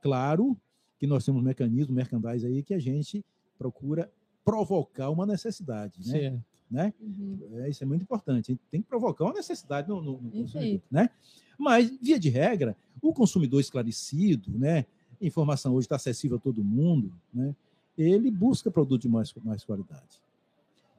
Claro 0.00 0.56
que 1.02 1.06
nós 1.08 1.24
temos 1.24 1.42
mecanismos 1.42 1.92
mercandais 1.92 2.44
aí 2.44 2.62
que 2.62 2.72
a 2.72 2.78
gente 2.78 3.24
procura 3.58 4.08
provocar 4.44 5.10
uma 5.10 5.26
necessidade. 5.26 5.98
Né? 6.06 6.40
né? 6.70 6.94
Uhum. 7.00 7.40
É, 7.54 7.68
isso 7.68 7.82
é 7.82 7.86
muito 7.88 8.02
importante. 8.02 8.52
A 8.52 8.54
gente 8.54 8.62
tem 8.70 8.80
que 8.80 8.86
provocar 8.86 9.24
uma 9.24 9.32
necessidade 9.32 9.88
no, 9.88 10.00
no, 10.00 10.12
no 10.12 10.30
consumidor. 10.30 10.80
Né? 10.88 11.10
Mas, 11.58 11.90
via 12.00 12.20
de 12.20 12.28
regra, 12.28 12.76
o 13.02 13.12
consumidor 13.12 13.60
esclarecido, 13.60 14.56
né? 14.56 14.86
a 15.20 15.26
informação 15.26 15.74
hoje 15.74 15.86
está 15.86 15.96
acessível 15.96 16.36
a 16.36 16.40
todo 16.40 16.62
mundo, 16.62 17.12
né? 17.34 17.52
ele 17.98 18.30
busca 18.30 18.70
produto 18.70 19.02
de 19.02 19.08
mais, 19.08 19.34
mais 19.42 19.64
qualidade. 19.64 20.20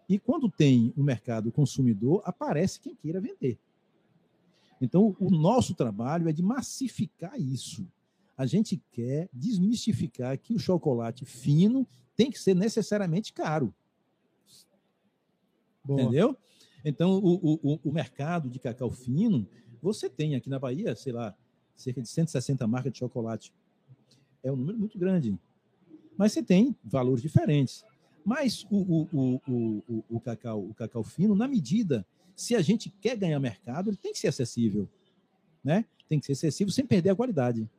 E 0.10 0.20
quando 0.20 0.50
tem 0.50 0.94
um 0.98 1.04
mercado 1.04 1.50
consumidor, 1.50 2.22
aparece 2.26 2.78
quem 2.78 2.94
queira 2.94 3.22
vender. 3.22 3.58
Então, 4.82 5.16
o 5.18 5.30
nosso 5.30 5.74
trabalho 5.74 6.28
é 6.28 6.34
de 6.34 6.44
massificar 6.44 7.40
isso. 7.40 7.88
A 8.38 8.46
gente 8.46 8.82
quer 8.92 9.30
desmistificar 9.32 10.38
que 10.38 10.54
o 10.54 10.60
chocolate 10.60 11.26
fino 11.26 11.88
tem 12.16 12.32
que 12.32 12.40
ser 12.40 12.56
necessariamente 12.56 13.34
caro. 13.34 13.74
Boa. 15.84 16.02
Entendeu? 16.02 16.38
Então, 16.86 17.18
o, 17.18 17.60
o, 17.64 17.80
o 17.84 17.92
mercado 17.92 18.50
de 18.50 18.60
cacau 18.60 18.90
fino, 18.90 19.48
você 19.82 20.10
tem 20.10 20.36
aqui 20.36 20.50
na 20.50 20.60
Bahia, 20.60 20.96
sei 20.96 21.14
lá, 21.14 21.36
cerca 21.76 22.02
de 22.02 22.10
160 22.10 22.66
marcas 22.68 22.92
de 22.92 23.00
chocolate. 23.00 23.54
É 24.44 24.52
um 24.52 24.56
número 24.56 24.78
muito 24.78 24.98
grande 24.98 25.38
mas 26.18 26.32
você 26.32 26.44
tem 26.44 26.76
valores 26.84 27.22
diferentes. 27.22 27.84
Mas 28.26 28.66
o, 28.70 28.78
o, 28.78 29.10
o, 29.12 29.84
o, 29.88 30.04
o, 30.10 30.20
cacau, 30.20 30.64
o 30.64 30.74
cacau 30.74 31.04
fino, 31.04 31.36
na 31.36 31.48
medida, 31.48 32.06
se 32.36 32.56
a 32.56 32.62
gente 32.62 32.90
quer 32.90 33.18
ganhar 33.18 33.40
mercado, 33.40 33.90
ele 33.90 33.98
tem 33.98 34.14
que 34.14 34.20
ser 34.20 34.28
acessível. 34.30 34.88
Né? 35.64 35.86
Tem 36.08 36.20
que 36.20 36.26
ser 36.26 36.34
acessível 36.34 36.72
sem 36.72 36.86
perder 36.86 37.10
a 37.10 37.16
qualidade. 37.16 37.70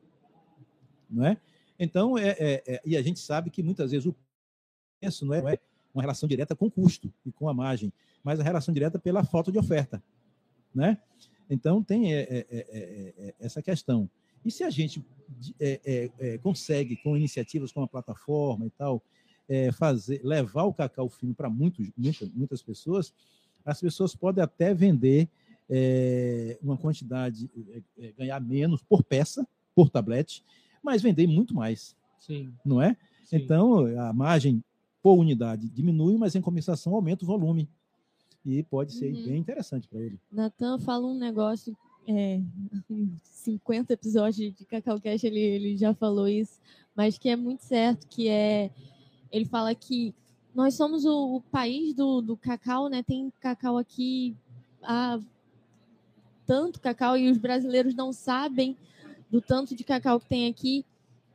Não 1.09 1.25
é? 1.25 1.37
Então, 1.77 2.17
é, 2.17 2.29
é, 2.29 2.63
é 2.65 2.81
e 2.85 2.95
a 2.95 3.01
gente 3.01 3.19
sabe 3.19 3.49
que 3.49 3.61
muitas 3.61 3.91
vezes 3.91 4.05
o 4.05 4.15
preço 4.99 5.25
não 5.25 5.33
é, 5.33 5.41
não 5.41 5.49
é 5.49 5.59
uma 5.93 6.01
relação 6.01 6.27
direta 6.27 6.55
com 6.55 6.67
o 6.67 6.71
custo 6.71 7.13
e 7.25 7.31
com 7.31 7.47
a 7.49 7.53
margem, 7.53 7.91
mas 8.23 8.39
a 8.39 8.43
relação 8.43 8.73
direta 8.73 8.97
pela 8.97 9.23
falta 9.23 9.51
de 9.51 9.57
oferta. 9.57 10.01
Né? 10.73 10.97
Então, 11.49 11.83
tem 11.83 12.13
é, 12.13 12.21
é, 12.21 13.13
é 13.17 13.35
essa 13.39 13.61
questão. 13.61 14.09
E 14.43 14.51
se 14.51 14.63
a 14.63 14.69
gente 14.69 15.03
consegue, 16.43 16.95
com 16.97 17.17
iniciativas 17.17 17.71
como 17.71 17.85
a 17.85 17.89
plataforma 17.89 18.65
e 18.67 18.69
tal, 18.69 19.01
fazer, 19.73 20.21
levar 20.23 20.63
o 20.63 20.73
cacau 20.73 21.09
fino 21.09 21.33
para 21.33 21.49
muitas, 21.49 21.87
muitas 22.33 22.61
pessoas, 22.61 23.11
as 23.65 23.81
pessoas 23.81 24.15
podem 24.15 24.43
até 24.43 24.71
vender 24.71 25.27
uma 26.61 26.77
quantidade, 26.77 27.49
ganhar 28.15 28.39
menos 28.39 28.83
por 28.83 29.03
peça, 29.03 29.47
por 29.73 29.89
tablete, 29.89 30.43
mas 30.85 31.01
vender 31.01 31.27
muito 31.27 31.53
mais. 31.53 31.95
Sim. 32.19 32.53
Não 32.63 32.81
é? 32.81 32.95
Sim. 33.25 33.37
Então, 33.37 33.85
a 33.99 34.13
margem 34.13 34.63
por 35.01 35.19
unidade 35.19 35.69
diminui, 35.69 36.17
mas 36.17 36.35
em 36.35 36.41
compensação 36.41 36.95
aumenta 36.95 37.25
o 37.25 37.27
volume. 37.27 37.67
E 38.45 38.63
pode 38.63 38.93
ser 38.93 39.11
uhum. 39.11 39.25
bem 39.25 39.37
interessante 39.37 39.87
para 39.87 39.99
ele. 39.99 40.19
Natan 40.31 40.77
fala 40.79 41.07
um 41.07 41.17
negócio 41.17 41.75
é, 42.07 42.39
50 43.23 43.93
episódios 43.93 44.55
de 44.55 44.65
Cacau 44.65 45.01
Cash 45.01 45.23
ele, 45.23 45.39
ele 45.39 45.77
já 45.77 45.93
falou 45.93 46.27
isso, 46.27 46.59
mas 46.95 47.17
que 47.17 47.27
é 47.27 47.35
muito 47.35 47.61
certo, 47.61 48.07
que 48.07 48.27
é 48.27 48.69
ele 49.31 49.45
fala 49.45 49.73
que 49.73 50.13
nós 50.53 50.75
somos 50.75 51.03
o, 51.05 51.35
o 51.35 51.41
país 51.41 51.93
do, 51.93 52.21
do 52.21 52.37
cacau, 52.37 52.87
né? 52.87 53.03
Tem 53.03 53.31
cacau 53.41 53.77
aqui 53.77 54.35
há 54.81 55.19
tanto 56.45 56.79
cacau 56.79 57.17
e 57.17 57.29
os 57.29 57.37
brasileiros 57.37 57.95
não 57.95 58.13
sabem 58.13 58.77
do 59.35 59.41
tanto 59.41 59.75
de 59.75 59.83
cacau 59.83 60.17
que 60.17 60.27
tem 60.27 60.47
aqui, 60.47 60.85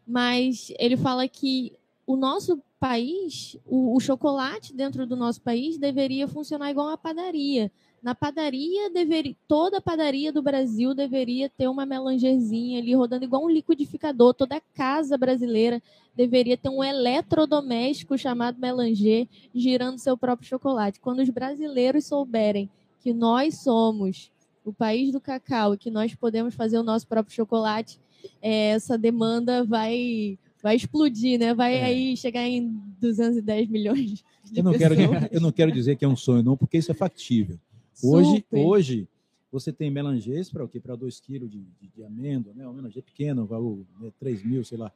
mas 0.06 0.72
ele 0.78 0.96
fala 0.96 1.28
que 1.28 1.72
o 2.06 2.16
nosso 2.16 2.62
país, 2.78 3.58
o, 3.66 3.94
o 3.94 4.00
chocolate 4.00 4.72
dentro 4.72 5.06
do 5.06 5.14
nosso 5.14 5.42
país 5.42 5.76
deveria 5.76 6.26
funcionar 6.26 6.70
igual 6.70 6.86
uma 6.86 6.96
padaria 6.96 7.70
na 8.02 8.14
padaria, 8.14 8.88
deveria, 8.90 9.36
toda 9.46 9.80
padaria 9.80 10.32
do 10.32 10.40
Brasil 10.40 10.94
deveria 10.94 11.50
ter 11.50 11.68
uma 11.68 11.84
melangerzinha 11.84 12.78
ali 12.78 12.94
rodando 12.94 13.24
igual 13.24 13.44
um 13.44 13.50
liquidificador. 13.50 14.32
Toda 14.32 14.58
casa 14.74 15.18
brasileira 15.18 15.82
deveria 16.16 16.56
ter 16.56 16.70
um 16.70 16.82
eletrodoméstico 16.82 18.16
chamado 18.16 18.58
melanger 18.58 19.28
girando 19.54 19.98
seu 19.98 20.16
próprio 20.16 20.48
chocolate. 20.48 20.98
Quando 20.98 21.20
os 21.20 21.28
brasileiros 21.28 22.06
souberem 22.06 22.70
que 23.00 23.12
nós 23.12 23.62
somos 23.62 24.30
o 24.64 24.72
país 24.72 25.12
do 25.12 25.20
cacau 25.20 25.74
e 25.74 25.78
que 25.78 25.90
nós 25.90 26.14
podemos 26.14 26.54
fazer 26.54 26.78
o 26.78 26.82
nosso 26.82 27.06
próprio 27.06 27.34
chocolate, 27.34 27.98
é, 28.42 28.70
essa 28.70 28.96
demanda 28.98 29.64
vai 29.64 30.38
vai 30.62 30.76
explodir, 30.76 31.38
né? 31.38 31.54
Vai 31.54 31.76
é. 31.76 31.84
aí 31.84 32.16
chegar 32.16 32.46
em 32.46 32.68
210 33.00 33.68
milhões 33.68 34.22
de 34.44 34.58
eu 34.58 34.62
não 34.62 34.72
pessoas. 34.72 34.98
Quero, 34.98 35.28
eu 35.32 35.40
não 35.40 35.50
quero 35.50 35.72
dizer 35.72 35.96
que 35.96 36.04
é 36.04 36.08
um 36.08 36.16
sonho, 36.16 36.42
não, 36.42 36.56
porque 36.56 36.76
isso 36.76 36.90
é 36.90 36.94
factível. 36.94 37.58
Hoje, 38.02 38.44
hoje 38.50 39.08
Você 39.52 39.72
tem 39.72 39.90
melangês 39.90 40.50
para 40.50 40.64
o 40.64 40.68
quê? 40.68 40.78
Para 40.78 40.94
2 40.94 41.20
kg 41.20 41.48
de, 41.48 41.58
de, 41.58 41.88
de 41.96 42.04
amêndoa, 42.04 42.52
né? 42.54 42.66
Um 42.68 42.72
melangê 42.72 43.02
pequeno, 43.02 43.46
valor 43.46 43.78
né? 43.98 44.10
3 44.20 44.44
mil, 44.44 44.64
sei 44.64 44.78
lá. 44.78 44.92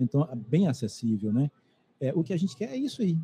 Então, 0.00 0.28
é 0.30 0.34
bem 0.34 0.66
acessível, 0.66 1.32
né? 1.32 1.50
É, 2.00 2.12
o 2.12 2.24
que 2.24 2.32
a 2.32 2.36
gente 2.36 2.56
quer 2.56 2.70
é 2.70 2.76
isso 2.76 3.02
aí. 3.02 3.16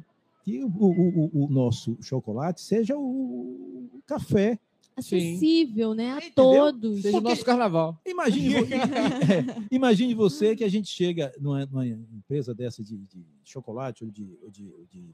Que 0.44 0.62
o, 0.62 0.68
o, 0.68 1.30
o, 1.32 1.44
o 1.46 1.48
nosso 1.50 1.96
chocolate 2.00 2.60
seja 2.60 2.96
o, 2.96 4.00
café. 4.06 4.58
Acessível, 5.00 5.90
Sim. 5.90 5.96
né? 5.96 6.12
A 6.12 6.16
Entendeu? 6.18 6.32
todos. 6.34 7.02
Seja 7.02 7.18
o 7.18 7.20
nosso 7.20 7.44
carnaval. 7.44 8.00
Imagine, 8.06 8.54
é, 8.72 9.66
imagine 9.70 10.14
você 10.14 10.54
que 10.54 10.64
a 10.64 10.68
gente 10.68 10.88
chega 10.88 11.32
numa, 11.40 11.66
numa 11.66 11.86
empresa 11.86 12.54
dessa 12.54 12.82
de, 12.82 12.96
de 12.96 13.24
chocolate 13.44 14.04
ou 14.04 14.10
de, 14.10 14.24
de, 14.50 14.72
de, 14.90 15.10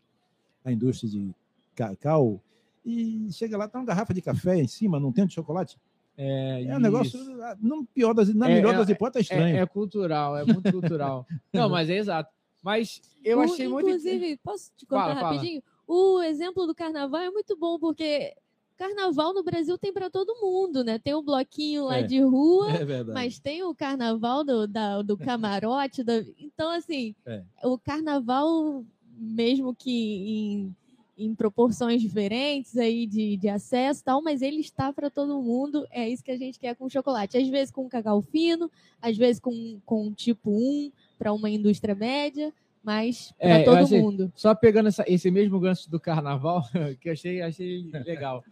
a 0.65 0.71
indústria 0.73 1.11
de 1.11 1.35
cacau 1.75 2.41
e 2.85 3.29
chega 3.33 3.57
lá, 3.57 3.67
tá 3.67 3.79
uma 3.79 3.85
garrafa 3.85 4.15
de 4.15 4.23
café 4.23 4.57
em 4.61 4.69
cima, 4.69 5.01
não 5.01 5.13
tem 5.13 5.27
de 5.27 5.35
chocolate. 5.35 5.77
É, 6.17 6.65
é 6.65 6.77
um 6.77 6.81
negócio, 6.81 7.21
não 7.61 7.85
pior 7.85 8.15
das, 8.15 8.33
na 8.35 8.49
é, 8.49 8.55
melhor 8.55 8.75
é, 8.75 8.79
das 8.79 8.89
hipóteses, 8.89 9.31
é 9.31 9.35
estranho. 9.35 9.57
É, 9.57 9.61
é, 9.61 9.67
cultural, 9.67 10.37
é 10.37 10.45
muito 10.45 10.73
cultural. 10.73 11.27
não, 11.53 11.69
mas 11.69 11.91
é 11.91 11.97
exato. 11.97 12.33
Mas 12.63 13.03
eu 13.23 13.39
o, 13.39 13.43
achei 13.43 13.69
muito. 13.69 13.89
Inclusive, 13.89 14.39
posso 14.43 14.73
te 14.77 14.87
contar 14.87 15.15
fala, 15.15 15.31
rapidinho? 15.31 15.63
Fala. 15.63 15.77
O 15.87 16.23
exemplo 16.23 16.67
do 16.67 16.75
carnaval 16.75 17.21
é 17.21 17.31
muito 17.31 17.57
bom, 17.57 17.79
porque 17.79 18.35
carnaval 18.77 19.33
no 19.35 19.43
Brasil 19.43 19.77
tem 19.79 19.93
para 19.93 20.11
todo 20.11 20.39
mundo, 20.41 20.85
né? 20.85 20.99
Tem 20.99 21.15
o 21.15 21.23
bloquinho 21.23 21.85
lá 21.85 21.99
é, 21.99 22.03
de 22.03 22.21
rua, 22.21 22.69
é 22.77 23.05
mas 23.05 23.39
tem 23.39 23.63
o 23.65 23.75
carnaval 23.75 24.45
do, 24.45 24.67
da, 24.67 25.03
do 25.03 25.17
camarote. 25.17 26.05
Da... 26.05 26.23
Então, 26.39 26.71
assim, 26.71 27.15
é. 27.25 27.43
o 27.65 27.79
carnaval, 27.79 28.85
mesmo 29.17 29.75
que 29.75 29.91
em, 29.91 30.77
em 31.17 31.35
proporções 31.35 32.01
diferentes 32.01 32.77
aí 32.77 33.07
de, 33.07 33.37
de 33.37 33.49
acesso 33.49 34.05
tal, 34.05 34.23
mas 34.23 34.43
ele 34.43 34.61
está 34.61 34.93
para 34.93 35.11
todo 35.11 35.43
mundo. 35.43 35.87
É 35.91 36.09
isso 36.09 36.23
que 36.23 36.31
a 36.31 36.39
gente 36.39 36.59
quer 36.59 36.77
com 36.77 36.89
chocolate. 36.89 37.39
Às 37.39 37.49
vezes 37.49 37.71
com 37.71 37.89
cacau 37.89 38.21
fino, 38.21 38.71
às 39.01 39.17
vezes 39.17 39.41
com, 39.41 39.81
com 39.85 40.13
tipo 40.13 40.51
1 40.51 40.93
para 41.19 41.33
uma 41.33 41.49
indústria 41.49 41.95
média 41.95 42.53
mas 42.87 43.33
para 43.33 43.49
é, 43.49 43.65
todo 43.65 43.79
achei, 43.79 44.01
mundo. 44.01 44.33
Só 44.37 44.55
pegando 44.55 44.87
essa, 44.87 45.05
esse 45.09 45.29
mesmo 45.29 45.59
gancho 45.59 45.91
do 45.91 45.99
carnaval, 45.99 46.63
que 47.01 47.11
achei, 47.11 47.43
achei 47.43 47.91
legal. 48.05 48.45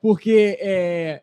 Porque 0.00 0.58
é, 0.60 1.22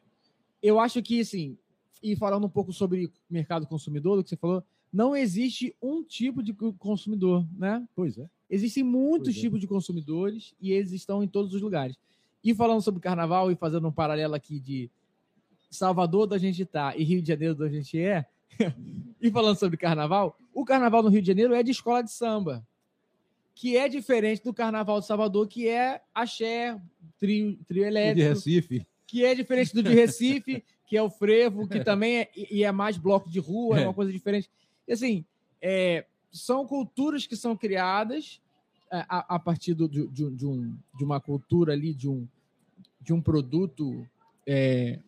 eu 0.63 0.79
acho 0.79 1.01
que, 1.03 1.19
assim, 1.19 1.57
e 2.01 2.15
falando 2.15 2.47
um 2.47 2.49
pouco 2.49 2.71
sobre 2.71 3.11
mercado 3.29 3.67
consumidor, 3.67 4.15
do 4.15 4.23
que 4.23 4.29
você 4.29 4.37
falou, 4.37 4.63
não 4.91 5.13
existe 5.13 5.75
um 5.81 6.01
tipo 6.01 6.41
de 6.41 6.53
consumidor, 6.53 7.45
né? 7.57 7.85
Pois 7.93 8.17
é. 8.17 8.25
Existem 8.49 8.85
muitos 8.85 9.27
pois 9.27 9.37
é. 9.37 9.39
tipos 9.41 9.57
é. 9.57 9.59
de 9.59 9.67
consumidores 9.67 10.55
e 10.61 10.71
eles 10.71 10.93
estão 10.93 11.21
em 11.21 11.27
todos 11.27 11.53
os 11.53 11.61
lugares. 11.61 11.97
E 12.41 12.55
falando 12.55 12.81
sobre 12.81 13.01
carnaval 13.01 13.51
e 13.51 13.55
fazendo 13.55 13.85
um 13.85 13.91
paralelo 13.91 14.33
aqui 14.33 14.61
de 14.61 14.89
Salvador 15.69 16.25
da 16.25 16.37
gente 16.37 16.65
tá 16.65 16.95
e 16.95 17.03
Rio 17.03 17.21
de 17.21 17.27
Janeiro 17.27 17.53
da 17.53 17.67
gente 17.67 17.99
é, 17.99 18.25
e 19.21 19.31
falando 19.31 19.57
sobre 19.57 19.77
carnaval, 19.77 20.37
o 20.53 20.65
carnaval 20.65 21.03
no 21.03 21.09
Rio 21.09 21.21
de 21.21 21.27
Janeiro 21.27 21.53
é 21.53 21.63
de 21.63 21.71
escola 21.71 22.03
de 22.03 22.11
samba, 22.11 22.65
que 23.55 23.75
é 23.75 23.89
diferente 23.89 24.43
do 24.43 24.53
carnaval 24.53 24.99
de 24.99 25.05
Salvador, 25.05 25.47
que 25.47 25.67
é 25.67 26.01
axé, 26.13 26.79
trio, 27.19 27.57
trio 27.67 27.83
elétrico. 27.83 28.15
de 28.15 28.33
Recife. 28.33 28.87
Que 29.05 29.25
é 29.25 29.35
diferente 29.35 29.73
do 29.73 29.83
de 29.83 29.93
Recife, 29.93 30.63
que 30.87 30.95
é 30.95 31.03
o 31.03 31.09
frevo, 31.09 31.67
que 31.67 31.83
também 31.83 32.19
é, 32.19 32.29
e 32.33 32.63
é 32.63 32.71
mais 32.71 32.97
bloco 32.97 33.29
de 33.29 33.39
rua, 33.39 33.79
é, 33.79 33.83
é 33.83 33.87
uma 33.87 33.93
coisa 33.93 34.11
diferente. 34.11 34.49
E 34.87 34.93
assim, 34.93 35.25
é, 35.61 36.05
são 36.31 36.65
culturas 36.65 37.27
que 37.27 37.35
são 37.35 37.55
criadas 37.55 38.41
é, 38.91 39.05
a, 39.09 39.35
a 39.35 39.39
partir 39.39 39.73
do, 39.73 39.87
de, 39.87 40.07
de, 40.07 40.31
de, 40.31 40.45
um, 40.45 40.75
de 40.97 41.03
uma 41.03 41.19
cultura 41.19 41.73
ali, 41.73 41.93
de 41.93 42.07
um, 42.07 42.27
de 43.01 43.13
um 43.13 43.21
produto 43.21 44.07
é, 44.47 44.99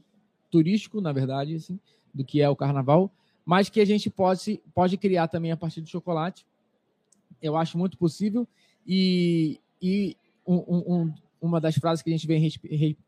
turístico, 0.52 1.02
na 1.02 1.12
verdade, 1.12 1.56
assim, 1.56 1.80
do 2.14 2.24
que 2.24 2.42
é 2.42 2.50
o 2.50 2.56
carnaval, 2.56 3.12
mas 3.46 3.70
que 3.70 3.80
a 3.80 3.86
gente 3.86 4.10
pode, 4.10 4.62
pode 4.74 4.98
criar 4.98 5.28
também 5.28 5.52
a 5.52 5.58
partir 5.58 5.82
do 5.82 5.90
chocolate. 5.90 6.46
Eu 7.42 7.58
acho 7.58 7.78
muito 7.78 7.98
possível. 7.98 8.48
E, 8.86 9.60
e 9.82 10.16
um, 10.46 10.56
um, 10.58 11.14
uma 11.42 11.60
das 11.60 11.76
frases 11.76 12.02
que 12.02 12.10
a 12.10 12.14
gente 12.14 12.28
vem 12.28 12.52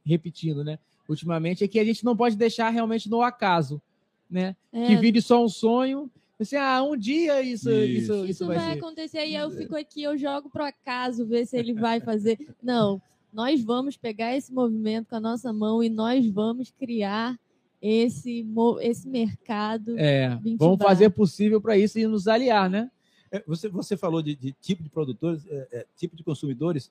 repetindo, 0.05 0.63
né? 0.63 0.79
Ultimamente, 1.07 1.63
é 1.63 1.67
que 1.67 1.79
a 1.79 1.85
gente 1.85 2.03
não 2.03 2.15
pode 2.15 2.35
deixar 2.35 2.69
realmente 2.69 3.09
no 3.09 3.21
acaso, 3.21 3.81
né? 4.29 4.55
É. 4.71 4.87
Que 4.87 4.95
vire 4.95 5.21
só 5.21 5.43
um 5.43 5.49
sonho. 5.49 6.09
Assim, 6.39 6.55
ah, 6.55 6.81
um 6.83 6.97
dia 6.97 7.41
isso, 7.41 7.69
isso, 7.69 7.83
isso, 7.83 8.13
isso, 8.13 8.25
isso 8.25 8.47
vai, 8.47 8.57
vai 8.57 8.71
acontecer. 8.73 9.25
E 9.25 9.35
eu 9.35 9.51
fico 9.51 9.75
aqui, 9.75 10.03
eu 10.03 10.17
jogo 10.17 10.49
pro 10.49 10.63
acaso, 10.63 11.25
ver 11.25 11.45
se 11.45 11.57
ele 11.57 11.73
vai 11.73 11.99
fazer. 11.99 12.37
Não, 12.61 13.01
nós 13.31 13.63
vamos 13.63 13.97
pegar 13.97 14.35
esse 14.35 14.51
movimento 14.53 15.09
com 15.09 15.15
a 15.15 15.19
nossa 15.19 15.51
mão 15.53 15.83
e 15.83 15.89
nós 15.89 16.25
vamos 16.27 16.71
criar 16.71 17.37
esse, 17.83 18.47
esse 18.79 19.09
mercado. 19.09 19.99
É, 19.99 20.39
vamos 20.57 20.81
fazer 20.81 21.09
possível 21.09 21.59
para 21.59 21.77
isso 21.77 21.99
e 21.99 22.07
nos 22.07 22.29
aliar, 22.29 22.69
né? 22.69 22.89
É, 23.29 23.43
você, 23.45 23.67
você 23.67 23.97
falou 23.97 24.21
de, 24.21 24.35
de 24.35 24.53
tipo 24.53 24.81
de 24.81 24.89
produtores, 24.89 25.45
é, 25.47 25.67
é, 25.71 25.85
tipo 25.97 26.15
de 26.15 26.23
consumidores. 26.23 26.89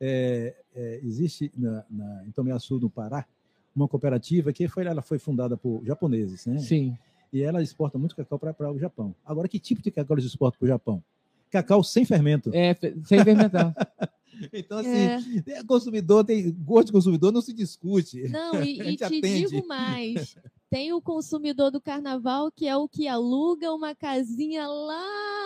É, 0.00 0.54
é, 0.76 1.00
existe 1.02 1.50
na, 1.56 1.84
na, 1.90 2.24
em 2.24 2.30
Tomiaçu, 2.30 2.78
no 2.78 2.88
Pará, 2.88 3.26
uma 3.74 3.88
cooperativa 3.88 4.52
que 4.52 4.68
foi, 4.68 4.84
ela 4.84 5.02
foi 5.02 5.18
fundada 5.18 5.56
por 5.56 5.82
japoneses, 5.84 6.46
né? 6.46 6.58
Sim. 6.58 6.96
E 7.32 7.42
ela 7.42 7.60
exporta 7.60 7.98
muito 7.98 8.14
cacau 8.14 8.38
para 8.38 8.70
o 8.70 8.78
Japão. 8.78 9.12
Agora, 9.26 9.48
que 9.48 9.58
tipo 9.58 9.82
de 9.82 9.90
cacau 9.90 10.14
eles 10.14 10.26
exportam 10.26 10.58
para 10.60 10.66
o 10.66 10.68
Japão? 10.68 11.02
Cacau 11.50 11.82
sem 11.82 12.04
fermento. 12.04 12.50
É, 12.54 12.76
sem 13.04 13.24
fermentar. 13.24 13.74
Então, 14.52 14.78
assim, 14.78 15.42
é. 15.46 15.62
consumidor, 15.64 16.24
tem 16.24 16.50
gosto 16.52 16.86
de 16.86 16.92
consumidor, 16.92 17.32
não 17.32 17.40
se 17.40 17.52
discute. 17.52 18.28
Não, 18.28 18.54
e, 18.62 18.80
e 18.80 18.96
te 18.96 19.04
atende. 19.04 19.46
digo 19.46 19.66
mais: 19.66 20.36
tem 20.70 20.92
o 20.92 21.00
consumidor 21.00 21.70
do 21.70 21.80
carnaval 21.80 22.50
que 22.50 22.66
é 22.66 22.76
o 22.76 22.88
que 22.88 23.08
aluga 23.08 23.72
uma 23.72 23.94
casinha 23.94 24.66
lá 24.66 25.38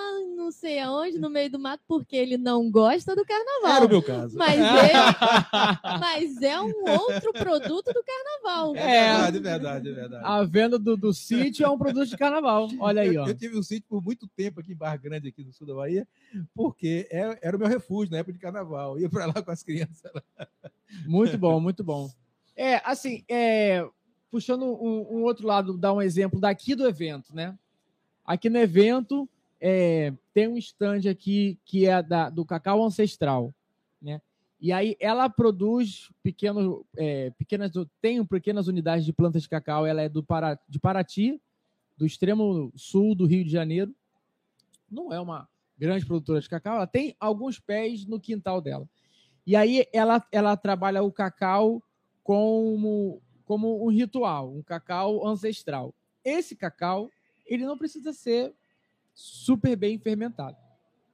não 0.42 0.50
sei 0.50 0.78
aonde, 0.80 1.18
no 1.18 1.30
meio 1.30 1.50
do 1.50 1.58
mato, 1.58 1.82
porque 1.86 2.16
ele 2.16 2.36
não 2.36 2.70
gosta 2.70 3.14
do 3.14 3.24
carnaval. 3.24 3.76
Era 3.76 3.86
o 3.86 3.88
meu 3.88 4.02
caso. 4.02 4.36
Mas 4.36 4.58
é, 4.58 5.98
mas 6.00 6.42
é 6.42 6.60
um 6.60 6.72
outro 6.88 7.32
produto 7.32 7.92
do 7.92 8.04
carnaval. 8.04 8.76
É, 8.76 9.30
verdade, 9.30 9.38
verdade, 9.40 9.92
verdade. 9.92 10.24
A 10.24 10.42
venda 10.42 10.78
do, 10.78 10.96
do 10.96 11.12
sítio 11.12 11.64
é 11.64 11.70
um 11.70 11.78
produto 11.78 12.08
de 12.08 12.16
carnaval. 12.16 12.68
Olha 12.80 13.02
aí, 13.02 13.16
ó. 13.16 13.24
Eu, 13.24 13.28
eu 13.28 13.34
tive 13.34 13.58
um 13.58 13.62
sítio 13.62 13.86
por 13.88 14.02
muito 14.02 14.26
tempo 14.28 14.60
aqui 14.60 14.72
em 14.72 14.76
Barra 14.76 14.96
Grande, 14.96 15.28
aqui 15.28 15.44
no 15.44 15.52
sul 15.52 15.66
da 15.66 15.74
Bahia, 15.74 16.06
porque 16.54 17.06
era, 17.10 17.34
é, 17.34 17.38
era 17.42 17.56
o 17.56 17.60
meu 17.60 17.68
refúgio 17.68 18.10
na 18.10 18.18
época 18.18 18.32
de 18.32 18.38
carnaval. 18.38 18.96
Eu 18.96 19.02
ia 19.02 19.10
para 19.10 19.26
lá 19.26 19.42
com 19.42 19.50
as 19.50 19.62
crianças. 19.62 20.10
Muito 21.06 21.38
bom, 21.38 21.60
muito 21.60 21.84
bom. 21.84 22.10
É, 22.54 22.82
assim, 22.84 23.24
é, 23.28 23.86
puxando 24.32 24.64
um, 24.64 25.18
um, 25.18 25.22
outro 25.24 25.46
lado, 25.46 25.76
dar 25.76 25.92
um 25.92 26.00
exemplo 26.00 26.40
daqui 26.40 26.74
do 26.74 26.86
evento, 26.86 27.36
né? 27.36 27.56
Aqui 28.24 28.48
no 28.48 28.56
evento 28.56 29.28
é, 29.60 30.10
tem 30.32 30.48
um 30.48 30.56
stand 30.56 31.08
aqui 31.10 31.58
que 31.66 31.86
é 31.86 32.02
da, 32.02 32.30
do 32.30 32.42
cacau 32.42 32.82
ancestral, 32.82 33.54
né? 34.00 34.22
E 34.58 34.72
aí 34.72 34.96
ela 34.98 35.28
produz 35.28 36.10
pequenos, 36.22 36.82
é, 36.96 37.30
pequenas, 37.30 37.72
tem 38.00 38.24
pequenas 38.24 38.68
unidades 38.68 39.04
de 39.04 39.12
plantas 39.12 39.42
de 39.42 39.48
cacau. 39.50 39.84
Ela 39.84 40.02
é 40.02 40.08
do 40.08 40.22
Para, 40.22 40.58
de 40.66 40.78
Paraty, 40.78 41.38
do 41.98 42.06
extremo 42.06 42.72
sul 42.74 43.14
do 43.14 43.26
Rio 43.26 43.44
de 43.44 43.50
Janeiro. 43.50 43.94
Não 44.90 45.12
é 45.12 45.20
uma 45.20 45.46
grande 45.76 46.06
produtora 46.06 46.40
de 46.40 46.48
cacau. 46.48 46.76
Ela 46.76 46.86
tem 46.86 47.14
alguns 47.20 47.58
pés 47.58 48.06
no 48.06 48.20
quintal 48.20 48.62
dela. 48.62 48.88
E 49.44 49.56
aí 49.56 49.84
ela, 49.92 50.24
ela 50.30 50.56
trabalha 50.56 51.02
o 51.02 51.12
cacau 51.12 51.82
como, 52.22 53.20
como 53.44 53.84
um 53.84 53.90
ritual, 53.90 54.52
um 54.52 54.62
cacau 54.62 55.26
ancestral. 55.26 55.94
Esse 56.24 56.54
cacau 56.54 57.10
ele 57.46 57.64
não 57.64 57.76
precisa 57.76 58.12
ser 58.12 58.54
super 59.14 59.76
bem 59.76 59.98
fermentado. 59.98 60.56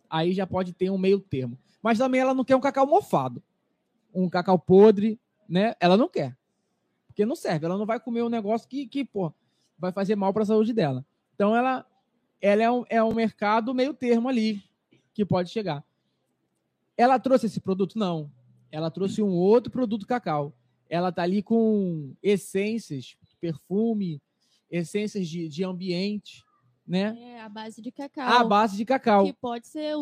Aí 0.08 0.32
já 0.32 0.46
pode 0.46 0.72
ter 0.72 0.90
um 0.90 0.98
meio 0.98 1.20
termo. 1.20 1.58
Mas 1.82 1.98
também 1.98 2.20
ela 2.20 2.34
não 2.34 2.44
quer 2.44 2.56
um 2.56 2.60
cacau 2.60 2.86
mofado. 2.86 3.42
Um 4.14 4.28
cacau 4.28 4.58
podre, 4.58 5.18
né? 5.48 5.74
Ela 5.80 5.96
não 5.96 6.08
quer. 6.08 6.36
Porque 7.06 7.26
não 7.26 7.36
serve. 7.36 7.66
Ela 7.66 7.76
não 7.76 7.86
vai 7.86 8.00
comer 8.00 8.22
um 8.22 8.28
negócio 8.28 8.68
que, 8.68 8.86
que 8.86 9.04
pô, 9.04 9.32
vai 9.78 9.92
fazer 9.92 10.16
mal 10.16 10.32
para 10.32 10.42
a 10.42 10.46
saúde 10.46 10.72
dela. 10.72 11.04
Então 11.34 11.54
ela, 11.54 11.86
ela 12.40 12.62
é, 12.62 12.70
um, 12.70 12.84
é 12.88 13.02
um 13.02 13.14
mercado 13.14 13.74
meio 13.74 13.92
termo 13.92 14.28
ali 14.28 14.62
que 15.12 15.24
pode 15.24 15.50
chegar. 15.50 15.84
Ela 16.96 17.18
trouxe 17.18 17.46
esse 17.46 17.60
produto? 17.60 17.98
Não. 17.98 18.30
Ela 18.70 18.90
trouxe 18.90 19.22
um 19.22 19.30
outro 19.30 19.70
produto 19.70 20.06
cacau. 20.06 20.52
Ela 20.88 21.12
tá 21.12 21.22
ali 21.22 21.42
com 21.42 22.14
essências, 22.22 23.16
perfume, 23.40 24.20
essências 24.70 25.28
de, 25.28 25.48
de 25.48 25.64
ambiente, 25.64 26.44
né? 26.86 27.16
É, 27.20 27.40
a 27.40 27.48
base 27.48 27.82
de 27.82 27.92
cacau. 27.92 28.28
A 28.28 28.44
base 28.44 28.76
de 28.76 28.84
cacau. 28.84 29.26
Que 29.26 29.32
pode 29.34 29.66
ser 29.66 29.94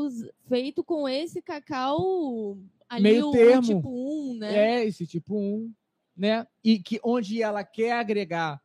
feito 0.49 0.85
com 0.85 1.09
esse 1.09 1.43
cacau 1.43 2.57
ali, 2.89 3.03
Meio 3.03 3.29
o, 3.29 3.33
termo. 3.33 3.63
tipo 3.63 4.33
1, 4.35 4.39
né? 4.39 4.57
É, 4.57 4.85
esse 4.85 5.07
tipo 5.07 5.37
1, 5.37 5.73
né? 6.17 6.47
E 6.63 6.79
que 6.79 7.01
onde 7.03 7.43
ela 7.43 7.65
quer 7.65 7.93
agregar 7.93 8.63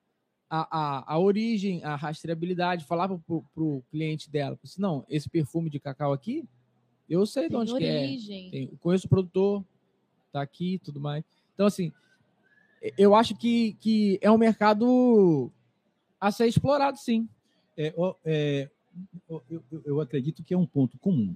a, 0.47 0.67
a, 0.79 1.13
a 1.13 1.19
origem, 1.19 1.83
a 1.83 1.95
rastreabilidade, 1.95 2.85
falar 2.85 3.07
para 3.07 3.63
o 3.63 3.83
cliente 3.89 4.29
dela, 4.29 4.59
assim, 4.63 4.81
não, 4.81 5.03
esse 5.09 5.29
perfume 5.29 5.69
de 5.69 5.79
cacau 5.79 6.13
aqui, 6.13 6.45
eu 7.09 7.25
sei 7.25 7.43
Tem 7.43 7.49
de 7.49 7.55
onde 7.55 7.73
origem. 7.73 8.49
que 8.49 8.57
é. 8.57 8.59
Tem, 8.67 8.75
conheço 8.77 9.07
o 9.07 9.09
produtor, 9.09 9.65
tá 10.31 10.41
aqui 10.41 10.79
tudo 10.83 10.99
mais. 10.99 11.23
Então, 11.53 11.65
assim, 11.65 11.91
eu 12.97 13.13
acho 13.15 13.35
que, 13.35 13.73
que 13.79 14.17
é 14.21 14.31
um 14.31 14.37
mercado 14.37 15.51
a 16.19 16.31
ser 16.31 16.47
explorado, 16.47 16.97
sim. 16.97 17.27
É, 17.77 17.93
é, 18.25 18.69
eu- 19.29 19.63
eu 19.85 20.01
acredito 20.01 20.43
que 20.43 20.53
é 20.53 20.57
um 20.57 20.65
ponto 20.65 20.97
comum. 20.97 21.35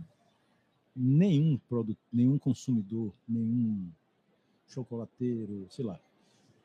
Nenhum 0.95 1.57
produto, 1.69 1.99
nenhum 2.11 2.37
consumidor, 2.37 3.11
nenhum 3.27 3.89
chocolateiro, 4.67 5.67
sei 5.69 5.85
lá, 5.85 5.99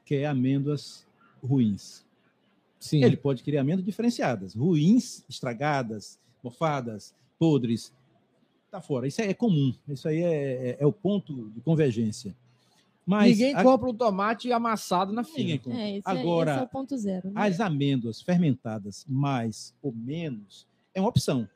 quer 0.05 0.25
amêndoas 0.27 1.07
ruins. 1.43 2.05
Sim. 2.79 3.05
Ele 3.05 3.17
pode 3.17 3.43
querer 3.43 3.59
amêndoas 3.59 3.85
diferenciadas, 3.85 4.55
ruins, 4.55 5.25
estragadas, 5.29 6.19
mofadas, 6.43 7.15
podres. 7.39 7.93
Tá 8.71 8.81
fora. 8.81 9.07
Isso 9.07 9.21
aí 9.21 9.29
é 9.29 9.35
comum. 9.35 9.75
Isso 9.89 10.09
aí 10.09 10.23
é, 10.23 10.71
é- 10.71 10.77
é 10.81 10.87
o 10.87 10.93
ponto 10.93 11.51
de 11.51 11.61
convergência. 11.61 12.35
Mas 13.07 13.31
Ninguém 13.39 13.55
a- 13.55 13.63
compra 13.63 13.89
um 13.91 13.95
tomate 13.95 14.53
amassado 14.53 15.13
na 15.13 15.25
compra. 15.25 15.71
É, 15.73 15.97
esse, 15.97 16.03
Agora, 16.09 16.51
é, 16.51 16.55
esse 16.55 16.63
é 16.63 16.67
o 16.67 16.69
ponto 16.69 16.97
zero. 16.97 17.29
né? 17.31 17.33
as 17.37 17.59
amêndoas 17.61 18.21
fermentadas 18.23 19.05
mais 19.09 19.75
ou 19.83 19.93
menos 19.93 20.67
é 20.95 21.01
uma 21.01 21.09
opção. 21.09 21.49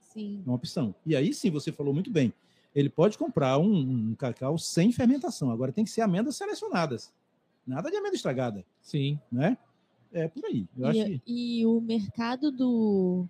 Sim. 0.00 0.42
É 0.44 0.48
uma 0.48 0.56
opção. 0.56 0.94
E 1.06 1.14
aí 1.16 1.32
sim, 1.32 1.50
você 1.50 1.70
falou 1.72 1.92
muito 1.94 2.10
bem. 2.10 2.32
Ele 2.74 2.88
pode 2.88 3.16
comprar 3.18 3.58
um, 3.58 3.72
um 4.10 4.14
cacau 4.14 4.56
sem 4.58 4.90
fermentação. 4.92 5.50
Agora 5.50 5.72
tem 5.72 5.84
que 5.84 5.90
ser 5.90 6.00
amêndoas 6.00 6.36
selecionadas. 6.36 7.12
Nada 7.66 7.90
de 7.90 7.96
amêndoa 7.96 8.16
estragada, 8.16 8.64
Sim. 8.80 9.18
né? 9.30 9.56
É 10.12 10.26
por 10.28 10.44
aí. 10.44 10.66
Eu 10.76 10.86
acho 10.86 11.04
que 11.04 11.22
E, 11.26 11.60
e 11.60 11.66
o 11.66 11.80
mercado 11.80 12.50
do, 12.50 13.26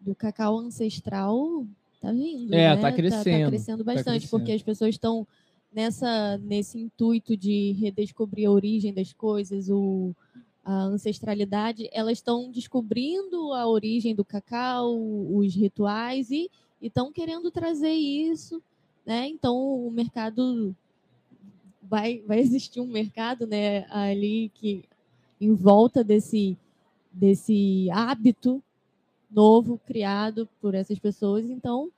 do 0.00 0.14
cacau 0.14 0.58
ancestral 0.58 1.66
tá 2.00 2.10
vindo. 2.10 2.52
É, 2.54 2.74
né? 2.74 2.80
tá 2.80 2.90
crescendo, 2.92 3.44
Tá, 3.44 3.48
crescendo 3.48 3.84
bastante, 3.84 4.04
crescendo. 4.20 4.30
porque 4.30 4.52
as 4.52 4.62
pessoas 4.62 4.90
estão 4.94 5.26
nessa 5.76 6.38
nesse 6.38 6.78
intuito 6.78 7.36
de 7.36 7.72
redescobrir 7.72 8.48
a 8.48 8.50
origem 8.50 8.94
das 8.94 9.12
coisas, 9.12 9.68
o, 9.68 10.14
a 10.64 10.84
ancestralidade. 10.84 11.86
Elas 11.92 12.16
estão 12.16 12.50
descobrindo 12.50 13.52
a 13.52 13.68
origem 13.68 14.14
do 14.14 14.24
cacau, 14.24 14.96
os 15.36 15.54
rituais 15.54 16.30
e 16.30 16.50
estão 16.80 17.12
querendo 17.12 17.50
trazer 17.50 17.92
isso, 17.92 18.62
né? 19.04 19.28
Então 19.28 19.54
o 19.86 19.90
mercado 19.90 20.74
vai, 21.82 22.22
vai 22.26 22.40
existir 22.40 22.80
um 22.80 22.86
mercado, 22.86 23.46
né, 23.46 23.84
ali 23.90 24.50
que 24.54 24.82
em 25.38 25.52
volta 25.54 26.02
desse 26.02 26.56
desse 27.12 27.88
hábito 27.90 28.62
novo 29.30 29.78
criado 29.86 30.48
por 30.60 30.74
essas 30.74 30.98
pessoas. 30.98 31.48
Então, 31.48 31.90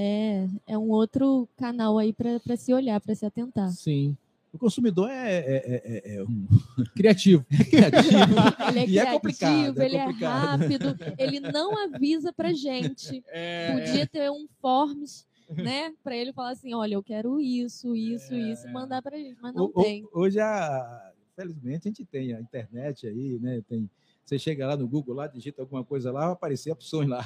é, 0.00 0.46
é 0.66 0.78
um 0.78 0.88
outro 0.90 1.48
canal 1.56 1.98
aí 1.98 2.12
para 2.12 2.56
se 2.56 2.72
olhar, 2.72 3.00
para 3.00 3.14
se 3.16 3.26
atentar. 3.26 3.68
Sim. 3.72 4.16
o 4.52 4.56
consumidor 4.58 5.10
é, 5.10 5.34
é- 5.38 5.42
é- 5.56 5.82
é- 5.84 6.16
é 6.16 6.22
um 6.22 6.46
Criativo. 6.96 7.44
criativo. 7.68 8.34
Ele 8.70 8.78
é 8.78 8.86
E 8.86 8.98
é 8.98 9.02
criativo, 9.02 9.12
complicado, 9.12 9.80
é 9.80 9.84
ele 9.84 9.98
complicado. 9.98 10.62
é 10.62 10.66
rápido, 10.66 10.84
ele 11.18 11.40
não 11.40 11.76
avisa 11.84 12.32
pra 12.32 12.52
gente. 12.52 13.22
É, 13.28 13.72
Podia 13.72 14.06
ter 14.06 14.30
um 14.30 14.46
forms, 14.60 15.26
né, 15.50 15.92
para 16.04 16.16
ele 16.16 16.32
falar 16.32 16.50
assim, 16.50 16.72
olha, 16.74 16.94
eu 16.94 17.02
quero 17.02 17.40
isso, 17.40 17.94
isso, 17.96 18.34
isso, 18.34 18.66
e 18.68 18.72
mandar 18.72 19.02
pra 19.02 19.16
gente, 19.18 19.36
mas 19.40 19.54
não 19.54 19.64
o- 19.74 19.82
tem. 19.82 20.06
Hoje, 20.12 20.38
a, 20.40 21.12
felizmente, 21.36 21.88
a 21.88 21.90
gente 21.90 22.04
tem 22.04 22.32
a 22.34 22.40
internet 22.40 23.06
aí, 23.06 23.38
né? 23.40 23.62
Tem, 23.68 23.88
você 24.24 24.38
chega 24.38 24.66
lá 24.66 24.76
no 24.76 24.86
Google, 24.88 25.14
lá, 25.14 25.26
digita 25.26 25.62
alguma 25.62 25.82
coisa 25.84 26.10
lá, 26.12 26.24
vai 26.24 26.32
aparecer 26.32 26.70
opções 26.70 27.08
lá. 27.08 27.24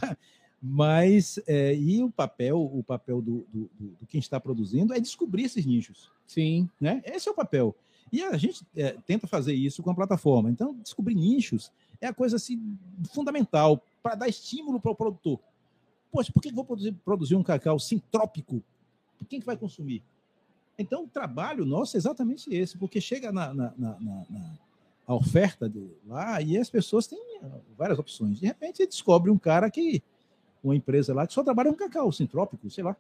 Mas, 0.63 1.41
é, 1.47 1.75
e 1.75 2.03
o 2.05 2.11
papel, 2.11 2.61
o 2.63 2.85
papel 2.85 3.21
do, 3.21 3.45
do, 3.53 3.71
do- 3.79 3.97
quem 4.09 4.21
está 4.21 4.39
produzindo 4.39 4.95
é 4.95 5.01
descobrir 5.01 5.43
esses 5.45 5.67
nichos, 5.67 6.09
Sim. 6.27 6.69
né? 6.81 7.03
Esse 7.05 7.29
é 7.29 7.33
o 7.33 7.35
papel. 7.35 7.75
E 8.13 8.23
a 8.23 8.37
gente 8.37 8.65
é, 8.77 8.93
tenta 9.07 9.27
fazer 9.27 9.55
isso 9.55 9.83
com 9.83 9.91
a 9.91 9.95
plataforma. 9.95 10.51
Então, 10.51 10.75
descobrir 10.75 11.15
nichos 11.17 11.73
é 12.01 12.07
a 12.07 12.15
coisa 12.15 12.37
assim, 12.37 12.79
fundamental 13.13 13.83
para 14.03 14.15
dar 14.15 14.29
estímulo 14.29 14.79
para 14.79 14.93
o 14.93 14.95
produtor. 14.95 15.41
Poxa, 16.13 16.31
por 16.33 16.41
que 16.43 16.51
eu 16.51 16.55
vou 16.55 16.65
produzir, 16.65 16.93
produzir 17.05 17.35
um 17.35 17.43
cacau 17.43 17.79
sintrópico? 17.79 18.63
Quem 19.29 19.41
que 19.41 19.47
vai 19.47 19.57
consumir? 19.57 20.03
Então, 20.79 21.05
o 21.05 21.09
trabalho 21.09 21.65
nosso 21.65 21.97
é 21.97 21.99
exatamente 21.99 22.53
esse, 22.55 22.77
porque 22.79 23.01
chega 23.01 23.33
na, 23.33 23.53
na, 23.53 23.73
na- 23.77 23.99
na- 23.99 24.59
a 25.07 25.15
oferta 25.15 25.69
de 25.69 25.89
lá 26.07 26.41
e 26.41 26.57
as 26.57 26.71
pessoas 26.71 27.07
têm 27.09 27.19
várias 27.77 27.99
opções. 27.99 28.39
De 28.39 28.47
repente, 28.47 28.77
você 28.77 28.87
descobre 28.87 29.31
um 29.31 29.39
cara 29.39 29.71
que, 29.71 30.03
uma 30.63 30.77
empresa 30.77 31.13
lá, 31.15 31.27
que 31.27 31.33
só 31.33 31.43
trabalha 31.43 31.71
com 31.71 31.77
cacau 31.77 32.11
sintrópico, 32.13 32.71
sei 32.71 32.85
lá, 32.85 32.97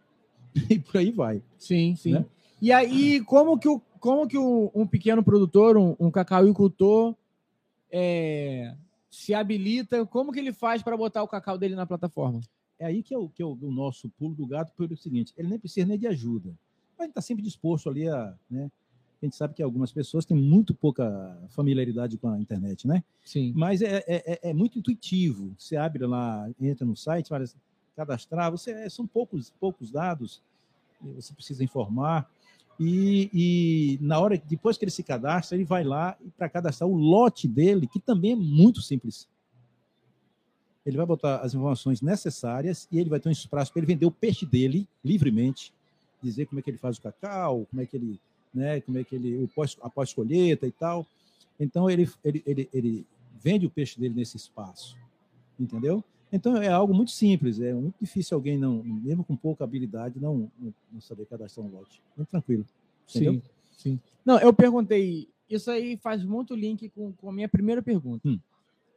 e 0.70 0.78
por 0.78 0.98
aí 0.98 1.10
vai. 1.10 1.42
Sim, 1.58 1.94
sim. 1.96 2.12
Né? 2.12 2.24
E 2.60 2.70
aí, 2.72 3.20
como 3.24 3.58
que, 3.58 3.68
o, 3.68 3.80
como 3.98 4.26
que 4.26 4.38
o- 4.38 4.70
um 4.74 4.86
pequeno 4.86 5.22
produtor, 5.22 5.76
um, 5.76 5.96
um 5.98 6.10
cacauicultor, 6.10 7.14
é, 7.90 8.74
se 9.10 9.34
habilita? 9.34 10.06
Como 10.06 10.32
que 10.32 10.38
ele 10.38 10.52
faz 10.52 10.82
para 10.82 10.96
botar 10.96 11.22
o 11.22 11.28
cacau 11.28 11.58
dele 11.58 11.74
na 11.74 11.86
plataforma? 11.86 12.40
É 12.78 12.86
aí 12.86 13.02
que 13.02 13.14
é 13.14 13.18
o, 13.18 13.28
que 13.28 13.42
é 13.42 13.46
o, 13.46 13.56
o 13.60 13.70
nosso 13.70 14.08
pulo 14.10 14.34
do 14.34 14.46
gato 14.46 14.72
pelo 14.76 14.96
seguinte: 14.96 15.32
ele 15.36 15.48
nem 15.48 15.58
precisa 15.58 15.86
nem 15.86 15.98
de 15.98 16.06
ajuda. 16.06 16.50
Mas 16.98 17.06
gente 17.06 17.10
está 17.10 17.20
sempre 17.20 17.42
disposto 17.42 17.88
ali 17.90 18.08
a. 18.08 18.34
Né? 18.50 18.70
A 19.23 19.25
gente 19.25 19.37
sabe 19.37 19.55
que 19.55 19.62
algumas 19.62 19.93
pessoas 19.93 20.25
têm 20.25 20.37
muito 20.37 20.75
pouca 20.75 21.39
familiaridade 21.51 22.18
com 22.18 22.29
a 22.29 22.41
internet, 22.41 22.89
né? 22.89 23.05
Sim. 23.25 23.53
Mas 23.55 23.81
é, 23.81 23.99
é, 24.07 24.33
é- 24.33 24.51
é 24.51 24.53
muito 24.53 24.79
intuitivo. 24.81 25.55
Você 25.57 25.77
abre 25.77 26.05
lá, 26.05 26.51
entra 26.61 26.85
no 26.85 26.97
site, 26.97 27.31
vai 27.31 27.45
cadastrar, 27.97 28.51
você, 28.51 28.73
é, 28.73 28.89
são 28.89 29.07
poucos, 29.07 29.51
poucos 29.61 29.93
dados, 29.93 30.43
você 31.01 31.33
precisa 31.35 31.62
informar. 31.62 32.29
E, 32.81 33.31
e 33.33 33.99
na 34.01 34.18
hora, 34.18 34.37
depois 34.37 34.77
que 34.77 34.85
ele 34.85 34.91
se 34.91 35.05
cadastra, 35.05 35.57
ele 35.57 35.64
vai 35.64 35.85
lá 35.85 36.16
para 36.37 36.49
cadastrar 36.49 36.89
o 36.89 36.97
lote 36.97 37.47
dele, 37.47 37.87
que 37.87 38.01
também 38.01 38.33
é 38.33 38.37
muito 38.37 38.81
simples. 38.83 39.29
Ele 40.85 40.97
vai 40.97 41.07
botar 41.07 41.37
as 41.43 41.55
informações 41.55 42.01
necessárias 42.01 42.89
e 42.91 42.99
ele 42.99 43.09
vai 43.09 43.20
ter 43.20 43.29
um 43.29 43.33
espaço 43.33 43.73
para 43.73 43.79
ele 43.81 43.87
vender 43.87 44.07
o 44.07 44.11
peixe 44.11 44.45
dele 44.45 44.89
livremente, 45.05 45.73
dizer 46.20 46.47
como 46.47 46.59
é 46.59 46.62
que 46.62 46.70
ele 46.70 46.79
faz 46.79 46.97
o 46.97 47.03
cacau, 47.03 47.66
como 47.70 47.81
é 47.83 47.87
que 47.87 47.97
ele, 47.97 48.18
né, 48.53 48.80
como 48.80 48.98
é 48.98 49.05
que 49.05 49.14
ele, 49.14 49.42
o 49.42 49.48
pós, 49.48 49.76
a 49.80 49.88
pós-colheita 49.88 50.66
e 50.66 50.72
tal. 50.72 51.07
Então 51.59 51.88
ele, 51.88 52.09
ele, 52.24 52.42
ele, 52.46 52.68
ele 52.72 53.07
vende 53.40 53.66
o 53.66 53.70
peixe 53.70 53.98
dele 53.98 54.14
nesse 54.14 54.36
espaço, 54.36 54.96
entendeu? 55.59 56.05
Então 56.32 56.57
é 56.57 56.68
algo 56.68 56.94
muito 56.94 57.11
simples, 57.11 57.61
é 57.61 57.74
muito 57.74 57.94
difícil 58.00 58.34
alguém 58.34 58.57
não, 58.57 58.82
mesmo 58.82 59.22
com 59.22 59.36
pouca 59.36 59.64
habilidade, 59.64 60.18
não, 60.18 60.50
não, 60.59 61.00
saber 61.00 61.26
cadastrar 61.26 61.66
um 61.66 61.70
lote. 61.70 62.03
Muito 62.16 62.30
tranquilo. 62.30 62.64
Entendeu? 63.09 63.34
Sim, 63.34 63.42
sim. 63.76 64.00
Não, 64.24 64.38
eu 64.38 64.53
perguntei. 64.53 65.28
Isso 65.48 65.70
aí 65.70 65.98
faz 65.98 66.24
muito 66.24 66.55
link 66.55 66.88
com, 66.88 67.12
com 67.12 67.28
a 67.28 67.32
minha 67.32 67.48
primeira 67.48 67.82
pergunta. 67.82 68.26
Hum. 68.26 68.38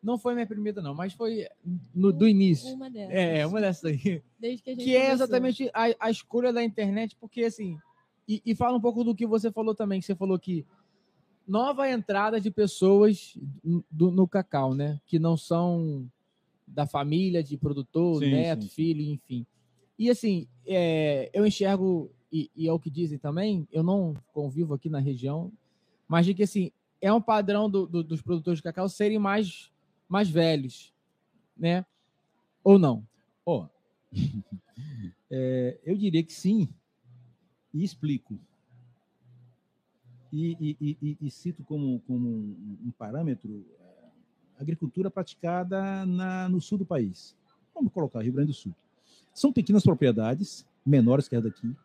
Não 0.01 0.17
foi 0.17 0.35
minha 0.35 0.45
primeira, 0.45 0.81
não, 0.81 0.93
mas 0.93 1.13
foi 1.13 1.47
no, 1.93 2.13
do 2.13 2.27
início. 2.27 2.73
Uma 2.73 2.89
dessas. 2.89 3.13
É, 3.13 3.45
uma 3.45 3.59
dessas 3.59 3.85
aí. 3.85 4.21
Desde 4.39 4.63
que 4.63 4.69
a 4.69 4.73
gente 4.73 4.85
Que 4.85 4.95
é 4.95 5.11
exatamente 5.11 5.69
a, 5.73 5.95
a 5.99 6.11
escolha 6.11 6.53
da 6.53 6.63
internet, 6.63 7.17
porque 7.19 7.43
assim. 7.43 7.77
E, 8.27 8.41
e 8.45 8.55
fala 8.55 8.77
um 8.77 8.81
pouco 8.81 9.03
do 9.03 9.15
que 9.15 9.25
você 9.27 9.51
falou 9.51 9.75
também, 9.75 9.99
que 9.99 10.05
você 10.05 10.15
falou 10.15 10.39
que 10.39 10.65
nova 11.47 11.89
entrada 11.89 12.41
de 12.41 12.49
pessoas 12.49 13.37
do- 13.91 14.11
no 14.11 14.27
cacau, 14.27 14.73
né? 14.73 14.99
Que 15.05 15.19
não 15.19 15.37
são 15.37 16.09
da 16.67 16.87
família 16.87 17.43
de 17.43 17.57
produtor, 17.57 18.19
Sim, 18.19 18.31
neto, 18.31 18.63
sim. 18.63 18.69
filho, 18.69 19.01
enfim. 19.01 19.45
E 19.97 20.09
assim, 20.09 20.47
é, 20.65 21.29
eu 21.33 21.45
enxergo, 21.45 22.11
e, 22.31 22.49
e 22.55 22.67
é 22.67 22.73
o 22.73 22.79
que 22.79 22.89
dizem 22.89 23.19
também, 23.19 23.67
eu 23.71 23.83
não 23.83 24.15
convivo 24.33 24.73
aqui 24.73 24.89
na 24.89 24.99
região, 24.99 25.51
mas 26.07 26.25
de 26.25 26.33
que 26.33 26.43
assim, 26.43 26.71
é 26.99 27.13
um 27.13 27.21
padrão 27.21 27.69
do- 27.69 27.85
do- 27.85 28.03
dos 28.03 28.21
produtores 28.21 28.57
de 28.59 28.63
cacau 28.63 28.89
serem 28.89 29.19
mais, 29.19 29.71
mais 30.09 30.27
velhos, 30.29 30.91
né? 31.55 31.85
Ou 32.63 32.79
não? 32.79 33.07
Ó, 33.45 33.67
é, 35.29 35.79
eu 35.85 35.95
diria 35.95 36.23
que 36.23 36.33
sim, 36.33 36.67
e 37.75 37.83
explico. 37.83 38.39
E, 40.31 40.57
e- 40.59 40.77
e- 40.81 41.17
e- 41.21 41.29
cito 41.31 41.63
como, 41.63 41.99
como 42.07 42.27
um, 42.29 42.91
parâmetro 42.97 43.65
é, 43.79 43.83
a 44.57 44.61
agricultura 44.61 45.11
praticada 45.11 46.05
na- 46.05 46.49
no 46.49 46.59
sul 46.59 46.77
do 46.77 46.85
país. 46.85 47.35
Vamos 47.73 47.91
colocar 47.93 48.21
Rio 48.21 48.33
Grande 48.33 48.47
do 48.51 48.53
Sul. 48.53 48.73
São 49.33 49.51
pequenas 49.53 49.83
propriedades, 49.83 50.65
menores 50.85 51.27
que 51.27 51.35
as 51.35 51.43
daqui, 51.43 51.75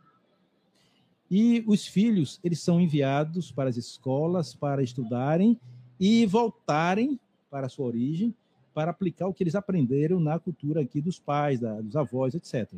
e 1.30 1.62
os 1.66 1.86
filhos 1.86 2.40
eles 2.42 2.60
são 2.60 2.80
enviados 2.80 3.52
para 3.52 3.68
as 3.68 3.76
escolas 3.76 4.54
para 4.54 4.82
estudarem 4.82 5.58
e 5.98 6.26
voltarem 6.26 7.20
para 7.50 7.66
a 7.66 7.68
sua 7.68 7.86
origem 7.86 8.34
para 8.72 8.90
aplicar 8.90 9.26
o 9.26 9.34
que 9.34 9.42
eles 9.42 9.54
aprenderam 9.54 10.18
na 10.20 10.38
cultura 10.38 10.80
aqui 10.80 11.00
dos 11.00 11.18
pais, 11.18 11.60
da- 11.60 11.80
dos 11.80 11.94
avós, 11.96 12.34
etc. 12.34 12.72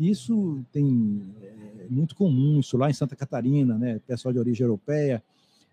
Isso 0.00 0.64
tem 0.72 1.22
é, 1.42 1.86
muito 1.90 2.16
comum, 2.16 2.58
isso 2.60 2.76
lá 2.78 2.88
em 2.88 2.94
Santa 2.94 3.14
Catarina, 3.14 3.76
né? 3.76 4.00
Pessoal 4.06 4.32
de 4.32 4.38
origem 4.38 4.64
europeia 4.64 5.22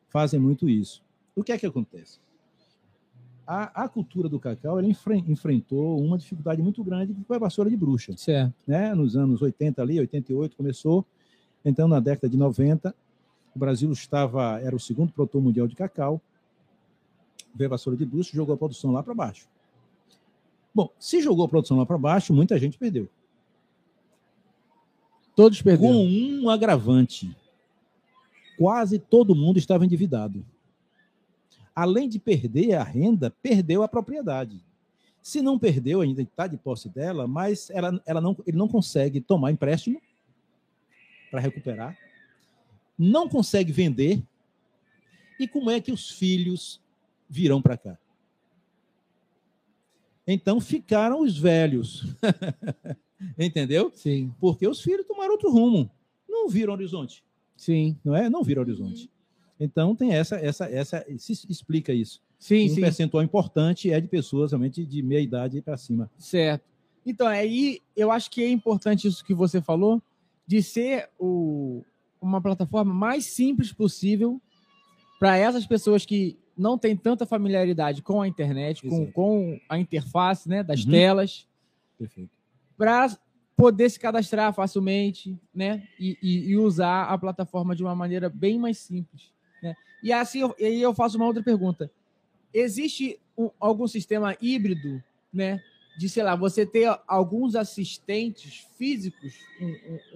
fazem 0.10 0.40
muito 0.40 0.70
isso. 0.70 1.02
O 1.36 1.44
que 1.44 1.52
é 1.54 1.58
que 1.58 1.66
acontece? 1.66 2.20
A, 3.46 3.86
a 3.86 3.88
cultura 3.88 4.28
do 4.28 4.38
cacau 4.40 4.78
ela 4.78 4.88
enfren- 4.88 5.24
enfrentou 5.28 5.98
uma 6.04 6.18
dificuldade 6.18 6.62
muito 6.62 6.84
grande 6.84 7.14
que 7.14 7.24
foi 7.24 7.38
a 7.38 7.40
vassoura 7.40 7.70
de 7.70 7.78
bruxa 7.78 8.16
Certo. 8.18 8.54
né? 8.68 8.94
Nos 8.94 9.16
anos 9.16 9.42
80 9.42 9.82
ali, 9.82 9.98
88 10.02 10.58
começou, 10.58 11.06
então 11.64 11.88
na 11.88 12.02
década 12.02 12.28
de 12.28 12.36
90, 12.38 12.94
O 13.56 13.60
Brasil 13.60 13.90
estava, 13.92 14.60
era 14.60 14.76
o 14.76 14.80
segundo 14.80 15.14
produtor 15.14 15.42
mundial 15.42 15.66
de 15.68 15.76
cacau. 15.76 16.22
Veio 17.56 17.70
a 17.70 17.72
vassoura 17.72 17.98
de 17.98 18.06
Bruce 18.06 18.36
jogou 18.36 18.54
a 18.54 18.58
produção 18.58 18.92
lá 18.92 19.02
para 19.02 19.14
baixo. 19.16 19.48
Bom, 20.76 20.90
se 21.00 21.22
jogou 21.22 21.46
a 21.46 21.48
produção 21.48 21.78
lá 21.78 21.86
para 21.86 21.98
baixo, 21.98 22.34
muita 22.34 22.60
gente 22.60 22.78
perdeu. 22.78 23.08
Todos 25.38 25.62
perderam. 25.62 25.94
Com 25.94 26.04
um 26.04 26.50
agravante. 26.50 27.30
Quase 28.58 28.98
todo 28.98 29.36
mundo 29.36 29.60
estava 29.60 29.86
endividado. 29.86 30.44
Além 31.76 32.10
de 32.10 32.18
perder 32.18 32.74
a 32.74 32.84
renda, 32.84 33.30
perdeu 33.30 33.84
a 33.84 33.88
propriedade. 33.88 34.60
Se 35.22 35.40
não 35.40 35.60
perdeu, 35.60 36.02
ainda 36.02 36.24
está 36.24 36.48
de 36.48 36.58
posse 36.58 36.90
dela, 36.90 37.28
mas 37.28 37.70
ela, 37.70 38.02
ela 38.04 38.20
não, 38.20 38.36
ele 38.48 38.58
não 38.58 38.68
consegue 38.68 39.22
tomar 39.22 39.52
empréstimo 39.52 40.02
para 41.30 41.40
recuperar, 41.40 41.96
não 42.98 43.30
consegue 43.30 43.72
vender. 43.72 44.24
E 45.40 45.48
como 45.48 45.70
é 45.70 45.80
que 45.80 45.92
os 45.92 46.10
filhos 46.10 46.82
virão 47.30 47.62
para 47.62 47.78
cá? 47.78 47.96
Então 50.28 50.60
ficaram 50.60 51.22
os 51.22 51.38
velhos. 51.38 52.06
Entendeu? 53.40 53.92
Sim. 53.96 54.34
Porque 54.40 54.68
os 54.68 54.82
filhos 54.82 55.08
tomaram 55.08 55.32
outro 55.32 55.50
rumo. 55.50 55.90
Não 56.28 56.50
viram 56.50 56.74
horizonte. 56.74 57.24
Sim. 57.56 57.98
Não 58.04 58.16
é? 58.16 58.30
Não 58.30 58.44
viram 58.44 58.62
horizonte. 58.62 59.10
Então 59.60 59.96
tem 59.96 60.14
essa, 60.14 60.36
essa, 60.36 60.66
essa, 60.66 61.06
se 61.18 61.34
explica 61.50 61.94
isso. 61.94 62.22
Sim, 62.38 62.70
um 62.70 62.76
sim. 62.76 62.82
percentual 62.82 63.24
importante 63.24 63.92
é 63.92 64.00
de 64.00 64.08
pessoas 64.08 64.52
realmente 64.52 64.86
de 64.86 65.02
meia 65.02 65.22
idade 65.22 65.62
para 65.62 65.78
cima. 65.78 66.12
Certo. 66.20 66.64
Então, 67.06 67.26
aí 67.26 67.82
eu 67.96 68.12
acho 68.12 68.30
que 68.30 68.44
é 68.44 68.50
importante 68.50 69.08
isso 69.08 69.24
que 69.24 69.34
você 69.34 69.62
falou, 69.62 70.02
de 70.46 70.62
ser 70.62 71.10
o, 71.18 71.82
uma 72.22 72.42
plataforma 72.42 72.94
mais 72.94 73.26
simples 73.26 73.72
possível 73.72 74.42
para 75.20 75.38
essas 75.38 75.66
pessoas 75.66 76.06
que 76.06 76.38
não 76.58 76.78
têm 76.78 76.96
tanta 76.98 77.26
familiaridade 77.26 78.02
com 78.02 78.22
a 78.22 78.28
internet, 78.28 78.82
com, 78.88 79.12
com 79.12 79.60
a 79.70 79.78
interface 79.78 80.50
né, 80.50 80.64
das 80.64 80.84
Uhum. 80.86 80.92
telas, 80.92 81.48
para 82.78 83.18
poder 83.56 83.90
se 83.90 84.00
cadastrar 84.00 84.54
facilmente 84.54 85.38
né, 85.54 85.88
e, 86.00 86.18
e- 86.22 86.50
e 86.52 86.58
usar 86.58 87.04
a 87.06 87.18
plataforma 87.18 87.76
de 87.76 87.84
uma 87.84 87.96
maneira 87.96 88.30
bem 88.30 88.60
mais 88.60 88.78
simples. 88.78 89.32
Né? 89.64 89.76
E 90.04 90.14
assim, 90.14 90.40
eu, 90.42 90.56
e 90.60 90.82
eu 90.82 90.94
faço 90.94 91.18
uma 91.18 91.26
outra 91.26 91.42
pergunta. 91.44 91.90
Existe 92.54 93.20
um- 93.38 93.50
algum 93.60 93.88
sistema 93.88 94.36
híbrido, 94.42 95.02
né? 95.34 95.62
De, 95.98 96.08
sei 96.08 96.22
lá, 96.22 96.36
você 96.36 96.64
ter 96.64 96.96
alguns 97.08 97.56
assistentes 97.56 98.68
físicos, 98.78 99.34
um, 99.60 99.66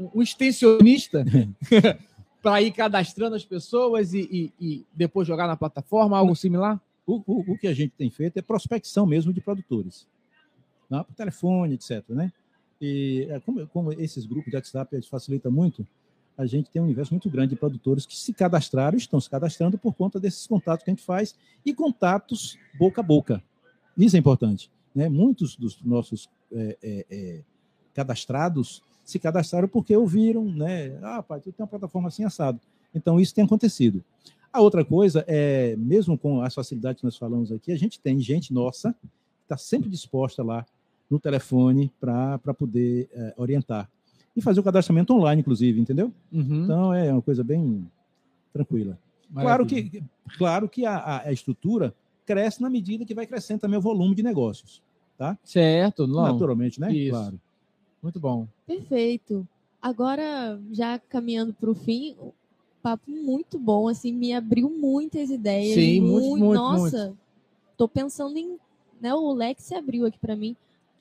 um- 0.03 0.11
um 0.15 0.21
extensionista, 0.21 1.25
para 2.41 2.61
ir 2.61 2.71
cadastrando 2.71 3.35
as 3.35 3.45
pessoas 3.45 4.13
e, 4.13 4.21
e- 4.31 4.53
e 4.59 4.85
depois 4.93 5.27
jogar 5.27 5.47
na 5.47 5.55
plataforma, 5.55 6.17
algo 6.17 6.35
similar? 6.35 6.81
O, 7.05 7.21
o, 7.25 7.53
o 7.53 7.57
que 7.57 7.67
a 7.67 7.73
gente 7.73 7.93
tem 7.97 8.09
feito 8.09 8.37
é 8.37 8.41
prospecção 8.41 9.05
mesmo 9.05 9.31
de 9.33 9.41
produtores. 9.41 10.07
Tá? 10.89 11.03
Por 11.03 11.13
telefone, 11.15 11.75
etc. 11.75 12.03
Né? 12.09 12.31
E 12.81 13.27
é, 13.29 13.39
como, 13.39 13.67
como 13.67 13.93
esses 13.93 14.25
grupos 14.25 14.49
de 14.49 14.55
WhatsApp 14.55 14.99
facilitam 15.03 15.51
muito, 15.51 15.85
a 16.37 16.45
gente 16.45 16.69
tem 16.71 16.81
um 16.81 16.85
universo 16.85 17.13
muito 17.13 17.29
grande 17.29 17.51
de 17.51 17.55
produtores 17.55 18.05
que 18.05 18.15
se 18.17 18.33
cadastraram, 18.33 18.97
estão 18.97 19.19
se 19.19 19.29
cadastrando 19.29 19.77
por 19.77 19.93
conta 19.93 20.19
desses 20.19 20.47
contatos 20.47 20.83
que 20.83 20.89
a 20.89 20.93
gente 20.93 21.03
faz 21.03 21.35
e 21.63 21.73
contatos 21.73 22.57
boca 22.79 23.01
a 23.01 23.03
boca. 23.03 23.43
Isso 23.97 24.15
é 24.15 24.19
importante. 24.19 24.71
Né? 24.95 25.07
Muitos 25.07 25.55
dos 25.55 25.79
nossos 25.83 26.29
é, 26.51 26.77
é, 26.81 27.05
é, 27.09 27.41
cadastrados 27.93 28.81
se 29.11 29.19
cadastraram 29.19 29.67
porque 29.67 29.95
ouviram, 29.95 30.43
né? 30.45 30.97
Ah, 31.01 31.21
pai, 31.21 31.39
tu 31.39 31.51
tem 31.51 31.63
uma 31.63 31.67
plataforma 31.67 32.07
assim 32.07 32.23
assado. 32.23 32.59
Então, 32.93 33.19
isso 33.19 33.33
tem 33.33 33.43
acontecido. 33.43 34.03
A 34.51 34.59
outra 34.61 34.83
coisa 34.83 35.23
é, 35.27 35.75
mesmo 35.77 36.17
com 36.17 36.41
as 36.41 36.53
facilidades 36.53 36.99
que 36.99 37.05
nós 37.05 37.17
falamos 37.17 37.51
aqui, 37.51 37.71
a 37.71 37.77
gente 37.77 37.99
tem 37.99 38.19
gente 38.19 38.53
nossa 38.53 38.93
que 38.93 39.07
está 39.43 39.57
sempre 39.57 39.89
disposta 39.89 40.43
lá 40.43 40.65
no 41.09 41.19
telefone 41.19 41.91
para 41.99 42.53
poder 42.57 43.09
é, 43.13 43.33
orientar. 43.37 43.89
E 44.35 44.41
fazer 44.41 44.59
o 44.61 44.63
cadastramento 44.63 45.13
online, 45.13 45.41
inclusive, 45.41 45.79
entendeu? 45.79 46.11
Uhum. 46.31 46.63
Então 46.63 46.93
é 46.93 47.11
uma 47.11 47.21
coisa 47.21 47.43
bem 47.43 47.85
tranquila. 48.53 48.97
Claro 49.33 49.65
que, 49.65 50.03
claro 50.37 50.69
que 50.69 50.85
a, 50.85 51.23
a- 51.25 51.31
estrutura 51.31 51.93
cresce 52.25 52.61
na 52.61 52.69
medida 52.69 53.05
que 53.05 53.13
vai 53.13 53.25
crescendo 53.25 53.59
também 53.59 53.77
o 53.77 53.81
volume 53.81 54.15
de 54.15 54.23
negócios. 54.23 54.81
Certo, 55.43 56.07
não. 56.07 56.23
Naturalmente, 56.23 56.79
né? 56.79 56.93
Isso. 56.93 57.11
Claro. 57.11 57.39
Muito 58.01 58.19
bom. 58.19 58.47
Perfeito. 58.71 59.47
Agora, 59.81 60.59
já 60.71 60.97
caminhando 60.97 61.53
para 61.53 61.69
o 61.69 61.75
fim, 61.75 62.15
um 62.21 62.31
papo 62.81 63.09
muito 63.11 63.59
bom, 63.59 63.87
assim, 63.87 64.13
me 64.13 64.33
abriu 64.33 64.69
muitas 64.69 65.29
ideias. 65.29 65.73
Sim, 65.73 65.99
muito, 66.01 66.37
muito, 66.37 66.53
Nossa, 66.53 67.13
tô 67.75 67.87
pensando 67.87 68.37
em. 68.37 68.57
Né, 69.01 69.13
o 69.13 69.33
leque 69.33 69.61
se 69.61 69.75
abriu 69.75 70.05
aqui 70.05 70.17
para 70.19 70.35
mim. 70.35 70.55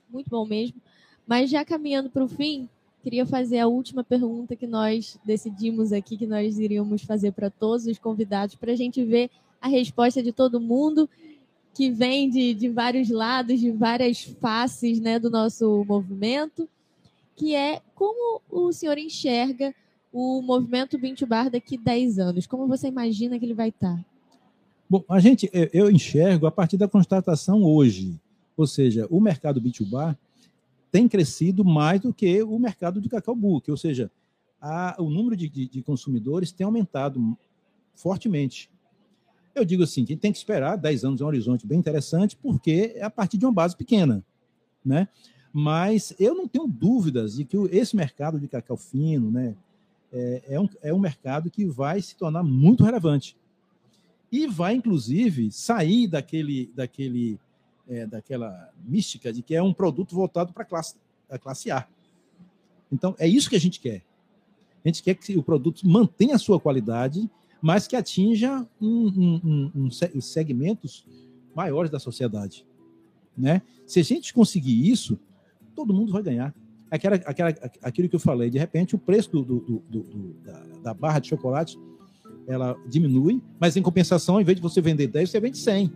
Muito 0.09 0.29
bom 0.29 0.47
mesmo. 0.47 0.81
Mas 1.27 1.51
já 1.51 1.65
caminhando 1.65 2.11
para 2.11 2.25
o 2.25 2.29
fim, 2.29 2.69
queria 3.05 3.25
fazer 3.25 3.59
a 3.59 3.69
última 3.69 4.03
pergunta 4.03 4.57
que 4.57 4.67
nós 4.67 5.19
decidimos 5.25 5.93
aqui, 5.93 6.17
que 6.17 6.27
nós 6.27 6.59
iríamos 6.59 7.03
fazer 7.03 7.33
para 7.33 7.51
todos 7.51 7.87
os 7.87 7.99
convidados, 7.99 8.57
para 8.57 8.73
a 8.73 8.77
gente 8.77 9.05
ver 9.05 9.31
a 9.61 9.69
resposta 9.69 10.23
de 10.23 10.33
todo 10.33 10.59
mundo 10.59 11.09
que 11.75 11.91
vem 11.91 12.29
de, 12.29 12.53
de 12.53 12.69
vários 12.69 13.11
lados, 13.11 13.61
de 13.61 13.71
várias 13.71 14.23
faces 14.23 14.99
né, 14.99 15.19
do 15.19 15.31
nosso 15.31 15.85
movimento, 15.87 16.69
que 17.41 17.55
é 17.55 17.81
como 17.95 18.43
o 18.51 18.71
senhor 18.71 18.99
enxerga 18.99 19.75
o 20.13 20.43
movimento 20.43 20.99
Bintu 20.99 21.27
Bar 21.27 21.49
daqui 21.51 21.79
10 21.79 22.19
anos? 22.19 22.47
Como 22.47 22.69
você 22.69 22.87
imagina 22.89 23.39
que 23.39 23.47
ele 23.47 23.55
vai 23.55 23.71
estar? 23.71 23.99
Bom, 24.89 25.03
a 25.09 25.19
gente, 25.21 25.49
eu- 25.73 25.91
enxergo 25.91 26.47
a 26.47 26.51
partir 26.51 26.77
da 26.77 26.87
constatação 26.87 27.63
hoje. 27.65 28.21
Ou 28.59 28.67
seja, 28.67 29.07
o 29.11 29.19
mercado 29.21 29.59
B2B 29.59 30.15
tem 30.93 31.09
crescido 31.09 31.65
mais 31.65 31.99
do 32.01 32.13
que 32.13 32.43
o 32.43 32.59
mercado 32.59 33.01
de 33.01 33.09
cacau 33.09 33.35
book. 33.35 33.71
Ou 33.71 33.77
seja, 33.77 34.11
a- 34.61 34.97
o 34.99 35.09
número 35.09 35.35
de, 35.35 35.49
de- 35.49 35.67
de 35.69 35.83
consumidores 35.83 36.53
tem 36.53 36.67
aumentado 36.67 37.39
fortemente. 37.95 38.69
Eu 39.55 39.65
digo 39.65 39.83
assim, 39.83 40.05
que 40.05 40.15
tem 40.15 40.31
que 40.31 40.37
esperar 40.39 40.77
10 40.77 41.05
anos 41.05 41.23
é 41.23 41.25
um 41.25 41.29
horizonte 41.29 41.67
bem 41.67 41.79
interessante, 41.79 42.37
porque 42.37 42.93
é 42.97 43.03
a 43.03 43.09
partir 43.11 43.39
de 43.39 43.47
uma 43.47 43.53
base 43.53 43.75
pequena. 43.75 44.23
Né? 44.85 45.09
Mas 45.53 46.15
eu 46.19 46.35
não 46.35 46.47
tenho 46.47 46.67
dúvidas 46.67 47.35
de 47.37 47.45
que 47.45 47.57
esse 47.73 47.97
mercado 47.97 48.39
de 48.39 48.47
cacau 48.47 48.77
fino 48.77 49.31
né, 49.31 49.55
é, 50.13 50.43
é 50.51 50.61
um, 50.61 50.69
é 50.83 50.95
um 50.95 50.99
mercado 50.99 51.51
que 51.51 51.65
vai 51.65 52.01
se 52.01 52.15
tornar 52.17 52.43
muito 52.43 52.85
relevante 52.85 53.37
e 54.31 54.47
vai 54.47 54.75
inclusive 54.75 55.51
sair 55.51 56.07
daquele 56.07 56.71
daquele 56.75 57.39
é, 57.89 58.07
daquela 58.07 58.71
mística 58.85 59.33
de 59.33 59.43
que 59.43 59.55
é 59.55 59.63
um 59.63 59.73
produto 59.75 60.15
voltado 60.15 60.53
para 60.53 60.65
classe 60.65 60.95
a 61.29 61.37
classe 61.39 61.71
A. 61.71 61.87
Então 62.93 63.15
é 63.19 63.27
isso 63.27 63.51
que 63.51 63.57
a 63.57 63.61
gente 63.61 63.81
quer. 63.81 64.03
A 64.85 64.89
gente 64.89 65.03
quer 65.03 65.15
que 65.15 65.37
o 65.37 65.43
produto 65.43 65.87
mantenha 65.87 66.37
a 66.37 66.39
sua 66.39 66.61
qualidade, 66.61 67.29
mas 67.61 67.87
que 67.89 67.97
atinja 67.97 68.65
um, 68.81 69.41
um- 69.45 69.71
um- 69.75 69.91
se- 69.91 70.21
segmentos 70.21 71.05
maiores 71.55 71.91
da 71.91 71.99
sociedade, 71.99 72.65
né? 73.37 73.63
Se 73.87 73.99
a 74.01 74.05
gente 74.05 74.33
conseguir 74.33 74.89
isso, 74.89 75.19
todo 75.81 75.95
mundo 75.95 76.13
vai 76.13 76.23
ganhar. 76.23 76.55
Aquela, 76.91 77.17
aquela, 77.17 77.55
aquilo 77.83 78.09
que 78.09 78.17
eu 78.17 78.21
falei, 78.21 78.51
de 78.51 78.59
repente 78.59 78.95
o 78.95 78.99
preço 78.99 79.31
do, 79.31 79.43
do- 79.45 79.83
do- 79.89 80.35
da, 80.45 80.63
da 80.83 80.95
barra 80.95 81.19
de 81.21 81.29
chocolate 81.29 81.79
ela 82.47 82.77
diminui, 82.89 83.41
mas 83.61 83.77
em 83.77 83.83
compensação, 83.83 84.35
ao 84.35 84.41
invés 84.41 84.57
de 84.57 84.63
você 84.63 84.81
vender 84.81 85.07
10, 85.07 85.31
você 85.31 85.39
vende 85.41 85.57
100. 85.59 85.91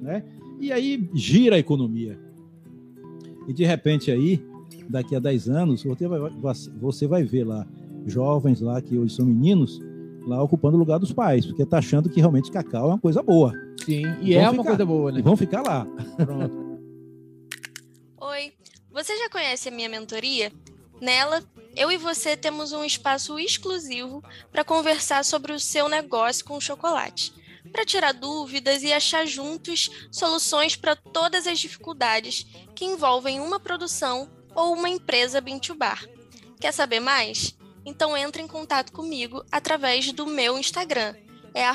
Né? 0.00 0.22
E 0.60 0.72
aí 0.72 1.08
gira 1.14 1.56
a 1.56 1.58
economia. 1.58 2.18
E 3.46 3.52
de 3.52 3.64
repente 3.64 4.10
aí, 4.10 4.42
daqui 4.88 5.14
a 5.14 5.18
10 5.18 5.48
anos, 5.50 5.82
você 5.84 6.08
vai, 6.08 6.18
você 6.80 7.06
vai 7.06 7.22
ver 7.22 7.44
lá 7.44 7.66
jovens 8.06 8.60
lá 8.62 8.80
que 8.80 8.96
hoje 8.98 9.14
são 9.14 9.26
meninos 9.26 9.78
lá 10.26 10.42
ocupando 10.42 10.76
o 10.76 10.78
lugar 10.80 10.98
dos 10.98 11.12
pais, 11.12 11.44
porque 11.44 11.66
tá 11.66 11.78
achando 11.78 12.08
que 12.08 12.18
realmente 12.20 12.50
cacau 12.50 12.86
é 12.86 12.92
uma 12.92 12.98
coisa 12.98 13.22
boa. 13.22 13.52
Sim, 13.84 14.04
e 14.22 14.32
Vão 14.34 14.42
é 14.42 14.44
uma 14.44 14.50
ficar. 14.52 14.64
coisa 14.64 14.86
boa, 14.86 15.10
E 15.10 15.14
né? 15.16 15.22
vão 15.22 15.36
ficar 15.36 15.60
lá. 15.62 15.84
Pronto. 16.16 16.63
Você 18.94 19.16
já 19.18 19.28
conhece 19.28 19.68
a 19.68 19.72
minha 19.72 19.88
mentoria? 19.88 20.52
Nela, 21.00 21.42
eu 21.74 21.90
e 21.90 21.96
você 21.96 22.36
temos 22.36 22.70
um 22.70 22.84
espaço 22.84 23.36
exclusivo 23.40 24.22
para 24.52 24.62
conversar 24.62 25.24
sobre 25.24 25.52
o 25.52 25.58
seu 25.58 25.88
negócio 25.88 26.44
com 26.44 26.60
chocolate, 26.60 27.34
para 27.72 27.84
tirar 27.84 28.12
dúvidas 28.12 28.84
e 28.84 28.92
achar 28.92 29.26
juntos 29.26 29.90
soluções 30.12 30.76
para 30.76 30.94
todas 30.94 31.48
as 31.48 31.58
dificuldades 31.58 32.46
que 32.72 32.84
envolvem 32.84 33.40
uma 33.40 33.58
produção 33.58 34.30
ou 34.54 34.72
uma 34.74 34.88
empresa 34.88 35.40
Bintubar. 35.40 36.06
Quer 36.60 36.70
saber 36.70 37.00
mais? 37.00 37.58
Então 37.84 38.16
entre 38.16 38.42
em 38.42 38.46
contato 38.46 38.92
comigo 38.92 39.44
através 39.50 40.12
do 40.12 40.24
meu 40.24 40.56
Instagram, 40.56 41.16
é 41.52 41.66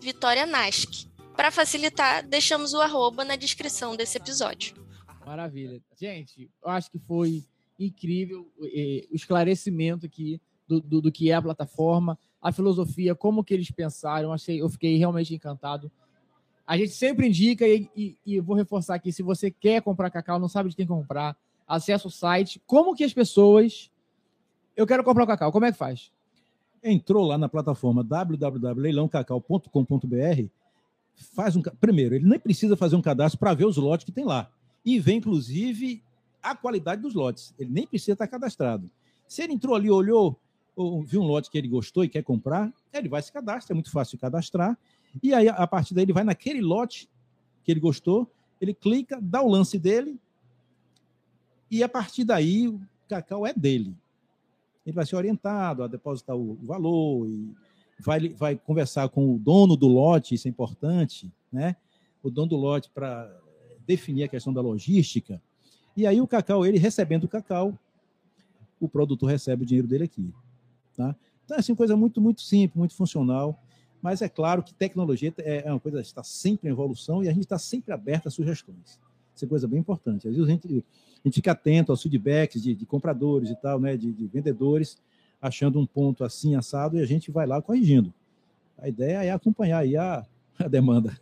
vitorianask. 0.00 1.06
Para 1.36 1.52
facilitar, 1.52 2.26
deixamos 2.26 2.74
o 2.74 2.80
arroba 2.80 3.24
na 3.24 3.36
descrição 3.36 3.94
desse 3.94 4.18
episódio. 4.18 4.81
Maravilha. 5.24 5.80
Gente, 5.98 6.50
eu 6.62 6.70
acho 6.70 6.90
que 6.90 6.98
foi 6.98 7.42
incrível 7.78 8.46
eh, 8.62 9.06
o 9.10 9.16
esclarecimento 9.16 10.04
aqui 10.06 10.40
do, 10.66 10.80
do, 10.80 11.02
do 11.02 11.12
que 11.12 11.30
é 11.30 11.34
a 11.34 11.42
plataforma, 11.42 12.18
a 12.40 12.50
filosofia, 12.52 13.14
como 13.14 13.44
que 13.44 13.54
eles 13.54 13.70
pensaram. 13.70 14.32
Achei, 14.32 14.60
eu 14.60 14.68
fiquei 14.68 14.96
realmente 14.96 15.32
encantado. 15.34 15.90
A 16.66 16.76
gente 16.76 16.92
sempre 16.92 17.28
indica 17.28 17.66
e, 17.66 17.88
e, 17.96 18.16
e, 18.24 18.40
vou 18.40 18.56
reforçar 18.56 18.94
aqui, 18.94 19.12
se 19.12 19.22
você 19.22 19.50
quer 19.50 19.82
comprar 19.82 20.10
cacau, 20.10 20.38
não 20.38 20.48
sabe 20.48 20.70
de 20.70 20.76
quem 20.76 20.86
comprar, 20.86 21.36
acessa 21.66 22.08
o 22.08 22.10
site. 22.10 22.60
Como 22.66 22.94
que 22.94 23.04
as 23.04 23.12
pessoas... 23.12 23.90
Eu 24.76 24.86
quero 24.86 25.04
comprar 25.04 25.24
o 25.24 25.26
cacau, 25.26 25.52
como 25.52 25.66
é 25.66 25.72
que 25.72 25.78
faz? 25.78 26.10
Entrou 26.82 27.26
lá 27.26 27.36
na 27.36 27.46
plataforma 27.48 28.02
www.leilãocacau.com.br, 28.02 30.46
faz 31.34 31.56
um... 31.56 31.62
Primeiro, 31.62 32.14
ele 32.14 32.26
nem 32.26 32.38
precisa 32.38 32.76
fazer 32.76 32.96
um 32.96 33.02
cadastro 33.02 33.38
para 33.38 33.52
ver 33.54 33.66
os 33.66 33.76
lotes 33.76 34.06
que 34.06 34.12
tem 34.12 34.24
lá. 34.24 34.50
E 34.84 34.98
vem, 34.98 35.18
inclusive, 35.18 36.02
a 36.42 36.56
qualidade 36.56 37.02
dos 37.02 37.14
lotes. 37.14 37.54
Ele 37.58 37.70
nem 37.70 37.86
precisa 37.86 38.12
estar 38.12 38.26
cadastrado. 38.26 38.90
Se 39.26 39.42
ele 39.42 39.52
entrou 39.52 39.74
ali, 39.74 39.90
olhou, 39.90 40.38
ou 40.74 41.02
viu 41.02 41.22
um 41.22 41.26
lote 41.26 41.50
que 41.50 41.58
ele 41.58 41.68
gostou 41.68 42.04
e 42.04 42.08
quer 42.08 42.22
comprar, 42.22 42.72
ele 42.92 43.08
vai 43.08 43.22
se 43.22 43.32
cadastrar, 43.32 43.72
é 43.72 43.74
muito 43.74 43.90
fácil 43.90 44.18
cadastrar. 44.18 44.76
E 45.22 45.32
aí, 45.32 45.48
a 45.48 45.66
partir 45.66 45.94
daí, 45.94 46.04
ele 46.04 46.12
vai 46.12 46.24
naquele 46.24 46.60
lote 46.60 47.08
que 47.64 47.70
ele 47.70 47.80
gostou, 47.80 48.30
ele 48.60 48.74
clica, 48.74 49.18
dá 49.20 49.42
o 49.42 49.48
lance 49.48 49.78
dele, 49.78 50.18
e 51.70 51.82
a 51.82 51.88
partir 51.88 52.24
daí 52.24 52.68
o 52.68 52.80
cacau 53.08 53.46
é 53.46 53.52
dele. 53.52 53.96
Ele 54.84 54.94
vai 54.94 55.06
ser 55.06 55.16
orientado 55.16 55.82
a 55.82 55.86
depositar 55.86 56.36
o 56.36 56.58
valor 56.62 57.26
e 57.28 57.54
vai, 57.98 58.28
vai 58.30 58.56
conversar 58.56 59.08
com 59.08 59.34
o 59.34 59.38
dono 59.38 59.76
do 59.76 59.86
lote, 59.86 60.34
isso 60.34 60.48
é 60.48 60.50
importante, 60.50 61.32
né? 61.50 61.76
O 62.22 62.30
dono 62.30 62.48
do 62.48 62.56
lote 62.56 62.90
para 62.90 63.34
definir 63.86 64.24
a 64.24 64.28
questão 64.28 64.52
da 64.52 64.60
logística. 64.60 65.40
E 65.96 66.06
aí 66.06 66.20
o 66.20 66.26
cacau, 66.26 66.64
ele 66.64 66.78
recebendo 66.78 67.24
o 67.24 67.28
cacau, 67.28 67.78
o 68.80 68.88
produtor 68.88 69.28
recebe 69.28 69.62
o 69.62 69.66
dinheiro 69.66 69.86
dele 69.86 70.04
aqui. 70.04 70.32
Tá? 70.96 71.14
Então, 71.44 71.56
é 71.56 71.60
assim, 71.60 71.74
coisa 71.74 71.96
muito, 71.96 72.20
muito 72.20 72.42
simples, 72.42 72.76
muito 72.76 72.94
funcional. 72.94 73.58
Mas 74.00 74.20
é 74.20 74.28
claro 74.28 74.62
que 74.62 74.74
tecnologia 74.74 75.32
é, 75.38 75.68
é 75.68 75.70
uma 75.70 75.78
coisa 75.78 76.00
que 76.00 76.06
está 76.06 76.24
sempre 76.24 76.68
em 76.68 76.72
evolução 76.72 77.22
e 77.22 77.28
a 77.28 77.32
gente 77.32 77.44
está 77.44 77.58
sempre 77.58 77.92
aberto 77.92 78.26
a 78.26 78.30
sugestões. 78.30 78.98
Isso 79.34 79.44
é 79.44 79.48
coisa 79.48 79.68
bem 79.68 79.78
importante. 79.78 80.26
Às 80.26 80.34
vezes 80.34 80.48
a 80.48 80.52
gente, 80.52 80.84
a 81.24 81.28
gente 81.28 81.34
fica 81.34 81.52
atento 81.52 81.92
aos 81.92 82.02
feedbacks 82.02 82.60
de, 82.60 82.74
de 82.74 82.84
compradores 82.84 83.50
e 83.50 83.56
tal, 83.56 83.78
né, 83.78 83.96
de, 83.96 84.12
de, 84.12 84.26
vendedores, 84.26 84.98
achando 85.40 85.78
um 85.78 85.86
ponto 85.86 86.24
assim 86.24 86.56
assado 86.56 86.96
e 86.96 87.00
a 87.00 87.06
gente 87.06 87.30
vai 87.30 87.46
lá 87.46 87.62
corrigindo. 87.62 88.12
A 88.76 88.88
ideia 88.88 89.22
é 89.24 89.30
acompanhar 89.30 89.78
aí 89.78 89.96
a, 89.96 90.26
a 90.58 90.66
demanda. 90.66 91.16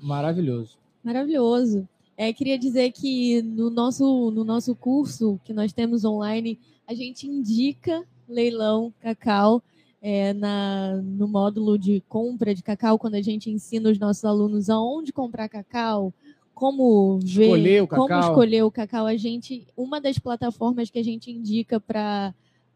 Maravilhoso. 0.00 0.78
Maravilhoso. 1.02 1.86
É, 2.16 2.32
queria 2.32 2.58
dizer 2.58 2.92
que 2.92 3.42
no 3.42 3.70
nosso, 3.70 4.30
no 4.30 4.44
nosso 4.44 4.74
curso 4.74 5.40
que 5.44 5.52
nós 5.52 5.72
temos 5.72 6.04
online, 6.04 6.58
a 6.86 6.94
gente 6.94 7.26
indica 7.26 8.04
leilão 8.28 8.92
cacau 9.00 9.62
é, 10.00 10.32
na, 10.32 10.96
no 11.02 11.26
módulo 11.26 11.78
de 11.78 12.02
compra 12.08 12.54
de 12.54 12.62
cacau, 12.62 12.98
quando 12.98 13.14
a 13.14 13.22
gente 13.22 13.50
ensina 13.50 13.90
os 13.90 13.98
nossos 13.98 14.24
alunos 14.24 14.70
aonde 14.70 15.12
comprar 15.12 15.48
cacau, 15.48 16.12
como 16.54 17.18
ver, 17.18 17.44
escolher 17.44 17.82
o 17.82 17.88
cacau. 17.88 18.06
como 18.06 18.20
escolher 18.20 18.62
o 18.62 18.70
cacau, 18.70 19.06
a 19.06 19.16
gente, 19.16 19.66
uma 19.76 20.00
das 20.00 20.18
plataformas 20.18 20.90
que 20.90 20.98
a 20.98 21.04
gente 21.04 21.30
indica 21.30 21.80
para 21.80 22.34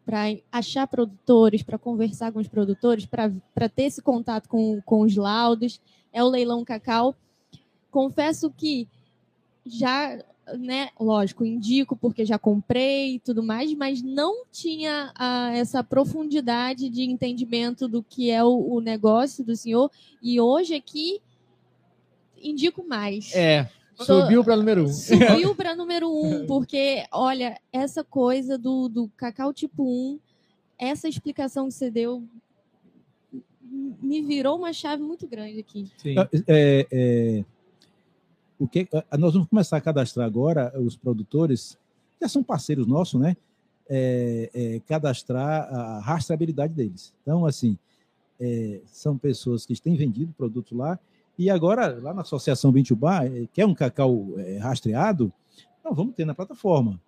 para 0.09 0.35
achar 0.51 0.87
produtores, 0.87 1.61
para 1.61 1.77
conversar 1.77 2.31
com 2.31 2.39
os 2.39 2.47
produtores, 2.47 3.05
para 3.05 3.69
ter 3.69 3.83
esse 3.83 4.01
contato 4.01 4.49
com, 4.49 4.81
com 4.81 5.01
os 5.01 5.15
laudos, 5.15 5.79
é 6.11 6.23
o 6.23 6.27
Leilão 6.27 6.65
Cacau. 6.65 7.15
Confesso 7.91 8.49
que 8.49 8.87
já 9.69 10.17
né, 10.57 10.89
lógico, 10.99 11.45
indico 11.45 11.95
porque 11.95 12.25
já 12.25 12.39
comprei 12.39 13.15
e 13.15 13.19
tudo 13.19 13.43
mais, 13.43 13.73
mas 13.73 14.01
não 14.01 14.45
tinha 14.51 15.11
ah, 15.15 15.51
essa 15.53 15.83
profundidade 15.83 16.89
de 16.89 17.03
entendimento 17.03 17.87
do 17.87 18.01
que 18.01 18.31
é 18.31 18.43
o, 18.43 18.73
o 18.73 18.81
negócio 18.81 19.43
do 19.43 19.55
senhor. 19.55 19.91
E 20.21 20.39
hoje 20.39 20.75
aqui 20.75 21.21
indico 22.41 22.85
mais. 22.87 23.33
É. 23.35 23.69
Subiu 23.95 24.43
para 24.43 24.55
número 24.55 24.85
um. 24.85 24.87
Subiu 24.87 25.53
para 25.55 25.75
número 25.75 26.09
um, 26.09 26.45
porque, 26.45 27.05
olha, 27.11 27.59
essa 27.71 28.01
coisa 28.01 28.57
do, 28.57 28.87
do 28.87 29.09
cacau 29.17 29.53
tipo 29.53 29.83
1, 29.83 30.19
essa 30.77 31.09
explicação 31.09 31.67
que 31.67 31.73
você 31.73 31.91
deu 31.91 32.23
me 34.01 34.21
virou 34.21 34.57
uma 34.57 34.71
chave 34.71 35.03
muito 35.03 35.27
grande 35.27 35.59
aqui. 35.59 35.91
Sim. 35.97 36.15
É, 36.47 36.87
é 36.89 37.43
o 38.59 38.67
que 38.67 38.87
nós 39.17 39.33
vamos 39.33 39.47
começar 39.47 39.77
a 39.77 39.81
cadastrar 39.81 40.27
agora 40.27 40.73
os 40.79 40.97
produtores, 40.97 41.77
que 42.19 42.27
são 42.27 42.43
parceiros 42.43 42.85
nossos, 42.85 43.19
né? 43.19 43.37
É, 43.91 44.51
é, 44.53 44.79
cadastrar 44.81 45.73
a 45.73 45.99
rastreabilidade 45.99 46.73
deles. 46.73 47.11
Então, 47.23 47.45
assim, 47.45 47.75
é, 48.39 48.81
são 48.85 49.17
pessoas 49.17 49.65
que 49.65 49.81
têm 49.81 49.95
vendido 49.95 50.31
produto 50.37 50.75
lá 50.75 50.99
e 51.37 51.49
agora, 51.49 51.97
lá 51.99 52.13
na 52.13 52.21
Associação 52.21 52.71
Bintubá, 52.71 53.25
é, 53.25 53.47
quer 53.51 53.65
um 53.65 53.73
cacau 53.73 54.27
rastreado, 54.59 55.33
nós 55.83 55.95
vamos 55.95 56.13
ter 56.13 56.25
na 56.25 56.35
plataforma. 56.35 57.01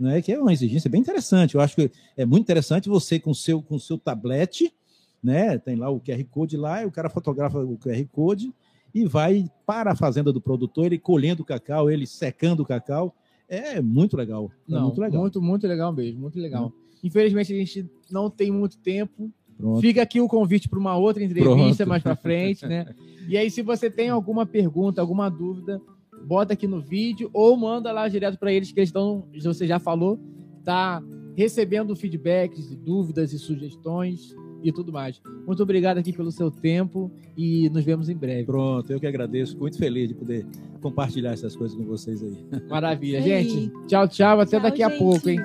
Né, 0.00 0.22
que 0.22 0.32
é 0.32 0.40
uma 0.40 0.52
exigência 0.52 0.88
bem 0.88 1.00
interessante. 1.00 1.56
Eu 1.56 1.60
acho 1.60 1.74
que 1.74 1.90
é 2.16 2.24
muito 2.24 2.44
interessante 2.44 2.88
você 2.88 3.18
com 3.18 3.34
seu 3.34 3.60
com 3.60 3.80
seu 3.80 3.98
tablet, 3.98 4.72
né? 5.20 5.58
Tem 5.58 5.74
lá 5.74 5.90
o 5.90 5.98
QR 5.98 6.24
Code 6.30 6.56
lá, 6.56 6.82
e 6.82 6.86
o 6.86 6.90
cara 6.92 7.10
fotografa 7.10 7.58
o 7.58 7.76
QR 7.76 8.06
Code 8.12 8.54
e 8.98 9.06
vai 9.06 9.48
para 9.64 9.92
a 9.92 9.96
fazenda 9.96 10.32
do 10.32 10.40
produtor, 10.40 10.86
ele 10.86 10.98
colhendo 10.98 11.42
o 11.42 11.44
cacau, 11.44 11.90
ele 11.90 12.06
secando 12.06 12.62
o 12.62 12.66
cacau. 12.66 13.14
É 13.48 13.80
muito 13.80 14.16
legal. 14.16 14.50
É 14.68 14.72
não, 14.72 14.82
muito 14.82 15.00
legal. 15.00 15.20
Muito, 15.20 15.40
muito 15.42 15.66
legal 15.66 15.92
mesmo, 15.92 16.20
muito 16.20 16.38
legal. 16.38 16.72
Infelizmente, 17.02 17.52
a 17.52 17.56
gente 17.56 17.90
não 18.10 18.28
tem 18.28 18.50
muito 18.50 18.76
tempo. 18.78 19.30
Pronto. 19.56 19.80
Fica 19.80 20.02
aqui 20.02 20.20
o 20.20 20.28
convite 20.28 20.68
para 20.68 20.78
uma 20.78 20.96
outra 20.96 21.22
entrevista 21.22 21.84
Pronto. 21.84 21.88
mais 21.88 22.02
para 22.02 22.16
frente, 22.16 22.66
né? 22.66 22.94
E 23.28 23.36
aí, 23.36 23.50
se 23.50 23.62
você 23.62 23.90
tem 23.90 24.08
alguma 24.08 24.46
pergunta, 24.46 25.00
alguma 25.00 25.28
dúvida, 25.28 25.80
bota 26.26 26.52
aqui 26.52 26.66
no 26.66 26.80
vídeo 26.80 27.30
ou 27.32 27.56
manda 27.56 27.92
lá 27.92 28.08
direto 28.08 28.38
para 28.38 28.52
eles 28.52 28.72
que 28.72 28.80
eles 28.80 28.88
estão, 28.88 29.26
você 29.42 29.66
já 29.66 29.78
falou, 29.78 30.18
tá 30.64 31.02
recebendo 31.36 31.94
feedbacks, 31.94 32.74
dúvidas 32.76 33.32
e 33.32 33.38
sugestões 33.38 34.34
e 34.62 34.72
tudo 34.72 34.92
mais. 34.92 35.20
Muito 35.46 35.62
obrigado 35.62 35.98
aqui 35.98 36.12
pelo 36.12 36.30
seu 36.30 36.50
tempo 36.50 37.10
e 37.36 37.68
nos 37.70 37.84
vemos 37.84 38.08
em 38.08 38.16
breve. 38.16 38.44
Pronto, 38.44 38.92
eu 38.92 39.00
que 39.00 39.06
agradeço. 39.06 39.58
muito 39.58 39.78
feliz 39.78 40.08
de 40.08 40.14
poder 40.14 40.46
compartilhar 40.80 41.32
essas 41.32 41.54
coisas 41.56 41.76
com 41.76 41.84
vocês 41.84 42.22
aí. 42.22 42.36
Maravilha, 42.68 43.20
gente. 43.22 43.70
Tchau, 43.86 44.08
tchau. 44.08 44.40
Até 44.40 44.52
tchau, 44.52 44.62
daqui 44.62 44.82
gente. 44.82 44.92
a 44.94 44.98
pouco, 44.98 45.28
hein? 45.28 45.40